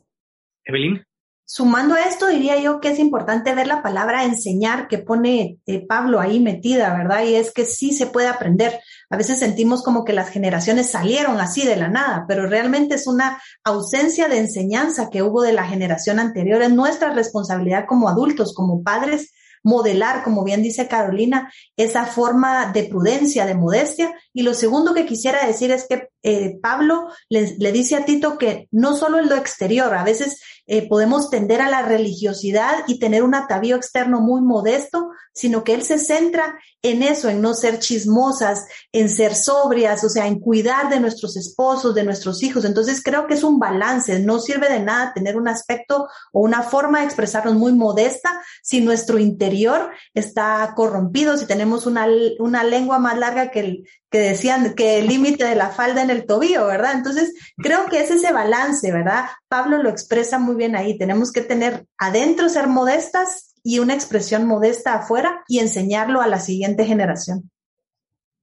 Evelyn. 0.64 1.07
Sumando 1.50 1.94
a 1.94 2.02
esto, 2.02 2.26
diría 2.26 2.60
yo 2.60 2.78
que 2.78 2.90
es 2.90 2.98
importante 2.98 3.54
ver 3.54 3.66
la 3.66 3.82
palabra 3.82 4.24
enseñar 4.24 4.86
que 4.86 4.98
pone 4.98 5.56
eh, 5.64 5.86
Pablo 5.86 6.20
ahí 6.20 6.40
metida, 6.40 6.94
¿verdad? 6.94 7.24
Y 7.24 7.36
es 7.36 7.52
que 7.52 7.64
sí 7.64 7.94
se 7.94 8.06
puede 8.06 8.28
aprender. 8.28 8.78
A 9.08 9.16
veces 9.16 9.38
sentimos 9.38 9.82
como 9.82 10.04
que 10.04 10.12
las 10.12 10.28
generaciones 10.28 10.90
salieron 10.90 11.40
así 11.40 11.64
de 11.64 11.76
la 11.76 11.88
nada, 11.88 12.26
pero 12.28 12.46
realmente 12.46 12.96
es 12.96 13.06
una 13.06 13.40
ausencia 13.64 14.28
de 14.28 14.36
enseñanza 14.36 15.08
que 15.08 15.22
hubo 15.22 15.40
de 15.40 15.54
la 15.54 15.64
generación 15.64 16.18
anterior. 16.18 16.60
Es 16.60 16.70
nuestra 16.70 17.14
responsabilidad 17.14 17.86
como 17.88 18.10
adultos, 18.10 18.52
como 18.52 18.82
padres, 18.82 19.32
modelar, 19.62 20.24
como 20.24 20.44
bien 20.44 20.62
dice 20.62 20.86
Carolina, 20.86 21.50
esa 21.76 22.06
forma 22.06 22.72
de 22.72 22.84
prudencia, 22.84 23.46
de 23.46 23.54
modestia. 23.54 24.12
Y 24.32 24.42
lo 24.42 24.54
segundo 24.54 24.94
que 24.94 25.06
quisiera 25.06 25.46
decir 25.46 25.70
es 25.70 25.86
que 25.88 26.08
eh, 26.22 26.58
Pablo 26.60 27.08
le, 27.28 27.72
dice 27.72 27.96
a 27.96 28.04
Tito 28.04 28.38
que 28.38 28.68
no 28.70 28.96
solo 28.96 29.18
en 29.18 29.28
lo 29.28 29.36
exterior, 29.36 29.94
a 29.94 30.04
veces 30.04 30.40
eh, 30.68 30.86
podemos 30.86 31.30
tender 31.30 31.62
a 31.62 31.70
la 31.70 31.82
religiosidad 31.82 32.84
y 32.86 32.98
tener 32.98 33.22
un 33.22 33.34
atavío 33.34 33.74
externo 33.74 34.20
muy 34.20 34.42
modesto, 34.42 35.08
sino 35.32 35.64
que 35.64 35.72
él 35.72 35.82
se 35.82 35.98
centra 35.98 36.58
en 36.82 37.02
eso, 37.02 37.28
en 37.28 37.40
no 37.40 37.54
ser 37.54 37.78
chismosas, 37.78 38.66
en 38.92 39.08
ser 39.08 39.34
sobrias, 39.34 40.04
o 40.04 40.10
sea, 40.10 40.26
en 40.26 40.38
cuidar 40.38 40.90
de 40.90 41.00
nuestros 41.00 41.36
esposos, 41.36 41.94
de 41.94 42.04
nuestros 42.04 42.42
hijos. 42.42 42.66
Entonces 42.66 43.02
creo 43.02 43.26
que 43.26 43.34
es 43.34 43.42
un 43.42 43.58
balance, 43.58 44.20
no 44.20 44.40
sirve 44.40 44.68
de 44.68 44.80
nada 44.80 45.12
tener 45.14 45.36
un 45.36 45.48
aspecto 45.48 46.06
o 46.32 46.40
una 46.40 46.62
forma 46.62 47.00
de 47.00 47.06
expresarnos 47.06 47.54
muy 47.54 47.72
modesta 47.72 48.42
si 48.62 48.80
nuestro 48.80 49.18
interior 49.18 49.90
está 50.12 50.74
corrompido, 50.76 51.36
si 51.36 51.46
tenemos 51.46 51.86
una, 51.86 52.06
una 52.38 52.62
lengua 52.62 52.98
más 52.98 53.18
larga 53.18 53.50
que 53.50 53.60
el, 53.60 53.88
que 54.10 54.18
decían 54.20 54.74
que 54.74 54.98
el 54.98 55.06
límite 55.06 55.44
de 55.44 55.54
la 55.54 55.70
falda 55.70 56.02
en 56.02 56.10
el 56.10 56.26
tobillo, 56.26 56.66
¿verdad? 56.66 56.92
Entonces, 56.94 57.34
creo 57.56 57.86
que 57.86 58.00
es 58.00 58.10
ese 58.10 58.32
balance, 58.32 58.90
¿verdad? 58.90 59.26
Pablo 59.48 59.82
lo 59.82 59.90
expresa 59.90 60.38
muy 60.38 60.56
bien 60.56 60.76
ahí. 60.76 60.96
Tenemos 60.96 61.32
que 61.32 61.42
tener 61.42 61.86
adentro 61.98 62.48
ser 62.48 62.68
modestas 62.68 63.54
y 63.62 63.80
una 63.80 63.94
expresión 63.94 64.46
modesta 64.46 64.94
afuera 64.94 65.42
y 65.48 65.58
enseñarlo 65.58 66.20
a 66.22 66.26
la 66.26 66.40
siguiente 66.40 66.84
generación 66.84 67.50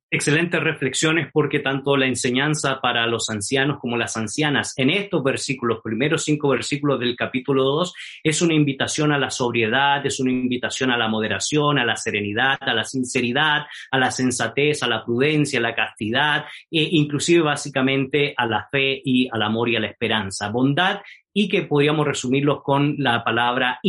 excelentes 0.10 0.62
reflexiones 0.62 1.30
porque 1.34 1.60
tanto 1.60 1.98
la 1.98 2.06
enseñanza 2.06 2.80
para 2.82 3.06
los 3.08 3.30
ancianos 3.30 3.80
como 3.80 3.98
las 3.98 4.16
ancianas 4.18 4.74
en 4.78 4.90
estos 4.90 5.24
versículos, 5.24 5.80
primeros 5.84 6.24
cinco 6.24 6.50
versículos 6.50 7.00
del 7.00 7.16
capítulo 7.16 7.64
2, 7.64 7.94
es 8.24 8.42
una 8.42 8.54
invitación 8.54 9.12
a 9.12 9.18
la 9.18 9.30
sobriedad, 9.30 10.06
es 10.06 10.20
una 10.20 10.32
invitación 10.32 10.92
a 10.92 10.98
la 10.98 11.08
moderación, 11.08 11.80
a 11.80 11.86
la 11.86 11.96
serenidad, 11.96 12.58
a 12.62 12.74
la 12.74 12.84
sinceridad, 12.84 13.66
a 13.92 14.00
la 14.00 14.12
sensatez, 14.12 14.84
a 14.84 14.88
la 14.88 15.04
prudencia, 15.04 15.60
a 15.60 15.64
la 15.64 15.76
castidad, 15.76 16.46
e 16.72 16.88
inclusive 16.92 17.42
básicamente 17.42 18.34
a 18.38 18.46
la 18.46 18.68
fe 18.72 19.02
y 19.04 19.28
al 19.32 19.42
amor 19.42 19.70
y 19.70 19.76
a 19.76 19.80
la 19.80 19.88
esperanza. 19.88 20.50
Bondad 20.50 21.02
y 21.34 21.50
que 21.50 21.64
podríamos 21.64 22.08
resumirlos 22.08 22.64
con 22.64 22.96
la 22.98 23.24
palabra 23.24 23.80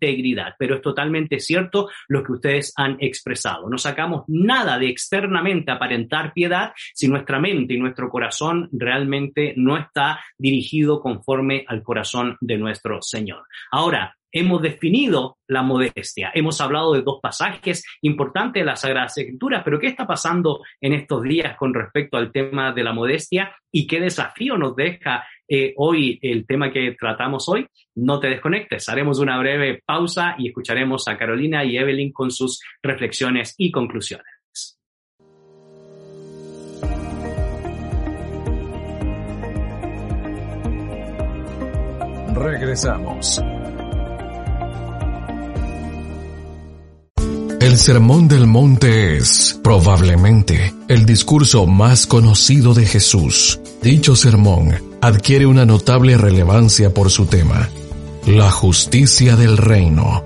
integridad. 0.00 0.54
Pero 0.58 0.76
es 0.76 0.82
totalmente 0.82 1.38
cierto 1.38 1.88
lo 2.08 2.22
que 2.22 2.32
ustedes 2.32 2.72
han 2.76 2.96
expresado. 3.00 3.68
No 3.68 3.78
sacamos 3.78 4.24
nada 4.28 4.78
de 4.78 4.88
externamente 4.88 5.70
aparentar 5.70 6.32
piedad 6.32 6.72
si 6.94 7.08
nuestra 7.08 7.38
mente 7.38 7.74
y 7.74 7.78
nuestro 7.78 8.08
corazón 8.08 8.68
realmente 8.72 9.54
no 9.56 9.76
está 9.76 10.20
dirigido 10.38 11.00
conforme 11.00 11.64
al 11.66 11.82
corazón 11.82 12.36
de 12.40 12.56
nuestro 12.56 13.02
Señor. 13.02 13.44
Ahora, 13.70 14.16
hemos 14.32 14.62
definido 14.62 15.38
la 15.48 15.62
modestia. 15.62 16.30
Hemos 16.34 16.60
hablado 16.60 16.94
de 16.94 17.02
dos 17.02 17.18
pasajes 17.20 17.84
importantes 18.02 18.60
de 18.60 18.66
la 18.66 18.76
Sagrada 18.76 19.06
Escritura, 19.06 19.64
pero 19.64 19.78
¿qué 19.78 19.88
está 19.88 20.06
pasando 20.06 20.62
en 20.80 20.92
estos 20.92 21.22
días 21.22 21.56
con 21.56 21.74
respecto 21.74 22.16
al 22.16 22.30
tema 22.30 22.72
de 22.72 22.84
la 22.84 22.92
modestia 22.92 23.54
y 23.72 23.86
qué 23.86 24.00
desafío 24.00 24.56
nos 24.56 24.76
deja 24.76 25.24
eh, 25.52 25.74
hoy 25.78 26.16
el 26.22 26.46
tema 26.46 26.72
que 26.72 26.94
tratamos 26.98 27.48
hoy? 27.48 27.66
No 27.96 28.20
te 28.20 28.28
desconectes, 28.28 28.88
haremos 28.88 29.18
una 29.18 29.36
breve 29.36 29.82
pausa 29.84 30.36
y 30.38 30.46
escucharemos 30.46 31.08
a 31.08 31.18
Carolina 31.18 31.64
y 31.64 31.76
Evelyn 31.76 32.12
con 32.12 32.30
sus 32.30 32.60
reflexiones 32.80 33.56
y 33.58 33.72
conclusiones. 33.72 34.26
Regresamos. 42.32 43.42
El 47.60 47.76
Sermón 47.76 48.28
del 48.28 48.46
Monte 48.46 49.16
es, 49.16 49.60
probablemente, 49.64 50.72
el 50.88 51.04
discurso 51.04 51.66
más 51.66 52.06
conocido 52.06 52.72
de 52.72 52.86
Jesús. 52.86 53.60
Dicho 53.82 54.14
sermón 54.14 54.89
adquiere 55.00 55.46
una 55.46 55.64
notable 55.64 56.16
relevancia 56.16 56.92
por 56.92 57.10
su 57.10 57.26
tema, 57.26 57.68
la 58.26 58.50
justicia 58.50 59.36
del 59.36 59.56
reino. 59.56 60.24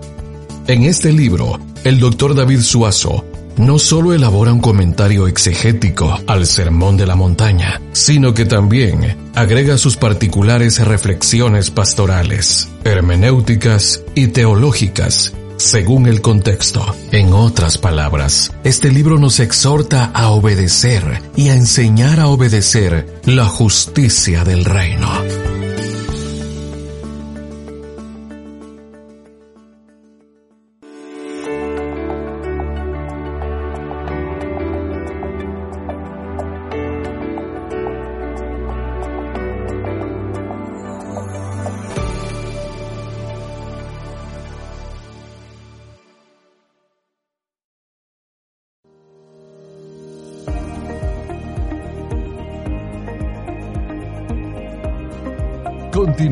En 0.66 0.82
este 0.82 1.12
libro, 1.12 1.58
el 1.84 2.00
doctor 2.00 2.34
David 2.34 2.60
Suazo 2.60 3.24
no 3.56 3.78
solo 3.78 4.12
elabora 4.12 4.52
un 4.52 4.60
comentario 4.60 5.28
exegético 5.28 6.18
al 6.26 6.46
Sermón 6.46 6.96
de 6.96 7.06
la 7.06 7.14
Montaña, 7.14 7.80
sino 7.92 8.34
que 8.34 8.46
también 8.46 9.16
agrega 9.34 9.78
sus 9.78 9.96
particulares 9.96 10.84
reflexiones 10.84 11.70
pastorales, 11.70 12.68
hermenéuticas 12.84 14.02
y 14.14 14.28
teológicas 14.28 15.32
según 15.56 16.06
el 16.06 16.20
contexto. 16.20 16.84
En 17.12 17.32
otras 17.32 17.78
palabras, 17.78 18.52
este 18.64 18.90
libro 18.90 19.18
nos 19.18 19.40
exhorta 19.40 20.10
a 20.14 20.30
obedecer 20.30 21.22
y 21.36 21.48
a 21.48 21.54
enseñar 21.54 22.20
a 22.20 22.28
obedecer 22.28 23.20
la 23.24 23.46
justicia 23.46 24.44
del 24.44 24.64
reino. 24.64 25.53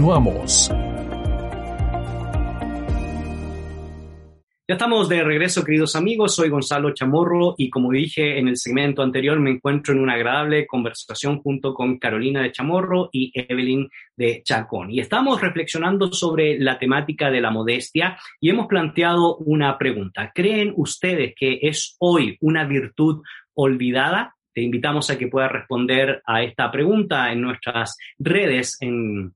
Continuamos. 0.02 0.68
Ya 4.66 4.74
estamos 4.74 5.08
de 5.08 5.22
regreso, 5.22 5.62
queridos 5.64 5.94
amigos. 5.94 6.34
Soy 6.34 6.48
Gonzalo 6.48 6.92
Chamorro 6.92 7.54
y 7.56 7.70
como 7.70 7.92
dije 7.92 8.40
en 8.40 8.48
el 8.48 8.56
segmento 8.56 9.02
anterior, 9.02 9.38
me 9.38 9.50
encuentro 9.50 9.94
en 9.94 10.00
una 10.00 10.14
agradable 10.14 10.66
conversación 10.66 11.38
junto 11.40 11.72
con 11.72 12.00
Carolina 12.00 12.42
de 12.42 12.50
Chamorro 12.50 13.10
y 13.12 13.30
Evelyn 13.32 13.88
de 14.16 14.42
Chacón. 14.42 14.90
Y 14.90 14.98
estamos 14.98 15.40
reflexionando 15.40 16.12
sobre 16.12 16.58
la 16.58 16.80
temática 16.80 17.30
de 17.30 17.40
la 17.40 17.52
modestia 17.52 18.18
y 18.40 18.50
hemos 18.50 18.66
planteado 18.66 19.36
una 19.36 19.78
pregunta. 19.78 20.32
¿Creen 20.34 20.72
ustedes 20.74 21.32
que 21.36 21.60
es 21.62 21.94
hoy 22.00 22.36
una 22.40 22.64
virtud 22.64 23.22
olvidada? 23.54 24.34
Te 24.52 24.62
invitamos 24.62 25.10
a 25.10 25.16
que 25.16 25.28
puedas 25.28 25.52
responder 25.52 26.22
a 26.26 26.42
esta 26.42 26.72
pregunta 26.72 27.30
en 27.30 27.40
nuestras 27.40 27.96
redes, 28.18 28.78
en 28.80 29.32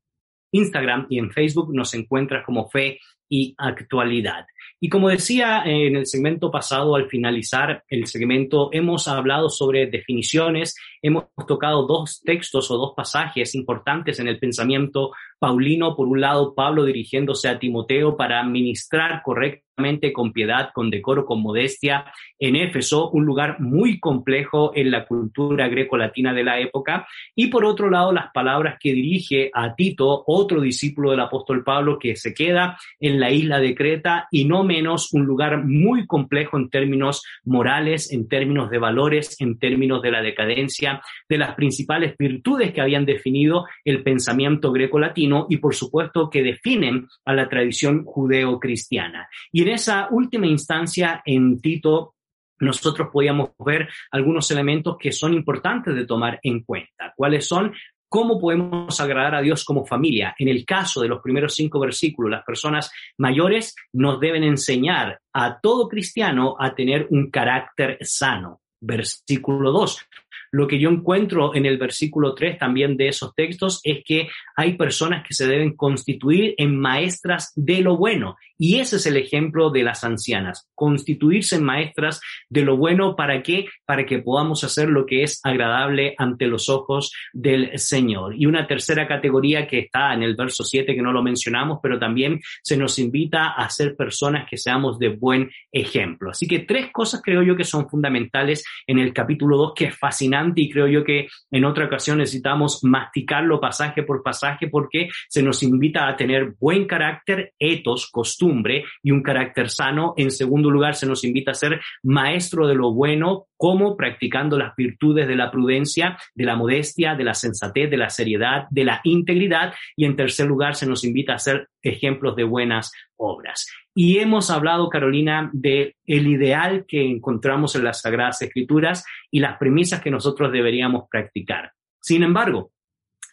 Instagram 0.56 1.06
y 1.08 1.18
en 1.18 1.30
Facebook 1.30 1.74
nos 1.74 1.94
encuentras 1.94 2.44
como 2.44 2.68
Fe 2.68 2.98
y 3.28 3.54
Actualidad. 3.58 4.46
Y 4.80 4.88
como 4.88 5.08
decía 5.08 5.62
en 5.64 5.96
el 5.96 6.06
segmento 6.06 6.50
pasado, 6.50 6.96
al 6.96 7.08
finalizar 7.08 7.82
el 7.88 8.06
segmento, 8.06 8.68
hemos 8.72 9.08
hablado 9.08 9.48
sobre 9.48 9.86
definiciones, 9.86 10.76
hemos 11.06 11.24
tocado 11.46 11.86
dos 11.86 12.20
textos 12.24 12.70
o 12.70 12.76
dos 12.76 12.92
pasajes 12.96 13.54
importantes 13.54 14.18
en 14.18 14.28
el 14.28 14.38
pensamiento 14.38 15.12
paulino. 15.38 15.94
Por 15.96 16.08
un 16.08 16.20
lado, 16.20 16.54
Pablo 16.54 16.84
dirigiéndose 16.84 17.48
a 17.48 17.58
Timoteo 17.58 18.16
para 18.16 18.42
ministrar 18.44 19.22
correctamente 19.22 19.66
con 20.12 20.32
piedad, 20.32 20.70
con 20.74 20.90
decoro, 20.90 21.26
con 21.26 21.42
modestia 21.42 22.06
en 22.38 22.56
Éfeso, 22.56 23.10
un 23.10 23.26
lugar 23.26 23.60
muy 23.60 24.00
complejo 24.00 24.72
en 24.74 24.90
la 24.90 25.04
cultura 25.04 25.68
greco-latina 25.68 26.32
de 26.32 26.44
la 26.44 26.58
época. 26.58 27.06
Y 27.34 27.48
por 27.48 27.64
otro 27.64 27.90
lado, 27.90 28.12
las 28.12 28.30
palabras 28.32 28.78
que 28.80 28.92
dirige 28.92 29.50
a 29.52 29.74
Tito, 29.74 30.24
otro 30.26 30.62
discípulo 30.62 31.10
del 31.10 31.20
apóstol 31.20 31.62
Pablo 31.62 31.98
que 31.98 32.16
se 32.16 32.32
queda 32.32 32.78
en 33.00 33.20
la 33.20 33.30
isla 33.30 33.60
de 33.60 33.74
Creta 33.74 34.28
y 34.30 34.46
no 34.46 34.64
menos 34.64 35.12
un 35.12 35.26
lugar 35.26 35.64
muy 35.64 36.06
complejo 36.06 36.56
en 36.56 36.70
términos 36.70 37.22
morales, 37.44 38.10
en 38.12 38.28
términos 38.28 38.70
de 38.70 38.78
valores, 38.78 39.40
en 39.40 39.58
términos 39.58 40.00
de 40.00 40.10
la 40.10 40.22
decadencia, 40.22 40.95
de 41.28 41.38
las 41.38 41.54
principales 41.54 42.14
virtudes 42.18 42.72
que 42.72 42.80
habían 42.80 43.04
definido 43.04 43.66
el 43.84 44.02
pensamiento 44.02 44.72
greco-latino 44.72 45.46
y 45.48 45.58
por 45.58 45.74
supuesto 45.74 46.30
que 46.30 46.42
definen 46.42 47.08
a 47.24 47.34
la 47.34 47.48
tradición 47.48 48.04
judeo-cristiana. 48.04 49.28
Y 49.52 49.62
en 49.62 49.68
esa 49.68 50.08
última 50.10 50.46
instancia, 50.46 51.22
en 51.24 51.60
Tito, 51.60 52.14
nosotros 52.58 53.08
podíamos 53.12 53.50
ver 53.64 53.88
algunos 54.10 54.50
elementos 54.50 54.96
que 54.98 55.12
son 55.12 55.34
importantes 55.34 55.94
de 55.94 56.06
tomar 56.06 56.40
en 56.42 56.62
cuenta. 56.62 57.12
¿Cuáles 57.14 57.46
son? 57.46 57.72
¿Cómo 58.08 58.38
podemos 58.40 58.98
agradar 59.00 59.34
a 59.34 59.40
Dios 59.40 59.64
como 59.64 59.84
familia? 59.84 60.34
En 60.38 60.48
el 60.48 60.64
caso 60.64 61.02
de 61.02 61.08
los 61.08 61.20
primeros 61.20 61.54
cinco 61.54 61.80
versículos, 61.80 62.30
las 62.30 62.44
personas 62.44 62.90
mayores 63.18 63.74
nos 63.92 64.20
deben 64.20 64.44
enseñar 64.44 65.20
a 65.32 65.60
todo 65.60 65.88
cristiano 65.88 66.56
a 66.58 66.74
tener 66.74 67.08
un 67.10 67.30
carácter 67.30 67.98
sano. 68.02 68.60
Versículo 68.80 69.72
2. 69.72 70.08
Lo 70.50 70.66
que 70.66 70.78
yo 70.78 70.90
encuentro 70.90 71.54
en 71.54 71.66
el 71.66 71.78
versículo 71.78 72.34
3 72.34 72.58
también 72.58 72.96
de 72.96 73.08
esos 73.08 73.34
textos 73.34 73.80
es 73.82 74.02
que 74.04 74.28
hay 74.56 74.74
personas 74.74 75.26
que 75.26 75.34
se 75.34 75.46
deben 75.46 75.76
constituir 75.76 76.54
en 76.58 76.78
maestras 76.78 77.52
de 77.56 77.80
lo 77.80 77.96
bueno. 77.96 78.36
Y 78.58 78.80
ese 78.80 78.96
es 78.96 79.06
el 79.06 79.18
ejemplo 79.18 79.70
de 79.70 79.82
las 79.82 80.02
ancianas, 80.02 80.68
constituirse 80.74 81.56
en 81.56 81.64
maestras 81.64 82.20
de 82.48 82.62
lo 82.62 82.76
bueno 82.76 83.14
para 83.14 83.42
qué? 83.42 83.66
Para 83.84 84.06
que 84.06 84.20
podamos 84.20 84.64
hacer 84.64 84.88
lo 84.88 85.04
que 85.04 85.22
es 85.22 85.40
agradable 85.44 86.14
ante 86.16 86.46
los 86.46 86.70
ojos 86.70 87.12
del 87.34 87.78
Señor. 87.78 88.34
Y 88.34 88.46
una 88.46 88.66
tercera 88.66 89.06
categoría 89.06 89.66
que 89.66 89.80
está 89.80 90.14
en 90.14 90.22
el 90.22 90.36
verso 90.36 90.64
7 90.64 90.94
que 90.94 91.02
no 91.02 91.12
lo 91.12 91.22
mencionamos, 91.22 91.80
pero 91.82 91.98
también 91.98 92.40
se 92.62 92.78
nos 92.78 92.98
invita 92.98 93.48
a 93.48 93.68
ser 93.68 93.94
personas 93.94 94.48
que 94.48 94.56
seamos 94.56 94.98
de 94.98 95.10
buen 95.10 95.50
ejemplo. 95.70 96.30
Así 96.30 96.46
que 96.46 96.60
tres 96.60 96.90
cosas 96.92 97.20
creo 97.22 97.42
yo 97.42 97.56
que 97.56 97.64
son 97.64 97.88
fundamentales 97.88 98.64
en 98.86 98.98
el 98.98 99.12
capítulo 99.12 99.58
2 99.58 99.72
que 99.74 99.84
es 99.86 99.98
fascinante 99.98 100.35
y 100.54 100.70
creo 100.70 100.86
yo 100.86 101.04
que 101.04 101.28
en 101.50 101.64
otra 101.64 101.86
ocasión 101.86 102.18
necesitamos 102.18 102.82
masticarlo 102.82 103.60
pasaje 103.60 104.02
por 104.02 104.22
pasaje 104.22 104.68
porque 104.68 105.08
se 105.28 105.42
nos 105.42 105.62
invita 105.62 106.08
a 106.08 106.16
tener 106.16 106.54
buen 106.58 106.86
carácter, 106.86 107.52
etos, 107.58 108.10
costumbres, 108.10 108.84
y 109.02 109.10
un 109.10 109.22
carácter 109.22 109.70
sano. 109.70 110.14
En 110.16 110.30
segundo 110.30 110.70
lugar, 110.70 110.94
se 110.94 111.06
nos 111.06 111.24
invita 111.24 111.52
a 111.52 111.54
ser 111.54 111.80
maestro 112.02 112.66
de 112.66 112.74
lo 112.74 112.92
bueno, 112.92 113.46
como 113.56 113.96
practicando 113.96 114.58
las 114.58 114.74
virtudes 114.76 115.26
de 115.26 115.36
la 115.36 115.50
prudencia, 115.50 116.18
de 116.34 116.44
la 116.44 116.56
modestia, 116.56 117.14
de 117.14 117.24
la 117.24 117.34
sensatez, 117.34 117.90
de 117.90 117.96
la 117.96 118.10
seriedad, 118.10 118.66
de 118.70 118.84
la 118.84 119.00
integridad. 119.04 119.74
Y 119.96 120.04
en 120.04 120.16
tercer 120.16 120.46
lugar, 120.46 120.74
se 120.74 120.86
nos 120.86 121.04
invita 121.04 121.34
a 121.34 121.38
ser 121.38 121.68
ejemplos 121.82 122.36
de 122.36 122.44
buenas 122.44 122.92
obras. 123.16 123.66
Y 123.98 124.18
hemos 124.18 124.50
hablado, 124.50 124.90
Carolina, 124.90 125.48
de 125.54 125.96
el 126.04 126.26
ideal 126.26 126.84
que 126.86 127.02
encontramos 127.02 127.76
en 127.76 127.84
las 127.84 128.02
Sagradas 128.02 128.42
Escrituras 128.42 129.06
y 129.30 129.40
las 129.40 129.56
premisas 129.56 130.02
que 130.02 130.10
nosotros 130.10 130.52
deberíamos 130.52 131.04
practicar. 131.10 131.72
Sin 132.02 132.22
embargo, 132.22 132.72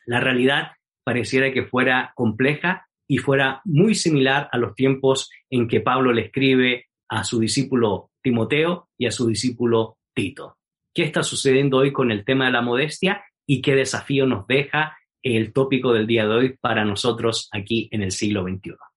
la 0.06 0.22
realidad 0.22 0.72
pareciera 1.04 1.52
que 1.52 1.66
fuera 1.66 2.14
compleja 2.16 2.88
y 3.10 3.18
fuera 3.18 3.60
muy 3.66 3.94
similar 3.94 4.48
a 4.54 4.58
los 4.58 4.74
tiempos 4.74 5.30
en 5.50 5.68
que 5.68 5.82
Pablo 5.82 6.14
le 6.14 6.28
escribe 6.28 6.86
a 7.10 7.26
su 7.26 7.42
discípulo 7.42 8.12
Timoteo 8.22 8.88
y 8.98 9.08
a 9.08 9.12
su 9.12 9.28
discípulo 9.28 9.98
Tito. 10.14 10.60
¿Qué 10.94 11.04
está 11.04 11.24
sucediendo 11.24 11.80
hoy 11.80 11.92
con 11.92 12.10
el 12.10 12.24
tema 12.24 12.46
de 12.46 12.54
la 12.54 12.62
modestia 12.62 13.22
y 13.46 13.62
qué 13.62 13.76
desafío 13.76 14.26
nos 14.26 14.48
deja 14.48 14.98
el 15.24 15.52
tópico 15.52 15.92
del 15.92 16.08
día 16.08 16.26
de 16.26 16.34
hoy 16.34 16.58
para 16.58 16.86
nosotros 16.86 17.50
aquí 17.52 17.90
en 17.92 18.02
el 18.02 18.12
siglo 18.12 18.44
XXI? 18.44 18.93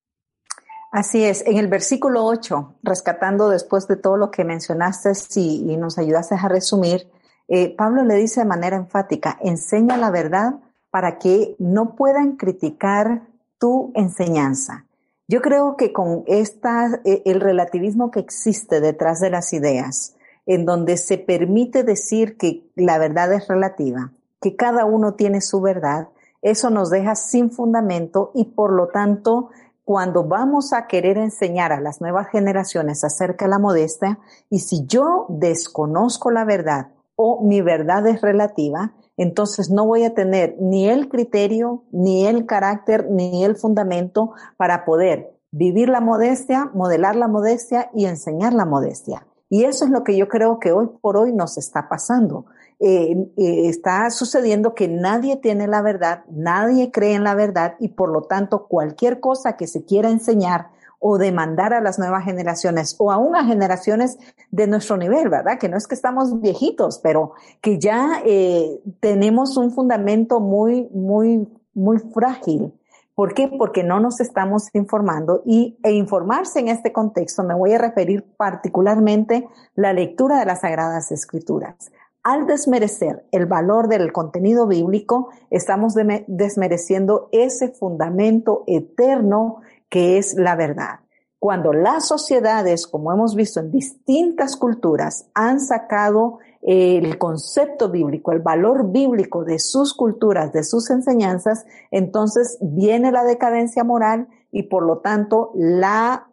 Así 0.97 1.23
es, 1.23 1.47
en 1.47 1.59
el 1.59 1.69
versículo 1.69 2.25
8, 2.25 2.77
rescatando 2.83 3.51
después 3.51 3.87
de 3.87 3.97
todo 3.97 4.17
lo 4.17 4.31
que 4.31 4.47
mencionaste 4.47 5.13
y, 5.35 5.71
y 5.71 5.77
nos 5.77 5.99
ayudaste 5.99 6.37
a 6.37 6.49
resumir, 6.49 7.07
eh, 7.49 7.77
Pablo 7.77 8.03
le 8.03 8.15
dice 8.15 8.41
de 8.41 8.47
manera 8.47 8.77
enfática, 8.77 9.37
enseña 9.43 9.99
la 9.99 10.11
verdad 10.11 10.55
para 10.91 11.19
que 11.19 11.55
no 11.59 11.97
puedan 11.97 12.37
criticar 12.37 13.29
tu 13.59 13.93
enseñanza. 13.95 14.87
Yo 15.29 15.43
creo 15.43 15.77
que 15.77 15.93
con 15.93 16.25
esta, 16.29 17.03
e, 17.05 17.21
el 17.27 17.43
relativismo 17.43 18.11
que 18.11 18.21
existe 18.21 18.81
detrás 18.81 19.21
de 19.21 19.29
las 19.29 19.53
ideas, 19.53 20.17
en 20.47 20.65
donde 20.65 20.97
se 20.97 21.19
permite 21.19 21.85
decir 21.85 22.39
que 22.39 22.71
la 22.75 22.97
verdad 22.97 23.35
es 23.35 23.49
relativa, 23.49 24.13
que 24.41 24.57
cada 24.57 24.87
uno 24.87 25.13
tiene 25.13 25.43
su 25.43 25.61
verdad, 25.61 26.09
eso 26.41 26.71
nos 26.71 26.89
deja 26.89 27.17
sin 27.17 27.51
fundamento 27.51 28.31
y 28.35 28.45
por 28.47 28.73
lo 28.73 28.89
tanto, 28.89 29.51
cuando 29.87 30.24
vamos 30.24 30.72
a 30.72 30.89
querer 30.89 31.16
enseñar 31.16 31.72
a 31.72 31.80
las 31.80 32.01
nuevas 32.01 32.26
generaciones 32.28 33.05
acerca 33.05 33.45
de 33.45 33.53
la 33.53 33.61
modestia, 33.61 34.18
y 34.51 34.59
si 34.59 34.84
yo 34.84 35.26
desconozco 35.28 36.32
la 36.32 36.45
verdad 36.45 36.89
o 37.14 37.41
mi 37.45 37.61
verdad 37.61 38.05
es 38.09 38.20
relativa, 38.20 38.95
entonces 39.16 39.70
no 39.70 39.87
voy 39.87 40.03
a 40.03 40.12
tener 40.12 40.57
ni 40.59 40.89
el 40.89 41.09
criterio, 41.09 41.84
ni 41.93 42.26
el 42.26 42.47
carácter, 42.47 43.09
ni 43.09 43.45
el 43.45 43.55
fundamento 43.55 44.32
para 44.57 44.84
poder 44.84 45.39
vivir 45.53 45.89
la 45.89 46.01
modestia, 46.01 46.68
modelar 46.74 47.14
la 47.14 47.28
modestia 47.28 47.89
y 47.95 48.07
enseñar 48.07 48.55
la 48.55 48.64
modestia. 48.64 49.24
Y 49.49 49.66
eso 49.66 49.84
es 49.84 49.93
lo 49.93 50.03
que 50.03 50.16
yo 50.16 50.26
creo 50.26 50.59
que 50.59 50.72
hoy 50.72 50.89
por 51.01 51.16
hoy 51.16 51.32
nos 51.32 51.59
está 51.59 51.89
pasando. 51.89 52.47
Eh, 52.79 53.16
eh, 53.39 53.68
está 53.68 54.11
sucediendo 54.11 54.74
que 54.74 54.87
nadie 54.87 55.37
tiene 55.37 55.66
la 55.66 55.81
verdad, 55.81 56.24
nadie 56.31 56.91
cree 56.91 57.14
en 57.14 57.24
la 57.24 57.35
verdad 57.35 57.74
y 57.81 57.89
por 57.89 58.11
lo 58.11 58.24
tanto 58.24 58.66
cualquier 58.66 59.18
cosa 59.18 59.57
que 59.57 59.66
se 59.66 59.87
quiera 59.87 60.11
enseñar 60.11 60.68
o 60.99 61.16
demandar 61.16 61.72
a 61.72 61.81
las 61.81 61.99
nuevas 61.99 62.24
generaciones 62.24 62.95
o 62.99 63.11
aún 63.12 63.35
a 63.35 63.45
generaciones 63.45 64.18
de 64.51 64.66
nuestro 64.66 64.97
nivel, 64.97 65.29
¿verdad? 65.29 65.59
Que 65.59 65.68
no 65.68 65.77
es 65.77 65.87
que 65.87 65.95
estamos 65.95 66.41
viejitos, 66.41 66.99
pero 67.03 67.33
que 67.62 67.79
ya 67.79 68.20
eh, 68.27 68.81
tenemos 69.01 69.57
un 69.57 69.70
fundamento 69.70 70.41
muy, 70.41 70.89
muy, 70.93 71.49
muy 71.74 71.99
frágil. 71.99 72.74
¿Por 73.14 73.33
qué? 73.33 73.49
Porque 73.49 73.83
no 73.83 74.01
nos 74.01 74.20
estamos 74.20 74.68
informando 74.74 75.43
y 75.47 75.79
e 75.83 75.93
informarse 75.93 76.61
en 76.61 76.68
este 76.68 76.93
contexto 76.93 77.43
me 77.43 77.55
voy 77.55 77.72
a 77.72 77.79
referir 77.79 78.22
particularmente 78.37 79.49
la 79.74 79.95
lectura 79.95 80.39
de 80.39 80.45
las 80.45 80.61
Sagradas 80.61 81.11
Escrituras. 81.11 81.91
Al 82.29 82.45
desmerecer 82.49 83.24
el 83.31 83.47
valor 83.47 83.87
del 83.87 84.12
contenido 84.12 84.66
bíblico, 84.66 85.29
estamos 85.49 85.95
desmereciendo 86.27 87.29
ese 87.31 87.68
fundamento 87.68 88.64
eterno 88.66 89.61
que 89.89 90.18
es 90.18 90.35
la 90.35 90.57
verdad. 90.57 90.99
Cuando 91.39 91.72
las 91.72 92.09
sociedades, 92.09 92.89
como 92.89 93.12
hemos 93.12 93.37
visto 93.37 93.61
en 93.61 93.70
distintas 93.70 94.57
culturas, 94.57 95.31
han 95.35 95.61
sacado 95.61 96.41
el 96.62 97.16
concepto 97.16 97.91
bíblico, 97.91 98.33
el 98.33 98.41
valor 98.41 98.91
bíblico 98.91 99.45
de 99.45 99.61
sus 99.61 99.95
culturas, 99.95 100.53
de 100.53 100.64
sus 100.64 100.91
enseñanzas, 100.91 101.64
entonces 101.93 102.59
viene 102.61 103.12
la 103.12 103.22
decadencia 103.22 103.85
moral 103.85 104.27
y 104.51 104.64
por 104.64 104.85
lo 104.85 104.99
tanto 104.99 105.53
la, 105.55 106.29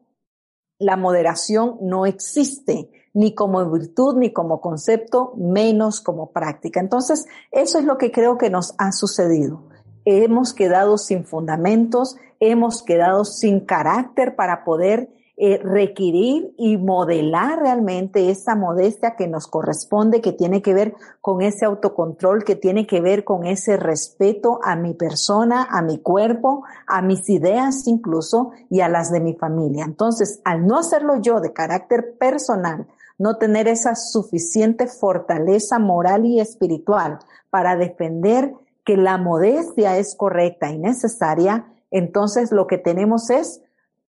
la 0.80 0.98
moderación 0.98 1.78
no 1.82 2.08
existe 2.08 2.90
ni 3.14 3.36
como 3.36 3.64
virtud, 3.70 4.18
ni 4.18 4.34
como 4.34 4.62
concepto, 4.62 5.34
menos 5.38 6.02
como 6.02 6.32
práctica. 6.32 6.80
Entonces, 6.80 7.26
eso 7.52 7.80
es 7.80 7.86
lo 7.86 7.98
que 7.98 8.12
creo 8.12 8.38
que 8.38 8.50
nos 8.50 8.74
ha 8.78 8.92
sucedido 8.92 9.64
hemos 10.06 10.54
quedado 10.54 10.98
sin 10.98 11.26
fundamentos, 11.26 12.18
hemos 12.40 12.84
quedado 12.84 13.26
sin 13.26 13.62
carácter 13.62 14.36
para 14.36 14.64
poder 14.64 15.10
eh, 15.36 15.58
requerir 15.64 16.54
y 16.58 16.78
modelar 16.78 17.60
realmente 17.60 18.30
esa 18.30 18.56
modestia 18.56 19.16
que 19.16 19.28
nos 19.28 19.48
corresponde, 19.48 20.22
que 20.22 20.32
tiene 20.32 20.62
que 20.62 20.76
ver 20.76 20.94
con 21.22 21.42
ese 21.42 21.66
autocontrol, 21.66 22.44
que 22.44 22.56
tiene 22.56 22.86
que 22.86 23.02
ver 23.02 23.24
con 23.24 23.46
ese 23.46 23.78
respeto 23.78 24.60
a 24.64 24.76
mi 24.76 24.94
persona, 24.94 25.68
a 25.72 25.82
mi 25.82 25.98
cuerpo, 25.98 26.64
a 26.86 27.02
mis 27.02 27.28
ideas 27.30 27.88
incluso 27.88 28.52
y 28.70 28.82
a 28.82 28.90
las 28.90 29.12
de 29.12 29.22
mi 29.22 29.34
familia. 29.34 29.86
Entonces, 29.86 30.40
al 30.46 30.68
no 30.68 30.78
hacerlo 30.78 31.20
yo 31.20 31.40
de 31.40 31.52
carácter 31.52 32.16
personal, 32.20 32.88
no 33.24 33.38
tener 33.38 33.70
esa 33.70 33.96
suficiente 33.96 34.86
fortaleza 34.88 35.80
moral 35.80 36.26
y 36.26 36.42
espiritual 36.42 37.20
para 37.50 37.78
defender 37.78 38.52
que 38.84 38.98
la 38.98 39.18
modestia 39.18 39.98
es 39.98 40.14
correcta 40.14 40.72
y 40.72 40.78
necesaria, 40.78 41.66
entonces 41.90 42.52
lo 42.52 42.68
que 42.68 42.78
tenemos 42.78 43.30
es 43.30 43.62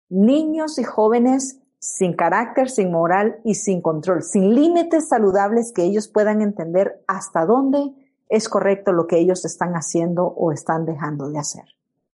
niños 0.08 0.80
y 0.80 0.82
jóvenes 0.82 1.60
sin 1.78 2.14
carácter, 2.14 2.68
sin 2.68 2.90
moral 2.90 3.36
y 3.44 3.54
sin 3.54 3.80
control, 3.80 4.24
sin 4.24 4.56
límites 4.56 5.08
saludables 5.08 5.72
que 5.72 5.84
ellos 5.84 6.08
puedan 6.08 6.42
entender 6.42 7.00
hasta 7.06 7.46
dónde 7.46 7.92
es 8.28 8.48
correcto 8.48 8.90
lo 8.90 9.06
que 9.06 9.18
ellos 9.18 9.44
están 9.44 9.74
haciendo 9.74 10.24
o 10.24 10.50
están 10.50 10.84
dejando 10.84 11.30
de 11.30 11.38
hacer. 11.38 11.62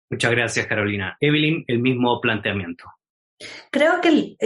Muchas 0.08 0.30
gracias, 0.30 0.66
Carolina. 0.66 1.18
Evelyn, 1.20 1.64
el 1.66 1.80
mismo 1.80 2.18
planteamiento. 2.22 2.84
Creo 3.70 4.00
que 4.00 4.36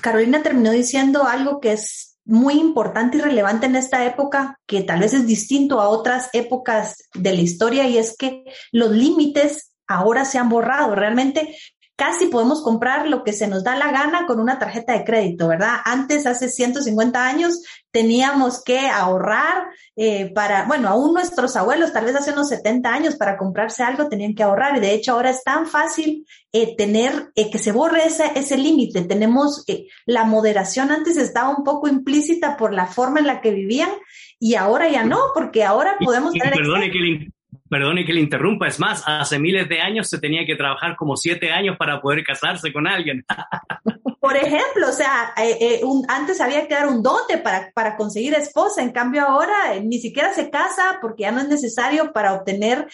Carolina 0.00 0.42
terminó 0.42 0.70
diciendo 0.70 1.24
algo 1.24 1.60
que 1.60 1.72
es 1.72 2.18
muy 2.24 2.54
importante 2.54 3.16
y 3.16 3.20
relevante 3.20 3.66
en 3.66 3.76
esta 3.76 4.04
época, 4.04 4.58
que 4.66 4.82
tal 4.82 5.00
vez 5.00 5.14
es 5.14 5.26
distinto 5.26 5.80
a 5.80 5.88
otras 5.88 6.28
épocas 6.32 6.96
de 7.14 7.32
la 7.32 7.40
historia, 7.40 7.88
y 7.88 7.96
es 7.98 8.16
que 8.16 8.44
los 8.70 8.90
límites 8.90 9.72
ahora 9.86 10.24
se 10.24 10.38
han 10.38 10.50
borrado. 10.50 10.94
Realmente 10.94 11.56
casi 11.98 12.28
podemos 12.28 12.62
comprar 12.62 13.08
lo 13.08 13.24
que 13.24 13.32
se 13.32 13.48
nos 13.48 13.64
da 13.64 13.74
la 13.74 13.90
gana 13.90 14.24
con 14.24 14.38
una 14.38 14.56
tarjeta 14.56 14.92
de 14.92 15.02
crédito, 15.04 15.48
¿verdad? 15.48 15.78
Antes, 15.84 16.26
hace 16.26 16.48
150 16.48 17.26
años, 17.26 17.60
teníamos 17.90 18.62
que 18.62 18.86
ahorrar 18.86 19.64
eh, 19.96 20.30
para, 20.32 20.64
bueno, 20.66 20.88
aún 20.88 21.12
nuestros 21.12 21.56
abuelos, 21.56 21.92
tal 21.92 22.04
vez 22.04 22.14
hace 22.14 22.30
unos 22.30 22.50
70 22.50 22.88
años, 22.88 23.16
para 23.16 23.36
comprarse 23.36 23.82
algo 23.82 24.08
tenían 24.08 24.36
que 24.36 24.44
ahorrar 24.44 24.76
y 24.76 24.80
de 24.80 24.94
hecho 24.94 25.10
ahora 25.10 25.30
es 25.30 25.42
tan 25.42 25.66
fácil 25.66 26.24
eh, 26.52 26.76
tener 26.76 27.32
eh, 27.34 27.50
que 27.50 27.58
se 27.58 27.72
borre 27.72 28.06
ese, 28.06 28.30
ese 28.36 28.56
límite. 28.56 29.02
Tenemos 29.02 29.64
la 30.06 30.22
moderación 30.22 30.92
antes 30.92 31.16
estaba 31.16 31.48
un 31.48 31.64
poco 31.64 31.88
implícita 31.88 32.56
por 32.56 32.72
la 32.72 32.86
forma 32.86 33.18
en 33.18 33.26
la 33.26 33.40
que 33.40 33.50
vivían 33.50 33.90
y 34.38 34.54
ahora 34.54 34.88
ya 34.88 35.02
no, 35.02 35.18
porque 35.34 35.64
ahora 35.64 35.96
podemos... 35.98 36.32
Y, 36.32 36.38
perdone 36.38 36.92
que 36.92 37.32
Perdone 37.68 38.04
que 38.04 38.12
le 38.12 38.20
interrumpa, 38.20 38.66
es 38.66 38.80
más, 38.80 39.02
hace 39.06 39.38
miles 39.38 39.68
de 39.68 39.80
años 39.80 40.08
se 40.08 40.18
tenía 40.18 40.46
que 40.46 40.56
trabajar 40.56 40.96
como 40.96 41.16
siete 41.16 41.50
años 41.50 41.76
para 41.78 42.00
poder 42.00 42.24
casarse 42.24 42.72
con 42.72 42.86
alguien. 42.86 43.24
Por 44.20 44.36
ejemplo, 44.36 44.88
o 44.88 44.92
sea, 44.92 45.32
eh, 45.36 45.56
eh, 45.60 45.80
antes 46.08 46.40
había 46.40 46.66
que 46.66 46.74
dar 46.74 46.88
un 46.88 47.02
dote 47.02 47.38
para, 47.38 47.70
para 47.72 47.96
conseguir 47.96 48.34
esposa, 48.34 48.82
en 48.82 48.90
cambio 48.90 49.22
ahora 49.22 49.74
eh, 49.74 49.82
ni 49.82 50.00
siquiera 50.00 50.34
se 50.34 50.50
casa 50.50 50.98
porque 51.00 51.22
ya 51.22 51.30
no 51.30 51.40
es 51.40 51.48
necesario 51.48 52.12
para 52.12 52.34
obtener 52.34 52.88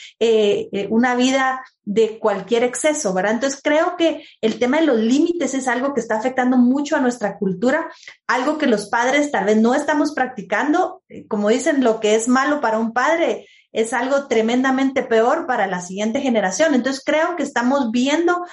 una 0.91 1.14
vida 1.14 1.64
de 1.83 2.18
cualquier 2.18 2.62
exceso, 2.62 3.12
¿verdad? 3.14 3.33
Entonces 3.33 3.61
creo 3.62 3.97
que 3.97 4.25
el 4.41 4.59
tema 4.59 4.79
de 4.79 4.87
los 4.87 4.99
límites 4.99 5.55
es 5.55 5.66
algo 5.66 5.95
que 5.95 6.01
está 6.01 6.18
afectando 6.18 6.57
mucho 6.57 6.97
a 6.97 7.01
nuestra 7.01 7.39
cultura, 7.39 7.91
algo 8.27 8.59
que 8.59 8.66
los 8.66 8.89
padres 8.89 9.31
tal 9.31 9.47
vez 9.47 9.57
no 9.57 9.75
estamos 9.75 10.14
practicando, 10.14 11.03
como 11.29 11.49
dicen, 11.49 11.83
lo 11.83 12.01
que 12.01 12.14
es 12.14 12.29
malo 12.29 12.61
para 12.61 12.79
un 12.79 12.93
padre 12.93 13.47
es 13.75 13.93
algo 13.93 14.29
tremendamente 14.29 15.03
peor 15.03 15.47
para 15.47 15.66
la 15.66 15.83
siguiente 15.83 16.20
generación. 16.20 16.75
Entonces 16.75 17.03
creo 17.05 17.37
que 17.37 17.43
estamos 17.43 17.91
viendo 17.91 18.47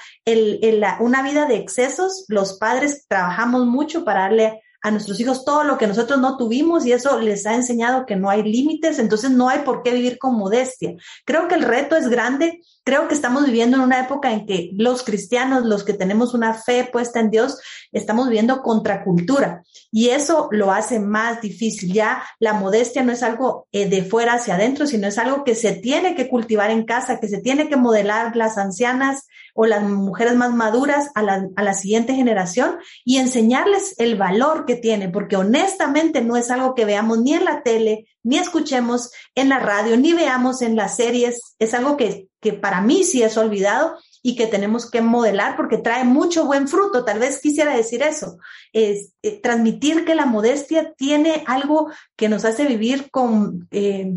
una 1.00 1.22
vida 1.22 1.46
de 1.46 1.56
excesos. 1.56 2.26
Los 2.28 2.58
padres 2.58 3.06
trabajamos 3.08 3.64
mucho 3.64 4.04
para 4.04 4.22
darle 4.22 4.60
a 4.82 4.90
nuestros 4.90 5.20
hijos 5.20 5.44
todo 5.44 5.62
lo 5.62 5.78
que 5.78 5.86
nosotros 5.86 6.18
no 6.18 6.36
tuvimos 6.36 6.84
y 6.84 6.92
eso 6.92 7.20
les 7.20 7.46
ha 7.46 7.54
enseñado 7.54 8.04
que 8.04 8.16
no 8.16 8.28
hay 8.28 8.42
límites, 8.42 8.98
entonces 8.98 9.30
no 9.30 9.48
hay 9.48 9.60
por 9.60 9.84
qué 9.84 9.92
vivir 9.92 10.18
con 10.18 10.34
modestia. 10.34 10.96
Creo 11.24 11.46
que 11.46 11.54
el 11.54 11.62
reto 11.62 11.94
es 11.94 12.08
grande, 12.08 12.60
creo 12.84 13.08
que 13.08 13.14
estamos 13.14 13.46
viviendo 13.46 13.76
en 13.76 13.82
una 13.82 14.00
época 14.00 14.32
en 14.32 14.46
que 14.46 14.70
los 14.74 15.02
cristianos, 15.02 15.64
los 15.64 15.84
que 15.84 15.94
tenemos 15.94 16.34
una 16.34 16.54
fe 16.54 16.88
puesta 16.90 17.20
en 17.20 17.30
Dios, 17.30 17.58
estamos 17.92 18.28
viviendo 18.28 18.62
contracultura 18.62 19.62
y 19.90 20.08
eso 20.08 20.48
lo 20.50 20.72
hace 20.72 20.98
más 20.98 21.40
difícil. 21.40 21.92
Ya 21.92 22.22
la 22.38 22.54
modestia 22.54 23.02
no 23.02 23.12
es 23.12 23.22
algo 23.22 23.68
eh, 23.72 23.88
de 23.88 24.02
fuera 24.02 24.34
hacia 24.34 24.54
adentro, 24.54 24.86
sino 24.86 25.06
es 25.06 25.18
algo 25.18 25.44
que 25.44 25.54
se 25.54 25.72
tiene 25.72 26.14
que 26.14 26.28
cultivar 26.28 26.70
en 26.70 26.84
casa, 26.84 27.20
que 27.20 27.28
se 27.28 27.40
tiene 27.40 27.68
que 27.68 27.76
modelar 27.76 28.36
las 28.36 28.58
ancianas 28.58 29.26
o 29.54 29.66
las 29.66 29.82
mujeres 29.82 30.34
más 30.34 30.52
maduras 30.52 31.10
a 31.14 31.22
la, 31.22 31.48
a 31.56 31.62
la 31.62 31.74
siguiente 31.74 32.14
generación 32.14 32.78
y 33.04 33.18
enseñarles 33.18 33.94
el 33.98 34.16
valor 34.16 34.64
que 34.64 34.76
tiene, 34.76 35.08
porque 35.08 35.36
honestamente 35.36 36.22
no 36.22 36.36
es 36.36 36.50
algo 36.50 36.74
que 36.74 36.84
veamos 36.84 37.20
ni 37.20 37.34
en 37.34 37.44
la 37.44 37.62
tele, 37.62 38.06
ni 38.22 38.38
escuchemos 38.38 39.10
en 39.34 39.48
la 39.48 39.58
radio, 39.58 39.96
ni 39.96 40.12
veamos 40.12 40.62
en 40.62 40.76
las 40.76 40.96
series. 40.96 41.54
Es 41.58 41.74
algo 41.74 41.96
que, 41.96 42.28
que 42.40 42.52
para 42.52 42.80
mí 42.80 43.04
sí 43.04 43.22
es 43.22 43.36
olvidado 43.36 43.96
y 44.22 44.36
que 44.36 44.46
tenemos 44.46 44.90
que 44.90 45.00
modelar 45.00 45.56
porque 45.56 45.78
trae 45.78 46.04
mucho 46.04 46.46
buen 46.46 46.68
fruto. 46.68 47.04
Tal 47.04 47.18
vez 47.18 47.40
quisiera 47.40 47.74
decir 47.74 48.02
eso, 48.02 48.38
es 48.72 49.12
eh, 49.22 49.40
transmitir 49.40 50.04
que 50.04 50.14
la 50.14 50.26
modestia 50.26 50.92
tiene 50.94 51.42
algo 51.46 51.90
que 52.16 52.28
nos 52.28 52.44
hace 52.44 52.64
vivir 52.64 53.10
con, 53.10 53.68
eh, 53.72 54.12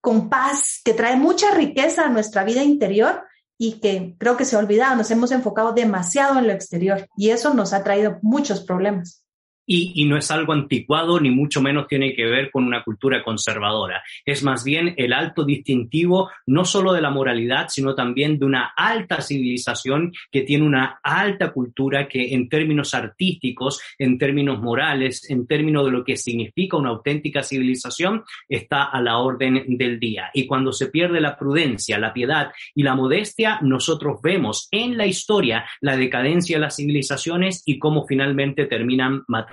con 0.00 0.30
paz, 0.30 0.80
que 0.84 0.94
trae 0.94 1.16
mucha 1.16 1.50
riqueza 1.50 2.06
a 2.06 2.10
nuestra 2.10 2.44
vida 2.44 2.62
interior 2.62 3.24
y 3.58 3.78
que 3.78 4.16
creo 4.18 4.36
que 4.36 4.44
se 4.44 4.56
ha 4.56 4.58
olvidado, 4.58 4.96
nos 4.96 5.10
hemos 5.10 5.30
enfocado 5.30 5.72
demasiado 5.72 6.38
en 6.38 6.46
lo 6.46 6.52
exterior 6.52 7.06
y 7.16 7.30
eso 7.30 7.54
nos 7.54 7.72
ha 7.72 7.84
traído 7.84 8.18
muchos 8.22 8.62
problemas. 8.62 9.21
Y, 9.64 10.04
no 10.06 10.16
es 10.16 10.30
algo 10.30 10.52
anticuado, 10.52 11.20
ni 11.20 11.30
mucho 11.30 11.62
menos 11.62 11.86
tiene 11.86 12.14
que 12.14 12.24
ver 12.24 12.50
con 12.50 12.64
una 12.64 12.82
cultura 12.82 13.22
conservadora. 13.22 14.02
Es 14.24 14.42
más 14.42 14.64
bien 14.64 14.94
el 14.96 15.12
alto 15.12 15.44
distintivo 15.44 16.30
no 16.46 16.64
solo 16.64 16.92
de 16.92 17.00
la 17.00 17.10
moralidad, 17.10 17.68
sino 17.68 17.94
también 17.94 18.38
de 18.38 18.44
una 18.44 18.72
alta 18.76 19.20
civilización 19.20 20.12
que 20.30 20.42
tiene 20.42 20.66
una 20.66 20.98
alta 21.02 21.52
cultura 21.52 22.08
que 22.08 22.34
en 22.34 22.48
términos 22.48 22.92
artísticos, 22.92 23.80
en 23.98 24.18
términos 24.18 24.60
morales, 24.60 25.30
en 25.30 25.46
términos 25.46 25.84
de 25.84 25.92
lo 25.92 26.04
que 26.04 26.16
significa 26.16 26.76
una 26.76 26.90
auténtica 26.90 27.42
civilización, 27.42 28.24
está 28.48 28.84
a 28.84 29.00
la 29.00 29.18
orden 29.18 29.64
del 29.68 30.00
día. 30.00 30.30
Y 30.34 30.46
cuando 30.46 30.72
se 30.72 30.88
pierde 30.88 31.20
la 31.20 31.38
prudencia, 31.38 31.98
la 31.98 32.12
piedad 32.12 32.50
y 32.74 32.82
la 32.82 32.96
modestia, 32.96 33.60
nosotros 33.62 34.20
vemos 34.22 34.66
en 34.72 34.96
la 34.96 35.06
historia 35.06 35.64
la 35.80 35.96
decadencia 35.96 36.56
de 36.56 36.62
las 36.62 36.76
civilizaciones 36.76 37.62
y 37.64 37.78
cómo 37.78 38.06
finalmente 38.06 38.66
terminan 38.66 39.22
matando 39.28 39.51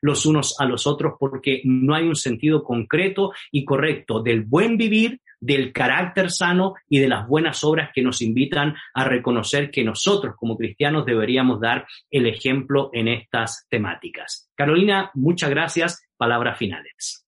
los 0.00 0.26
unos 0.26 0.56
a 0.58 0.64
los 0.64 0.86
otros 0.86 1.14
porque 1.18 1.62
no 1.64 1.94
hay 1.94 2.08
un 2.08 2.16
sentido 2.16 2.62
concreto 2.62 3.32
y 3.50 3.64
correcto 3.64 4.22
del 4.22 4.42
buen 4.42 4.76
vivir, 4.76 5.20
del 5.40 5.72
carácter 5.72 6.30
sano 6.30 6.74
y 6.88 7.00
de 7.00 7.08
las 7.08 7.26
buenas 7.26 7.64
obras 7.64 7.90
que 7.94 8.02
nos 8.02 8.22
invitan 8.22 8.74
a 8.94 9.04
reconocer 9.04 9.70
que 9.70 9.84
nosotros 9.84 10.36
como 10.36 10.56
cristianos 10.56 11.04
deberíamos 11.04 11.60
dar 11.60 11.86
el 12.10 12.26
ejemplo 12.26 12.90
en 12.92 13.08
estas 13.08 13.66
temáticas. 13.68 14.50
Carolina, 14.54 15.10
muchas 15.14 15.50
gracias. 15.50 16.02
Palabras 16.16 16.58
finales. 16.58 17.26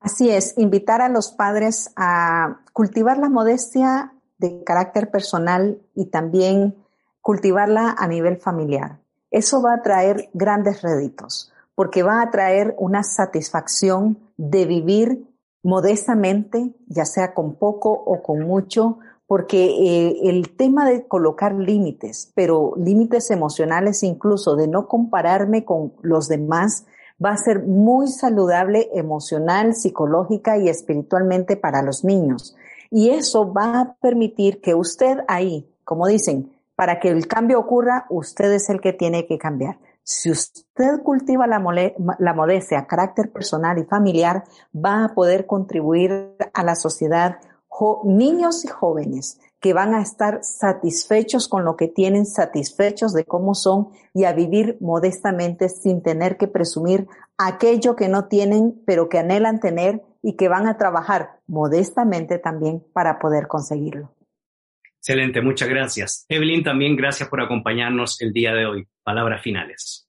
Así 0.00 0.30
es, 0.30 0.56
invitar 0.56 1.02
a 1.02 1.08
los 1.08 1.32
padres 1.32 1.92
a 1.96 2.60
cultivar 2.72 3.18
la 3.18 3.28
modestia 3.28 4.12
de 4.38 4.62
carácter 4.64 5.10
personal 5.10 5.78
y 5.94 6.06
también 6.06 6.76
cultivarla 7.20 7.94
a 7.98 8.06
nivel 8.06 8.36
familiar. 8.36 9.00
Eso 9.30 9.62
va 9.62 9.74
a 9.74 9.82
traer 9.82 10.30
grandes 10.32 10.82
réditos, 10.82 11.52
porque 11.74 12.02
va 12.02 12.22
a 12.22 12.30
traer 12.30 12.74
una 12.78 13.02
satisfacción 13.02 14.18
de 14.36 14.66
vivir 14.66 15.26
modestamente, 15.62 16.74
ya 16.86 17.04
sea 17.04 17.34
con 17.34 17.56
poco 17.56 17.90
o 17.90 18.22
con 18.22 18.40
mucho, 18.40 18.98
porque 19.26 19.64
eh, 19.66 20.30
el 20.30 20.56
tema 20.56 20.88
de 20.88 21.06
colocar 21.08 21.54
límites, 21.54 22.30
pero 22.34 22.74
límites 22.76 23.30
emocionales 23.30 24.02
incluso, 24.04 24.54
de 24.54 24.68
no 24.68 24.86
compararme 24.86 25.64
con 25.64 25.94
los 26.02 26.28
demás, 26.28 26.86
va 27.22 27.30
a 27.30 27.36
ser 27.36 27.64
muy 27.64 28.08
saludable 28.08 28.88
emocional, 28.92 29.74
psicológica 29.74 30.58
y 30.58 30.68
espiritualmente 30.68 31.56
para 31.56 31.82
los 31.82 32.04
niños. 32.04 32.56
Y 32.90 33.10
eso 33.10 33.52
va 33.52 33.80
a 33.80 33.94
permitir 34.00 34.60
que 34.60 34.74
usted 34.74 35.18
ahí, 35.26 35.68
como 35.84 36.06
dicen, 36.06 36.55
para 36.76 37.00
que 37.00 37.08
el 37.08 37.26
cambio 37.26 37.58
ocurra, 37.58 38.06
usted 38.10 38.52
es 38.52 38.68
el 38.68 38.80
que 38.80 38.92
tiene 38.92 39.26
que 39.26 39.38
cambiar. 39.38 39.78
Si 40.04 40.30
usted 40.30 41.02
cultiva 41.02 41.48
la, 41.48 41.58
modestia, 41.58 42.86
carácter 42.86 43.32
personal 43.32 43.78
y 43.78 43.84
familiar, 43.84 44.44
va 44.72 45.04
a 45.04 45.14
poder 45.14 45.46
contribuir 45.46 46.36
a 46.52 46.62
la 46.62 46.76
sociedad 46.76 47.40
niños 48.04 48.64
y 48.64 48.68
jóvenes 48.68 49.38
que 49.60 49.72
van 49.72 49.94
a 49.94 50.02
estar 50.02 50.40
satisfechos 50.42 51.48
con 51.48 51.64
lo 51.64 51.76
que 51.76 51.88
tienen, 51.88 52.24
satisfechos 52.24 53.12
de 53.12 53.24
cómo 53.24 53.54
son 53.54 53.88
y 54.14 54.24
a 54.24 54.32
vivir 54.32 54.76
modestamente 54.80 55.68
sin 55.68 56.02
tener 56.02 56.36
que 56.36 56.46
presumir 56.46 57.08
aquello 57.36 57.96
que 57.96 58.08
no 58.08 58.26
tienen, 58.26 58.80
pero 58.86 59.08
que 59.08 59.18
anhelan 59.18 59.60
tener 59.60 60.02
y 60.22 60.36
que 60.36 60.48
van 60.48 60.66
a 60.66 60.76
trabajar 60.78 61.40
modestamente 61.46 62.38
también 62.38 62.84
para 62.92 63.18
poder 63.18 63.48
conseguirlo. 63.48 64.15
Excelente, 65.08 65.40
muchas 65.40 65.68
gracias. 65.68 66.26
Evelyn, 66.28 66.64
también 66.64 66.96
gracias 66.96 67.28
por 67.28 67.40
acompañarnos 67.40 68.20
el 68.20 68.32
día 68.32 68.52
de 68.54 68.66
hoy. 68.66 68.88
Palabras 69.04 69.40
finales. 69.40 70.05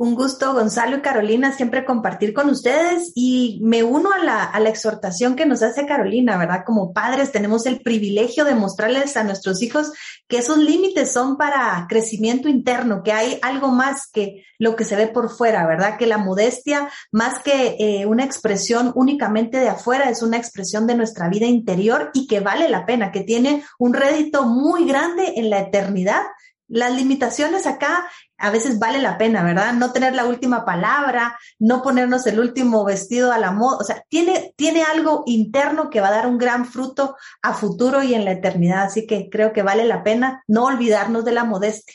Un 0.00 0.14
gusto, 0.14 0.54
Gonzalo 0.54 0.96
y 0.96 1.00
Carolina, 1.02 1.52
siempre 1.52 1.84
compartir 1.84 2.32
con 2.32 2.48
ustedes 2.48 3.12
y 3.14 3.60
me 3.62 3.82
uno 3.82 4.12
a 4.12 4.24
la, 4.24 4.44
a 4.44 4.58
la, 4.58 4.70
exhortación 4.70 5.36
que 5.36 5.44
nos 5.44 5.62
hace 5.62 5.84
Carolina, 5.84 6.38
¿verdad? 6.38 6.62
Como 6.64 6.94
padres 6.94 7.32
tenemos 7.32 7.66
el 7.66 7.82
privilegio 7.82 8.46
de 8.46 8.54
mostrarles 8.54 9.18
a 9.18 9.24
nuestros 9.24 9.60
hijos 9.60 9.92
que 10.26 10.38
esos 10.38 10.56
límites 10.56 11.12
son 11.12 11.36
para 11.36 11.84
crecimiento 11.86 12.48
interno, 12.48 13.02
que 13.02 13.12
hay 13.12 13.38
algo 13.42 13.68
más 13.68 14.08
que 14.10 14.46
lo 14.58 14.74
que 14.74 14.86
se 14.86 14.96
ve 14.96 15.06
por 15.06 15.28
fuera, 15.28 15.66
¿verdad? 15.66 15.98
Que 15.98 16.06
la 16.06 16.16
modestia, 16.16 16.88
más 17.12 17.40
que 17.40 17.76
eh, 17.78 18.06
una 18.06 18.24
expresión 18.24 18.92
únicamente 18.94 19.58
de 19.58 19.68
afuera, 19.68 20.08
es 20.08 20.22
una 20.22 20.38
expresión 20.38 20.86
de 20.86 20.94
nuestra 20.94 21.28
vida 21.28 21.44
interior 21.44 22.10
y 22.14 22.26
que 22.26 22.40
vale 22.40 22.70
la 22.70 22.86
pena, 22.86 23.12
que 23.12 23.20
tiene 23.20 23.64
un 23.78 23.92
rédito 23.92 24.46
muy 24.46 24.86
grande 24.86 25.34
en 25.36 25.50
la 25.50 25.60
eternidad 25.60 26.22
las 26.70 26.94
limitaciones 26.94 27.66
acá 27.66 28.08
a 28.40 28.50
veces 28.50 28.78
vale 28.78 29.00
la 29.00 29.18
pena, 29.18 29.44
¿verdad? 29.44 29.74
No 29.74 29.92
tener 29.92 30.14
la 30.14 30.24
última 30.24 30.64
palabra, 30.64 31.38
no 31.58 31.82
ponernos 31.82 32.26
el 32.26 32.40
último 32.40 32.84
vestido 32.84 33.32
a 33.32 33.38
la 33.38 33.52
moda, 33.52 33.78
o 33.78 33.84
sea, 33.84 34.02
tiene, 34.08 34.54
tiene 34.56 34.82
algo 34.82 35.22
interno 35.26 35.90
que 35.90 36.00
va 36.00 36.08
a 36.08 36.12
dar 36.12 36.26
un 36.26 36.38
gran 36.38 36.64
fruto 36.64 37.16
a 37.42 37.52
futuro 37.52 38.02
y 38.02 38.14
en 38.14 38.24
la 38.24 38.32
eternidad, 38.32 38.84
así 38.84 39.06
que 39.06 39.28
creo 39.30 39.52
que 39.52 39.62
vale 39.62 39.84
la 39.84 40.02
pena 40.02 40.42
no 40.48 40.64
olvidarnos 40.64 41.24
de 41.24 41.32
la 41.32 41.44
modestia. 41.44 41.94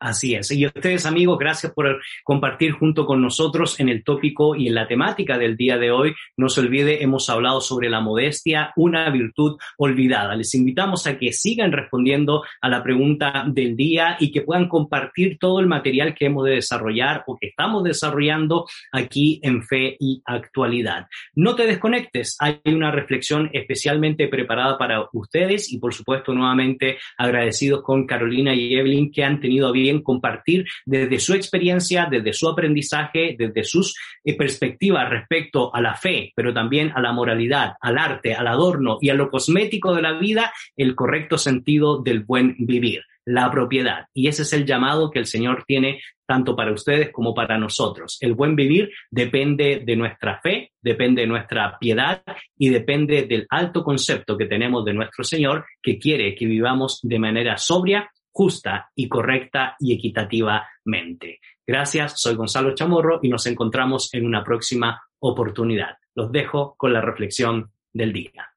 Así 0.00 0.34
es. 0.34 0.50
Y 0.50 0.64
ustedes, 0.64 1.04
amigos, 1.04 1.38
gracias 1.38 1.74
por 1.74 2.00
compartir 2.24 2.72
junto 2.72 3.04
con 3.04 3.20
nosotros 3.20 3.78
en 3.80 3.90
el 3.90 4.02
tópico 4.02 4.56
y 4.56 4.68
en 4.68 4.74
la 4.74 4.88
temática 4.88 5.36
del 5.36 5.58
día 5.58 5.76
de 5.76 5.90
hoy. 5.90 6.14
No 6.38 6.48
se 6.48 6.60
olvide, 6.60 7.02
hemos 7.02 7.28
hablado 7.28 7.60
sobre 7.60 7.90
la 7.90 8.00
modestia, 8.00 8.72
una 8.76 9.10
virtud 9.10 9.58
olvidada. 9.76 10.34
Les 10.36 10.54
invitamos 10.54 11.06
a 11.06 11.18
que 11.18 11.34
sigan 11.34 11.70
respondiendo 11.70 12.42
a 12.62 12.70
la 12.70 12.82
pregunta 12.82 13.44
del 13.46 13.76
día 13.76 14.16
y 14.18 14.32
que 14.32 14.40
puedan 14.40 14.68
compartir 14.68 15.36
todo 15.38 15.60
el 15.60 15.66
material 15.66 16.14
que 16.14 16.26
hemos 16.26 16.46
de 16.46 16.52
desarrollar 16.52 17.22
o 17.26 17.36
que 17.36 17.48
estamos 17.48 17.84
desarrollando 17.84 18.64
aquí 18.92 19.38
en 19.42 19.62
Fe 19.62 19.98
y 20.00 20.22
Actualidad. 20.24 21.08
No 21.34 21.54
te 21.54 21.66
desconectes. 21.66 22.38
Hay 22.40 22.58
una 22.64 22.90
reflexión 22.90 23.50
especialmente 23.52 24.28
preparada 24.28 24.78
para 24.78 25.06
ustedes 25.12 25.70
y, 25.70 25.78
por 25.78 25.92
supuesto, 25.92 26.32
nuevamente 26.32 26.96
agradecidos 27.18 27.82
con 27.82 28.06
Carolina 28.06 28.54
y 28.54 28.74
Evelyn 28.74 29.12
que 29.12 29.24
han 29.24 29.40
tenido 29.40 29.70
bien 29.72 29.89
compartir 29.98 30.64
desde 30.86 31.18
su 31.18 31.34
experiencia, 31.34 32.06
desde 32.08 32.32
su 32.32 32.48
aprendizaje, 32.48 33.34
desde 33.36 33.64
sus 33.64 33.96
eh, 34.24 34.36
perspectivas 34.36 35.10
respecto 35.10 35.74
a 35.74 35.80
la 35.80 35.96
fe, 35.96 36.32
pero 36.36 36.54
también 36.54 36.92
a 36.94 37.00
la 37.00 37.12
moralidad, 37.12 37.74
al 37.80 37.98
arte, 37.98 38.34
al 38.34 38.46
adorno 38.46 38.98
y 39.00 39.10
a 39.10 39.14
lo 39.14 39.28
cosmético 39.28 39.94
de 39.94 40.02
la 40.02 40.18
vida, 40.18 40.52
el 40.76 40.94
correcto 40.94 41.36
sentido 41.36 42.00
del 42.00 42.20
buen 42.20 42.54
vivir 42.58 43.02
la 43.24 43.50
propiedad. 43.50 44.06
Y 44.14 44.28
ese 44.28 44.42
es 44.42 44.52
el 44.52 44.66
llamado 44.66 45.10
que 45.10 45.18
el 45.18 45.26
Señor 45.26 45.64
tiene 45.66 46.00
tanto 46.26 46.54
para 46.54 46.72
ustedes 46.72 47.10
como 47.10 47.34
para 47.34 47.58
nosotros. 47.58 48.16
El 48.20 48.34
buen 48.34 48.54
vivir 48.54 48.90
depende 49.10 49.82
de 49.84 49.96
nuestra 49.96 50.40
fe, 50.40 50.72
depende 50.80 51.22
de 51.22 51.26
nuestra 51.26 51.76
piedad 51.78 52.22
y 52.56 52.68
depende 52.68 53.24
del 53.24 53.46
alto 53.50 53.82
concepto 53.82 54.36
que 54.36 54.46
tenemos 54.46 54.84
de 54.84 54.94
nuestro 54.94 55.24
Señor 55.24 55.64
que 55.82 55.98
quiere 55.98 56.34
que 56.34 56.46
vivamos 56.46 57.00
de 57.02 57.18
manera 57.18 57.56
sobria, 57.56 58.08
justa 58.32 58.90
y 58.94 59.08
correcta 59.08 59.76
y 59.78 59.94
equitativamente. 59.94 61.40
Gracias, 61.66 62.14
soy 62.16 62.34
Gonzalo 62.34 62.74
Chamorro 62.74 63.20
y 63.22 63.28
nos 63.28 63.46
encontramos 63.46 64.12
en 64.14 64.26
una 64.26 64.42
próxima 64.42 65.00
oportunidad. 65.20 65.96
Los 66.14 66.32
dejo 66.32 66.74
con 66.76 66.92
la 66.92 67.00
reflexión 67.00 67.72
del 67.92 68.12
día. 68.12 68.50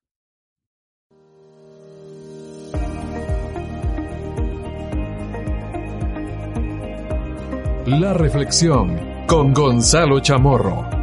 La 7.85 8.13
reflexión 8.13 9.25
con 9.27 9.53
Gonzalo 9.53 10.21
Chamorro. 10.21 11.02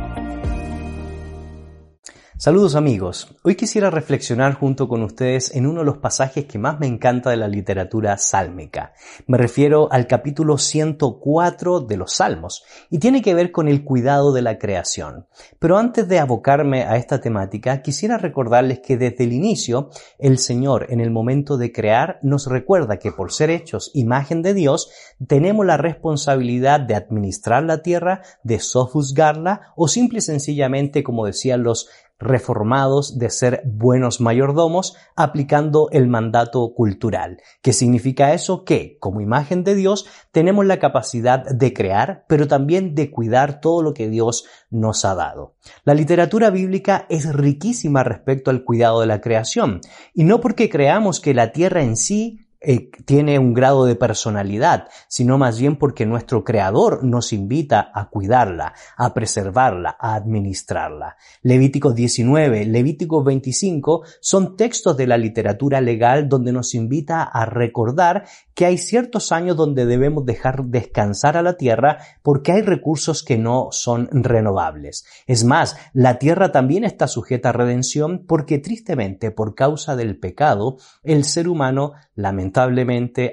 Saludos 2.40 2.74
amigos, 2.74 3.36
hoy 3.42 3.54
quisiera 3.54 3.90
reflexionar 3.90 4.54
junto 4.54 4.88
con 4.88 5.02
ustedes 5.02 5.54
en 5.54 5.66
uno 5.66 5.80
de 5.80 5.84
los 5.84 5.98
pasajes 5.98 6.46
que 6.46 6.58
más 6.58 6.80
me 6.80 6.86
encanta 6.86 7.28
de 7.28 7.36
la 7.36 7.48
literatura 7.48 8.16
sálmica. 8.16 8.94
Me 9.26 9.36
refiero 9.36 9.92
al 9.92 10.06
capítulo 10.06 10.56
104 10.56 11.80
de 11.80 11.98
los 11.98 12.14
Salmos 12.14 12.64
y 12.88 12.98
tiene 12.98 13.20
que 13.20 13.34
ver 13.34 13.52
con 13.52 13.68
el 13.68 13.84
cuidado 13.84 14.32
de 14.32 14.40
la 14.40 14.58
creación. 14.58 15.26
Pero 15.58 15.76
antes 15.76 16.08
de 16.08 16.18
abocarme 16.18 16.84
a 16.84 16.96
esta 16.96 17.20
temática, 17.20 17.82
quisiera 17.82 18.16
recordarles 18.16 18.80
que 18.80 18.96
desde 18.96 19.24
el 19.24 19.34
inicio 19.34 19.90
el 20.18 20.38
Señor 20.38 20.86
en 20.88 21.02
el 21.02 21.10
momento 21.10 21.58
de 21.58 21.72
crear 21.72 22.20
nos 22.22 22.46
recuerda 22.46 22.98
que 22.98 23.12
por 23.12 23.32
ser 23.32 23.50
hechos 23.50 23.90
imagen 23.92 24.40
de 24.40 24.54
Dios 24.54 24.90
tenemos 25.26 25.66
la 25.66 25.76
responsabilidad 25.76 26.80
de 26.80 26.94
administrar 26.94 27.64
la 27.64 27.82
tierra, 27.82 28.22
de 28.44 28.60
sojuzgarla 28.60 29.74
o 29.76 29.88
simple 29.88 30.20
y 30.20 30.22
sencillamente, 30.22 31.02
como 31.02 31.26
decían 31.26 31.62
los 31.62 31.90
reformados 32.20 33.18
de 33.18 33.30
ser 33.30 33.62
buenos 33.64 34.20
mayordomos 34.20 34.96
aplicando 35.16 35.88
el 35.90 36.06
mandato 36.06 36.72
cultural. 36.74 37.40
¿Qué 37.62 37.72
significa 37.72 38.34
eso? 38.34 38.64
Que, 38.64 38.98
como 39.00 39.20
imagen 39.20 39.64
de 39.64 39.74
Dios, 39.74 40.06
tenemos 40.30 40.66
la 40.66 40.78
capacidad 40.78 41.44
de 41.44 41.72
crear, 41.72 42.24
pero 42.28 42.46
también 42.46 42.94
de 42.94 43.10
cuidar 43.10 43.60
todo 43.60 43.82
lo 43.82 43.94
que 43.94 44.08
Dios 44.08 44.44
nos 44.70 45.04
ha 45.04 45.14
dado. 45.14 45.54
La 45.84 45.94
literatura 45.94 46.50
bíblica 46.50 47.06
es 47.08 47.32
riquísima 47.32 48.04
respecto 48.04 48.50
al 48.50 48.64
cuidado 48.64 49.00
de 49.00 49.06
la 49.06 49.20
creación, 49.20 49.80
y 50.14 50.24
no 50.24 50.40
porque 50.40 50.68
creamos 50.68 51.20
que 51.20 51.34
la 51.34 51.52
tierra 51.52 51.82
en 51.82 51.96
sí 51.96 52.46
eh, 52.62 52.90
tiene 53.06 53.38
un 53.38 53.54
grado 53.54 53.86
de 53.86 53.96
personalidad, 53.96 54.88
sino 55.08 55.38
más 55.38 55.58
bien 55.58 55.76
porque 55.76 56.04
nuestro 56.04 56.44
creador 56.44 57.02
nos 57.02 57.32
invita 57.32 57.90
a 57.94 58.10
cuidarla, 58.10 58.74
a 58.98 59.14
preservarla, 59.14 59.96
a 59.98 60.14
administrarla. 60.14 61.16
Levítico 61.40 61.94
19, 61.94 62.66
Levítico 62.66 63.24
25 63.24 64.02
son 64.20 64.56
textos 64.56 64.94
de 64.98 65.06
la 65.06 65.16
literatura 65.16 65.80
legal 65.80 66.28
donde 66.28 66.52
nos 66.52 66.74
invita 66.74 67.22
a 67.22 67.46
recordar 67.46 68.24
que 68.54 68.66
hay 68.66 68.76
ciertos 68.76 69.32
años 69.32 69.56
donde 69.56 69.86
debemos 69.86 70.26
dejar 70.26 70.64
descansar 70.64 71.38
a 71.38 71.42
la 71.42 71.54
tierra 71.54 71.96
porque 72.22 72.52
hay 72.52 72.60
recursos 72.60 73.22
que 73.22 73.38
no 73.38 73.68
son 73.70 74.06
renovables. 74.12 75.06
Es 75.26 75.44
más, 75.44 75.76
la 75.94 76.18
tierra 76.18 76.52
también 76.52 76.84
está 76.84 77.08
sujeta 77.08 77.48
a 77.48 77.52
redención 77.52 78.26
porque 78.26 78.58
tristemente 78.58 79.30
por 79.30 79.54
causa 79.54 79.96
del 79.96 80.18
pecado, 80.18 80.76
el 81.02 81.24
ser 81.24 81.48
humano 81.48 81.92
lamentablemente 82.14 82.49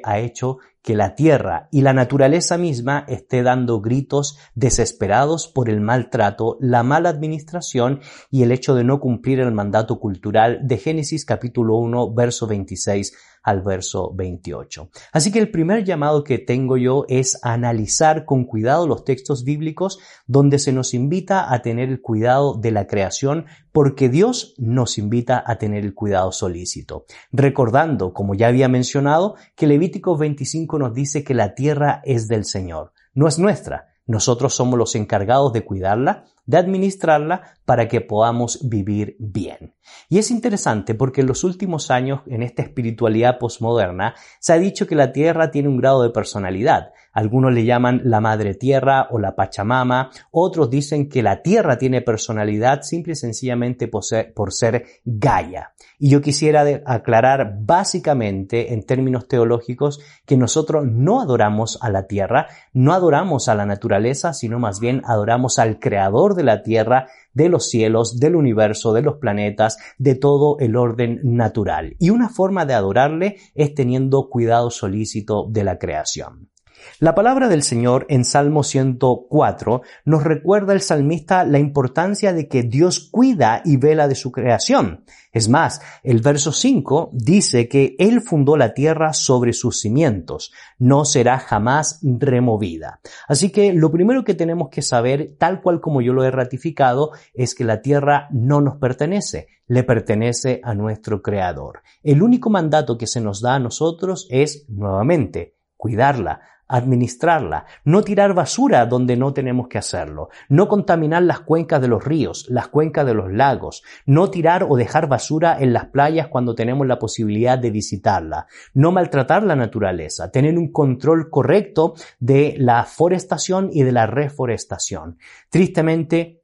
ha 0.04 0.20
hecho 0.20 0.58
que 0.88 0.96
la 0.96 1.16
tierra 1.16 1.68
y 1.70 1.82
la 1.82 1.92
naturaleza 1.92 2.58
misma 2.58 3.04
esté 3.10 3.44
dando 3.44 3.82
gritos 3.82 4.38
desesperados 4.56 5.50
por 5.50 5.70
el 5.70 5.82
maltrato, 5.82 6.58
la 6.62 6.82
mala 6.82 7.10
administración 7.10 8.00
y 8.32 8.44
el 8.44 8.54
hecho 8.54 8.74
de 8.74 8.86
no 8.86 9.02
cumplir 9.02 9.42
el 9.42 9.52
mandato 9.52 10.00
cultural 10.00 10.60
de 10.64 10.78
Génesis 10.78 11.26
capítulo 11.26 11.76
1 11.76 12.14
verso 12.14 12.48
26 12.48 13.14
al 13.44 13.62
verso 13.62 14.14
28. 14.14 14.90
Así 15.12 15.32
que 15.32 15.40
el 15.40 15.52
primer 15.52 15.84
llamado 15.84 16.24
que 16.24 16.38
tengo 16.38 16.78
yo 16.78 17.06
es 17.08 17.40
analizar 17.44 18.26
con 18.26 18.46
cuidado 18.46 18.88
los 18.88 19.04
textos 19.04 19.44
bíblicos 19.44 20.00
donde 20.26 20.60
se 20.60 20.74
nos 20.74 20.94
invita 20.94 21.54
a 21.54 21.62
tener 21.62 21.90
el 21.90 22.02
cuidado 22.02 22.56
de 22.56 22.72
la 22.72 22.88
creación 22.88 23.46
porque 23.72 24.10
Dios 24.10 24.56
nos 24.58 24.98
invita 24.98 25.44
a 25.46 25.58
tener 25.58 25.86
el 25.86 25.94
cuidado 25.94 26.32
solícito. 26.32 27.06
Recordando, 27.32 28.14
como 28.14 28.34
ya 28.34 28.48
había 28.48 28.68
mencionado, 28.68 29.36
que 29.56 29.68
Levítico 29.68 30.18
25 30.18 30.80
nos 30.80 30.94
dice 30.94 31.24
que 31.24 31.34
la 31.34 31.56
tierra 31.56 32.02
es 32.04 32.28
del 32.28 32.46
Señor, 32.46 32.94
no 33.14 33.28
es 33.28 33.40
nuestra. 33.40 33.90
Nosotros 34.06 34.54
somos 34.56 34.80
los 34.80 34.96
encargados 34.96 35.52
de 35.54 35.66
cuidarla, 35.66 36.26
de 36.48 36.58
administrarla 36.58 37.54
para 37.66 37.88
que 37.88 38.02
podamos 38.02 38.68
vivir 38.68 39.16
bien. 39.20 39.76
Y 40.10 40.18
es 40.18 40.32
interesante 40.32 40.96
porque 40.96 41.22
en 41.22 41.28
los 41.28 41.44
últimos 41.44 41.92
años, 41.92 42.22
en 42.26 42.42
esta 42.42 42.64
espiritualidad 42.64 43.38
posmoderna, 43.38 44.16
se 44.40 44.54
ha 44.54 44.58
dicho 44.58 44.88
que 44.88 44.96
la 44.96 45.12
Tierra 45.12 45.52
tiene 45.52 45.70
un 45.70 45.78
grado 45.78 46.02
de 46.02 46.10
personalidad. 46.10 46.94
Algunos 47.18 47.52
le 47.52 47.66
llaman 47.66 48.02
la 48.04 48.22
Madre 48.22 48.54
Tierra 48.54 49.08
o 49.10 49.18
la 49.18 49.36
Pachamama, 49.36 50.12
otros 50.30 50.70
dicen 50.70 51.10
que 51.10 51.24
la 51.24 51.42
Tierra 51.42 51.80
tiene 51.80 52.04
personalidad 52.04 52.84
simple 52.84 53.14
y 53.14 53.16
sencillamente 53.16 53.88
por 53.88 54.54
ser, 54.54 54.86
Gaia. 55.04 55.74
Y 55.98 56.10
yo 56.10 56.22
quisiera 56.22 56.64
aclarar 56.86 57.56
básicamente 57.60 58.72
en 58.72 58.84
términos 58.84 59.28
teológicos 59.28 60.00
que 60.28 60.38
nosotros 60.38 60.86
no 60.86 61.20
adoramos 61.20 61.80
a 61.82 61.90
la 61.90 62.06
Tierra, 62.06 62.50
no 62.72 62.94
adoramos 62.94 63.50
a 63.50 63.56
la 63.56 63.66
naturaleza, 63.66 64.34
sino 64.34 64.60
más 64.60 64.80
bien 64.80 65.02
adoramos 65.04 65.58
al 65.58 65.80
Creador 65.80 66.36
de 66.36 66.44
la 66.44 66.62
Tierra, 66.62 67.08
de 67.34 67.50
los 67.50 67.68
cielos, 67.68 68.20
del 68.20 68.36
universo, 68.36 68.94
de 68.94 69.02
los 69.02 69.16
planetas, 69.16 69.80
de 69.98 70.14
todo 70.14 70.60
el 70.60 70.76
orden 70.76 71.20
natural. 71.24 71.96
Y 71.98 72.12
una 72.12 72.30
forma 72.30 72.68
de 72.68 72.76
adorarle 72.76 73.38
es 73.56 73.74
teniendo 73.74 74.30
cuidado 74.30 74.70
solícito 74.70 75.48
de 75.50 75.64
la 75.64 75.80
creación. 75.80 76.52
La 77.00 77.16
palabra 77.16 77.48
del 77.48 77.64
Señor 77.64 78.06
en 78.10 78.26
Salmo 78.26 78.64
104 78.64 79.82
nos 80.06 80.24
recuerda 80.24 80.74
el 80.74 80.82
salmista 80.82 81.44
la 81.44 81.60
importancia 81.60 82.34
de 82.34 82.48
que 82.48 82.64
Dios 82.64 83.10
cuida 83.12 83.62
y 83.64 83.78
vela 83.78 84.08
de 84.08 84.16
su 84.16 84.32
creación. 84.32 85.04
Es 85.32 85.50
más, 85.50 85.82
el 86.02 86.22
verso 86.22 86.52
5 86.52 87.12
dice 87.14 87.68
que 87.68 87.96
Él 88.00 88.22
fundó 88.22 88.58
la 88.58 88.74
tierra 88.74 89.14
sobre 89.14 89.54
sus 89.54 89.80
cimientos, 89.80 90.52
no 90.80 91.06
será 91.06 91.38
jamás 91.38 92.00
removida. 92.02 93.02
Así 93.28 93.52
que 93.52 93.74
lo 93.74 93.92
primero 93.92 94.24
que 94.24 94.34
tenemos 94.34 94.70
que 94.70 94.82
saber, 94.82 95.36
tal 95.38 95.62
cual 95.62 95.80
como 95.80 96.02
yo 96.02 96.14
lo 96.14 96.24
he 96.24 96.32
ratificado, 96.32 97.12
es 97.34 97.54
que 97.54 97.66
la 97.66 97.82
tierra 97.82 98.28
no 98.32 98.62
nos 98.62 98.78
pertenece, 98.78 99.48
le 99.68 99.84
pertenece 99.84 100.62
a 100.64 100.74
nuestro 100.74 101.22
Creador. 101.22 101.82
El 102.02 102.24
único 102.24 102.50
mandato 102.50 102.98
que 102.98 103.06
se 103.06 103.22
nos 103.22 103.42
da 103.42 103.56
a 103.56 103.60
nosotros 103.60 104.28
es, 104.32 104.66
nuevamente, 104.70 105.56
cuidarla, 105.76 106.42
administrarla, 106.68 107.66
no 107.84 108.04
tirar 108.04 108.34
basura 108.34 108.86
donde 108.86 109.16
no 109.16 109.34
tenemos 109.34 109.68
que 109.68 109.78
hacerlo, 109.78 110.30
no 110.50 110.68
contaminar 110.68 111.24
las 111.24 111.40
cuencas 111.42 111.82
de 111.82 111.88
los 111.88 112.04
ríos, 112.04 112.46
las 112.50 112.68
cuencas 112.68 113.06
de 113.06 113.14
los 113.14 113.32
lagos, 113.32 113.84
no 114.06 114.30
tirar 114.30 114.66
o 114.70 114.76
dejar 114.76 115.08
basura 115.08 115.58
en 115.60 115.74
las 115.74 115.86
playas 115.86 116.28
cuando 116.28 116.56
tenemos 116.56 116.88
la 116.88 117.00
posibilidad 117.00 117.58
de 117.58 117.72
visitarla, 117.72 118.48
no 118.74 118.92
maltratar 118.92 119.44
la 119.44 119.56
naturaleza, 119.56 120.32
tener 120.32 120.58
un 120.58 120.72
control 120.72 121.30
correcto 121.30 121.94
de 122.20 122.56
la 122.58 122.84
forestación 122.84 123.70
y 123.72 123.84
de 123.84 123.92
la 123.92 124.08
reforestación. 124.08 125.18
Tristemente, 125.50 126.37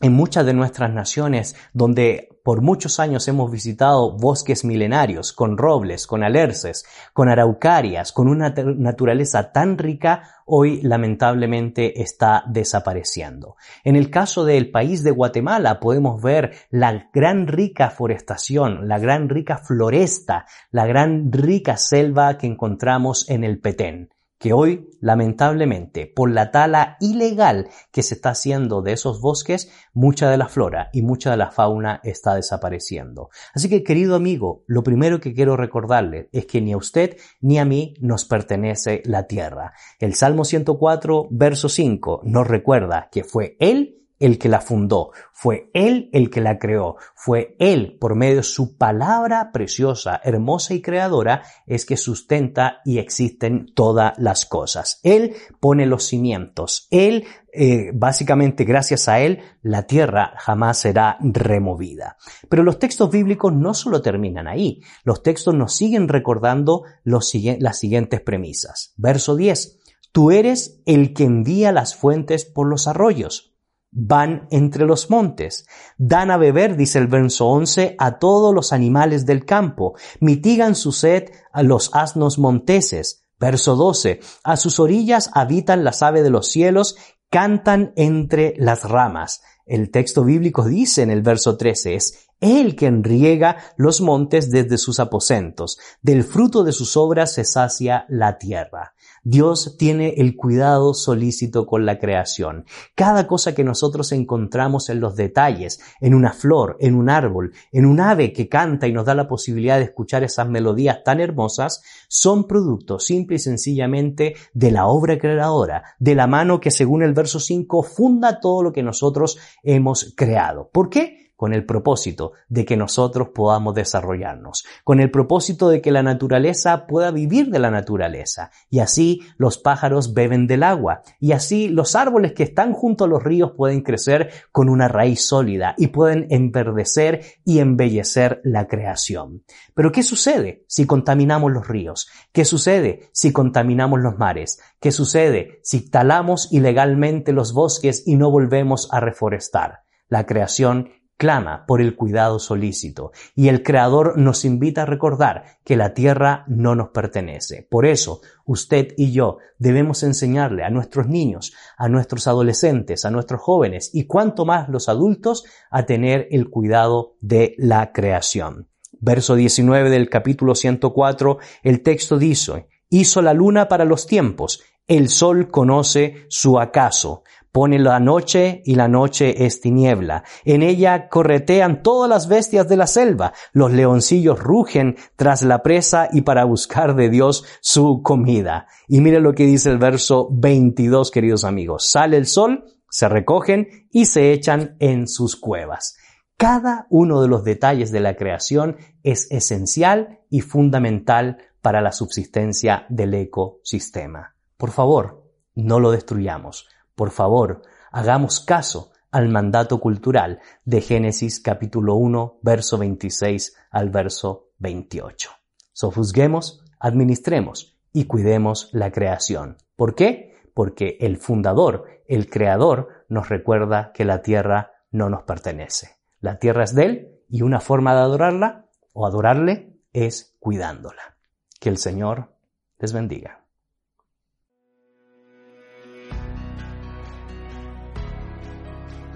en 0.00 0.14
muchas 0.14 0.46
de 0.46 0.54
nuestras 0.54 0.92
naciones 0.92 1.56
donde 1.74 2.28
por 2.42 2.62
muchos 2.62 2.98
años 3.00 3.28
hemos 3.28 3.50
visitado 3.50 4.16
bosques 4.16 4.64
milenarios 4.64 5.32
con 5.34 5.58
robles, 5.58 6.06
con 6.06 6.24
alerces, 6.24 6.86
con 7.12 7.28
araucarias, 7.28 8.12
con 8.12 8.28
una 8.28 8.48
naturaleza 8.48 9.52
tan 9.52 9.76
rica, 9.76 10.22
hoy 10.46 10.80
lamentablemente 10.80 12.00
está 12.00 12.44
desapareciendo. 12.48 13.56
En 13.84 13.94
el 13.94 14.10
caso 14.10 14.44
del 14.44 14.70
país 14.70 15.04
de 15.04 15.10
Guatemala 15.10 15.80
podemos 15.80 16.22
ver 16.22 16.54
la 16.70 17.10
gran 17.12 17.46
rica 17.46 17.90
forestación, 17.90 18.88
la 18.88 18.98
gran 18.98 19.28
rica 19.28 19.58
floresta, 19.58 20.46
la 20.70 20.86
gran 20.86 21.30
rica 21.30 21.76
selva 21.76 22.38
que 22.38 22.46
encontramos 22.46 23.28
en 23.28 23.44
el 23.44 23.60
Petén 23.60 24.08
que 24.40 24.54
hoy, 24.54 24.88
lamentablemente, 25.00 26.06
por 26.06 26.30
la 26.30 26.50
tala 26.50 26.96
ilegal 26.98 27.68
que 27.92 28.02
se 28.02 28.14
está 28.14 28.30
haciendo 28.30 28.80
de 28.80 28.92
esos 28.92 29.20
bosques, 29.20 29.70
mucha 29.92 30.30
de 30.30 30.38
la 30.38 30.48
flora 30.48 30.88
y 30.94 31.02
mucha 31.02 31.30
de 31.30 31.36
la 31.36 31.50
fauna 31.50 32.00
está 32.04 32.34
desapareciendo. 32.34 33.28
Así 33.54 33.68
que, 33.68 33.84
querido 33.84 34.16
amigo, 34.16 34.64
lo 34.66 34.82
primero 34.82 35.20
que 35.20 35.34
quiero 35.34 35.58
recordarle 35.58 36.30
es 36.32 36.46
que 36.46 36.62
ni 36.62 36.72
a 36.72 36.78
usted 36.78 37.18
ni 37.42 37.58
a 37.58 37.66
mí 37.66 37.94
nos 38.00 38.24
pertenece 38.24 39.02
la 39.04 39.26
tierra. 39.26 39.74
El 39.98 40.14
Salmo 40.14 40.46
104, 40.46 41.28
verso 41.30 41.68
5, 41.68 42.22
nos 42.24 42.48
recuerda 42.48 43.10
que 43.12 43.24
fue 43.24 43.58
Él 43.60 43.99
el 44.20 44.38
que 44.38 44.48
la 44.48 44.60
fundó, 44.60 45.10
fue 45.32 45.70
Él 45.72 46.10
el 46.12 46.30
que 46.30 46.42
la 46.42 46.58
creó, 46.58 46.96
fue 47.14 47.56
Él, 47.58 47.96
por 47.98 48.14
medio 48.14 48.36
de 48.36 48.42
su 48.42 48.76
palabra 48.76 49.50
preciosa, 49.52 50.20
hermosa 50.22 50.74
y 50.74 50.82
creadora, 50.82 51.42
es 51.66 51.86
que 51.86 51.96
sustenta 51.96 52.80
y 52.84 52.98
existen 52.98 53.72
todas 53.74 54.12
las 54.18 54.44
cosas. 54.44 55.00
Él 55.02 55.34
pone 55.58 55.86
los 55.86 56.04
cimientos, 56.04 56.86
Él, 56.90 57.24
eh, 57.52 57.90
básicamente 57.94 58.64
gracias 58.64 59.08
a 59.08 59.20
Él, 59.20 59.40
la 59.62 59.86
tierra 59.86 60.34
jamás 60.36 60.78
será 60.78 61.16
removida. 61.20 62.18
Pero 62.50 62.62
los 62.62 62.78
textos 62.78 63.10
bíblicos 63.10 63.52
no 63.54 63.72
solo 63.72 64.02
terminan 64.02 64.46
ahí, 64.46 64.82
los 65.02 65.22
textos 65.22 65.54
nos 65.54 65.74
siguen 65.74 66.08
recordando 66.08 66.84
las 67.02 67.28
siguientes 67.28 68.20
premisas. 68.20 68.92
Verso 68.96 69.34
10. 69.34 69.78
Tú 70.12 70.32
eres 70.32 70.82
el 70.86 71.14
que 71.14 71.24
envía 71.24 71.72
las 71.72 71.94
fuentes 71.94 72.44
por 72.44 72.68
los 72.68 72.88
arroyos 72.88 73.49
van 73.92 74.46
entre 74.50 74.86
los 74.86 75.10
montes. 75.10 75.66
Dan 75.98 76.30
a 76.30 76.36
beber, 76.36 76.76
dice 76.76 76.98
el 76.98 77.06
verso 77.06 77.46
11, 77.46 77.96
a 77.98 78.18
todos 78.18 78.54
los 78.54 78.72
animales 78.72 79.26
del 79.26 79.44
campo. 79.44 79.94
Mitigan 80.20 80.74
su 80.74 80.92
sed 80.92 81.30
a 81.52 81.62
los 81.62 81.90
asnos 81.94 82.38
monteses. 82.38 83.24
Verso 83.38 83.74
12. 83.74 84.20
A 84.44 84.56
sus 84.56 84.80
orillas 84.80 85.30
habitan 85.34 85.82
las 85.82 86.02
aves 86.02 86.22
de 86.22 86.30
los 86.30 86.48
cielos, 86.48 86.96
cantan 87.30 87.92
entre 87.96 88.54
las 88.58 88.84
ramas. 88.84 89.42
El 89.64 89.90
texto 89.90 90.24
bíblico 90.24 90.64
dice 90.64 91.02
en 91.02 91.10
el 91.10 91.22
verso 91.22 91.56
13, 91.56 91.94
es 91.94 92.28
Él 92.40 92.74
quien 92.76 93.04
riega 93.04 93.56
los 93.76 94.00
montes 94.00 94.50
desde 94.50 94.78
sus 94.78 95.00
aposentos. 95.00 95.78
Del 96.02 96.24
fruto 96.24 96.64
de 96.64 96.72
sus 96.72 96.96
obras 96.96 97.32
se 97.32 97.44
sacia 97.44 98.04
la 98.08 98.36
tierra. 98.36 98.94
Dios 99.22 99.76
tiene 99.78 100.14
el 100.16 100.36
cuidado 100.36 100.94
solícito 100.94 101.66
con 101.66 101.84
la 101.86 101.98
creación. 101.98 102.64
Cada 102.94 103.26
cosa 103.26 103.54
que 103.54 103.64
nosotros 103.64 104.12
encontramos 104.12 104.88
en 104.88 105.00
los 105.00 105.16
detalles, 105.16 105.80
en 106.00 106.14
una 106.14 106.32
flor, 106.32 106.76
en 106.80 106.94
un 106.94 107.10
árbol, 107.10 107.52
en 107.72 107.86
un 107.86 108.00
ave 108.00 108.32
que 108.32 108.48
canta 108.48 108.86
y 108.86 108.92
nos 108.92 109.06
da 109.06 109.14
la 109.14 109.28
posibilidad 109.28 109.78
de 109.78 109.84
escuchar 109.84 110.24
esas 110.24 110.48
melodías 110.48 111.02
tan 111.04 111.20
hermosas, 111.20 111.82
son 112.08 112.46
productos 112.46 113.04
simple 113.04 113.36
y 113.36 113.40
sencillamente 113.40 114.34
de 114.54 114.70
la 114.70 114.86
obra 114.86 115.18
creadora, 115.18 115.82
de 115.98 116.14
la 116.14 116.26
mano 116.26 116.60
que 116.60 116.70
según 116.70 117.02
el 117.02 117.12
verso 117.12 117.40
5 117.40 117.82
funda 117.82 118.40
todo 118.40 118.62
lo 118.62 118.72
que 118.72 118.82
nosotros 118.82 119.38
hemos 119.62 120.14
creado. 120.16 120.70
¿Por 120.72 120.90
qué? 120.90 121.29
Con 121.40 121.54
el 121.54 121.64
propósito 121.64 122.32
de 122.50 122.66
que 122.66 122.76
nosotros 122.76 123.28
podamos 123.34 123.74
desarrollarnos, 123.74 124.66
con 124.84 125.00
el 125.00 125.10
propósito 125.10 125.70
de 125.70 125.80
que 125.80 125.90
la 125.90 126.02
naturaleza 126.02 126.86
pueda 126.86 127.10
vivir 127.12 127.48
de 127.48 127.58
la 127.58 127.70
naturaleza, 127.70 128.50
y 128.68 128.80
así 128.80 129.22
los 129.38 129.56
pájaros 129.56 130.12
beben 130.12 130.46
del 130.46 130.62
agua, 130.62 131.00
y 131.18 131.32
así 131.32 131.70
los 131.70 131.96
árboles 131.96 132.34
que 132.34 132.42
están 132.42 132.74
junto 132.74 133.04
a 133.04 133.08
los 133.08 133.22
ríos 133.22 133.52
pueden 133.56 133.80
crecer 133.80 134.28
con 134.52 134.68
una 134.68 134.86
raíz 134.86 135.26
sólida 135.26 135.74
y 135.78 135.86
pueden 135.86 136.26
enverdecer 136.28 137.22
y 137.42 137.60
embellecer 137.60 138.42
la 138.44 138.68
creación. 138.68 139.42
Pero 139.72 139.92
¿qué 139.92 140.02
sucede 140.02 140.66
si 140.68 140.84
contaminamos 140.84 141.52
los 141.52 141.66
ríos? 141.66 142.10
¿Qué 142.32 142.44
sucede 142.44 143.08
si 143.12 143.32
contaminamos 143.32 143.98
los 144.00 144.18
mares? 144.18 144.60
¿Qué 144.78 144.92
sucede 144.92 145.60
si 145.62 145.88
talamos 145.88 146.52
ilegalmente 146.52 147.32
los 147.32 147.54
bosques 147.54 148.02
y 148.06 148.16
no 148.16 148.30
volvemos 148.30 148.90
a 148.92 149.00
reforestar? 149.00 149.84
La 150.10 150.26
creación 150.26 150.90
clama 151.20 151.66
por 151.66 151.82
el 151.82 151.96
cuidado 151.96 152.38
solícito 152.38 153.12
y 153.34 153.48
el 153.48 153.62
Creador 153.62 154.16
nos 154.16 154.46
invita 154.46 154.82
a 154.82 154.86
recordar 154.86 155.58
que 155.66 155.76
la 155.76 155.92
tierra 155.92 156.46
no 156.48 156.74
nos 156.74 156.88
pertenece. 156.92 157.68
Por 157.70 157.84
eso, 157.84 158.22
usted 158.46 158.94
y 158.96 159.12
yo 159.12 159.36
debemos 159.58 160.02
enseñarle 160.02 160.64
a 160.64 160.70
nuestros 160.70 161.08
niños, 161.08 161.52
a 161.76 161.90
nuestros 161.90 162.26
adolescentes, 162.26 163.04
a 163.04 163.10
nuestros 163.10 163.42
jóvenes 163.42 163.90
y 163.92 164.06
cuanto 164.06 164.46
más 164.46 164.70
los 164.70 164.88
adultos 164.88 165.44
a 165.70 165.84
tener 165.84 166.26
el 166.30 166.48
cuidado 166.48 167.16
de 167.20 167.54
la 167.58 167.92
creación. 167.92 168.70
Verso 168.98 169.34
19 169.34 169.90
del 169.90 170.08
capítulo 170.08 170.54
104, 170.54 171.36
el 171.62 171.82
texto 171.82 172.18
dice, 172.18 172.66
hizo 172.88 173.20
la 173.20 173.34
luna 173.34 173.68
para 173.68 173.84
los 173.84 174.06
tiempos, 174.06 174.62
el 174.88 175.10
sol 175.10 175.50
conoce 175.50 176.24
su 176.30 176.58
acaso, 176.58 177.24
Pone 177.52 177.80
la 177.80 177.98
noche 177.98 178.62
y 178.64 178.76
la 178.76 178.86
noche 178.86 179.44
es 179.44 179.60
tiniebla. 179.60 180.22
En 180.44 180.62
ella 180.62 181.08
corretean 181.08 181.82
todas 181.82 182.08
las 182.08 182.28
bestias 182.28 182.68
de 182.68 182.76
la 182.76 182.86
selva. 182.86 183.32
Los 183.52 183.72
leoncillos 183.72 184.38
rugen 184.38 184.96
tras 185.16 185.42
la 185.42 185.62
presa 185.62 186.08
y 186.12 186.22
para 186.22 186.44
buscar 186.44 186.94
de 186.94 187.10
Dios 187.10 187.44
su 187.60 188.02
comida. 188.02 188.68
Y 188.86 189.00
mire 189.00 189.18
lo 189.18 189.34
que 189.34 189.46
dice 189.46 189.70
el 189.70 189.78
verso 189.78 190.28
22, 190.30 191.10
queridos 191.10 191.42
amigos. 191.42 191.90
Sale 191.90 192.16
el 192.16 192.26
sol, 192.26 192.64
se 192.88 193.08
recogen 193.08 193.88
y 193.90 194.04
se 194.04 194.32
echan 194.32 194.76
en 194.78 195.08
sus 195.08 195.34
cuevas. 195.34 195.96
Cada 196.36 196.86
uno 196.88 197.20
de 197.20 197.28
los 197.28 197.44
detalles 197.44 197.90
de 197.90 198.00
la 198.00 198.16
creación 198.16 198.76
es 199.02 199.30
esencial 199.30 200.20
y 200.30 200.40
fundamental 200.40 201.38
para 201.60 201.82
la 201.82 201.92
subsistencia 201.92 202.86
del 202.88 203.12
ecosistema. 203.14 204.36
Por 204.56 204.70
favor, 204.70 205.24
no 205.54 205.80
lo 205.80 205.90
destruyamos. 205.90 206.68
Por 207.00 207.12
favor, 207.12 207.62
hagamos 207.92 208.40
caso 208.40 208.92
al 209.10 209.30
mandato 209.30 209.80
cultural 209.80 210.40
de 210.66 210.82
Génesis 210.82 211.40
capítulo 211.40 211.94
1, 211.94 212.40
verso 212.42 212.76
26 212.76 213.56
al 213.70 213.88
verso 213.88 214.50
28. 214.58 215.30
Sofusguemos, 215.72 216.62
administremos 216.78 217.78
y 217.94 218.04
cuidemos 218.04 218.68
la 218.74 218.92
creación. 218.92 219.56
¿Por 219.76 219.94
qué? 219.94 220.34
Porque 220.52 220.98
el 221.00 221.16
fundador, 221.16 221.86
el 222.06 222.28
creador, 222.28 222.88
nos 223.08 223.30
recuerda 223.30 223.92
que 223.94 224.04
la 224.04 224.20
tierra 224.20 224.72
no 224.90 225.08
nos 225.08 225.22
pertenece. 225.22 225.96
La 226.20 226.38
tierra 226.38 226.64
es 226.64 226.74
de 226.74 226.84
Él 226.84 227.22
y 227.30 227.40
una 227.40 227.60
forma 227.60 227.94
de 227.94 228.00
adorarla 228.00 228.66
o 228.92 229.06
adorarle 229.06 229.80
es 229.94 230.36
cuidándola. 230.38 231.16
Que 231.58 231.70
el 231.70 231.78
Señor 231.78 232.34
les 232.78 232.92
bendiga. 232.92 233.39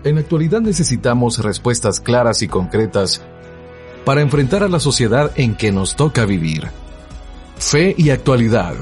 En 0.04 0.16
la 0.16 0.20
actualidad 0.20 0.60
necesitamos 0.60 1.38
respuestas 1.38 1.98
claras 1.98 2.42
y 2.42 2.48
concretas 2.48 3.22
para 4.04 4.20
enfrentar 4.20 4.62
a 4.62 4.68
la 4.68 4.78
sociedad 4.78 5.32
en 5.36 5.56
que 5.56 5.72
nos 5.72 5.96
toca 5.96 6.26
vivir. 6.26 6.68
Fe 7.56 7.94
y 7.96 8.10
actualidad. 8.10 8.74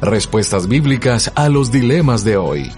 Respuestas 0.00 0.68
bíblicas 0.68 1.30
a 1.34 1.50
los 1.50 1.70
dilemas 1.70 2.24
de 2.24 2.38
hoy. 2.38 2.72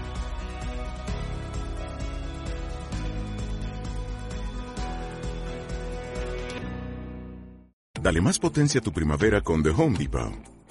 Dale 8.01 8.19
más 8.21 8.37
potencia 8.37 8.81
a 8.81 8.83
tu 8.83 8.91
primavera 8.91 9.41
con 9.41 9.63
The 9.63 9.69
Home 9.69 9.97
Depot. 9.97 10.54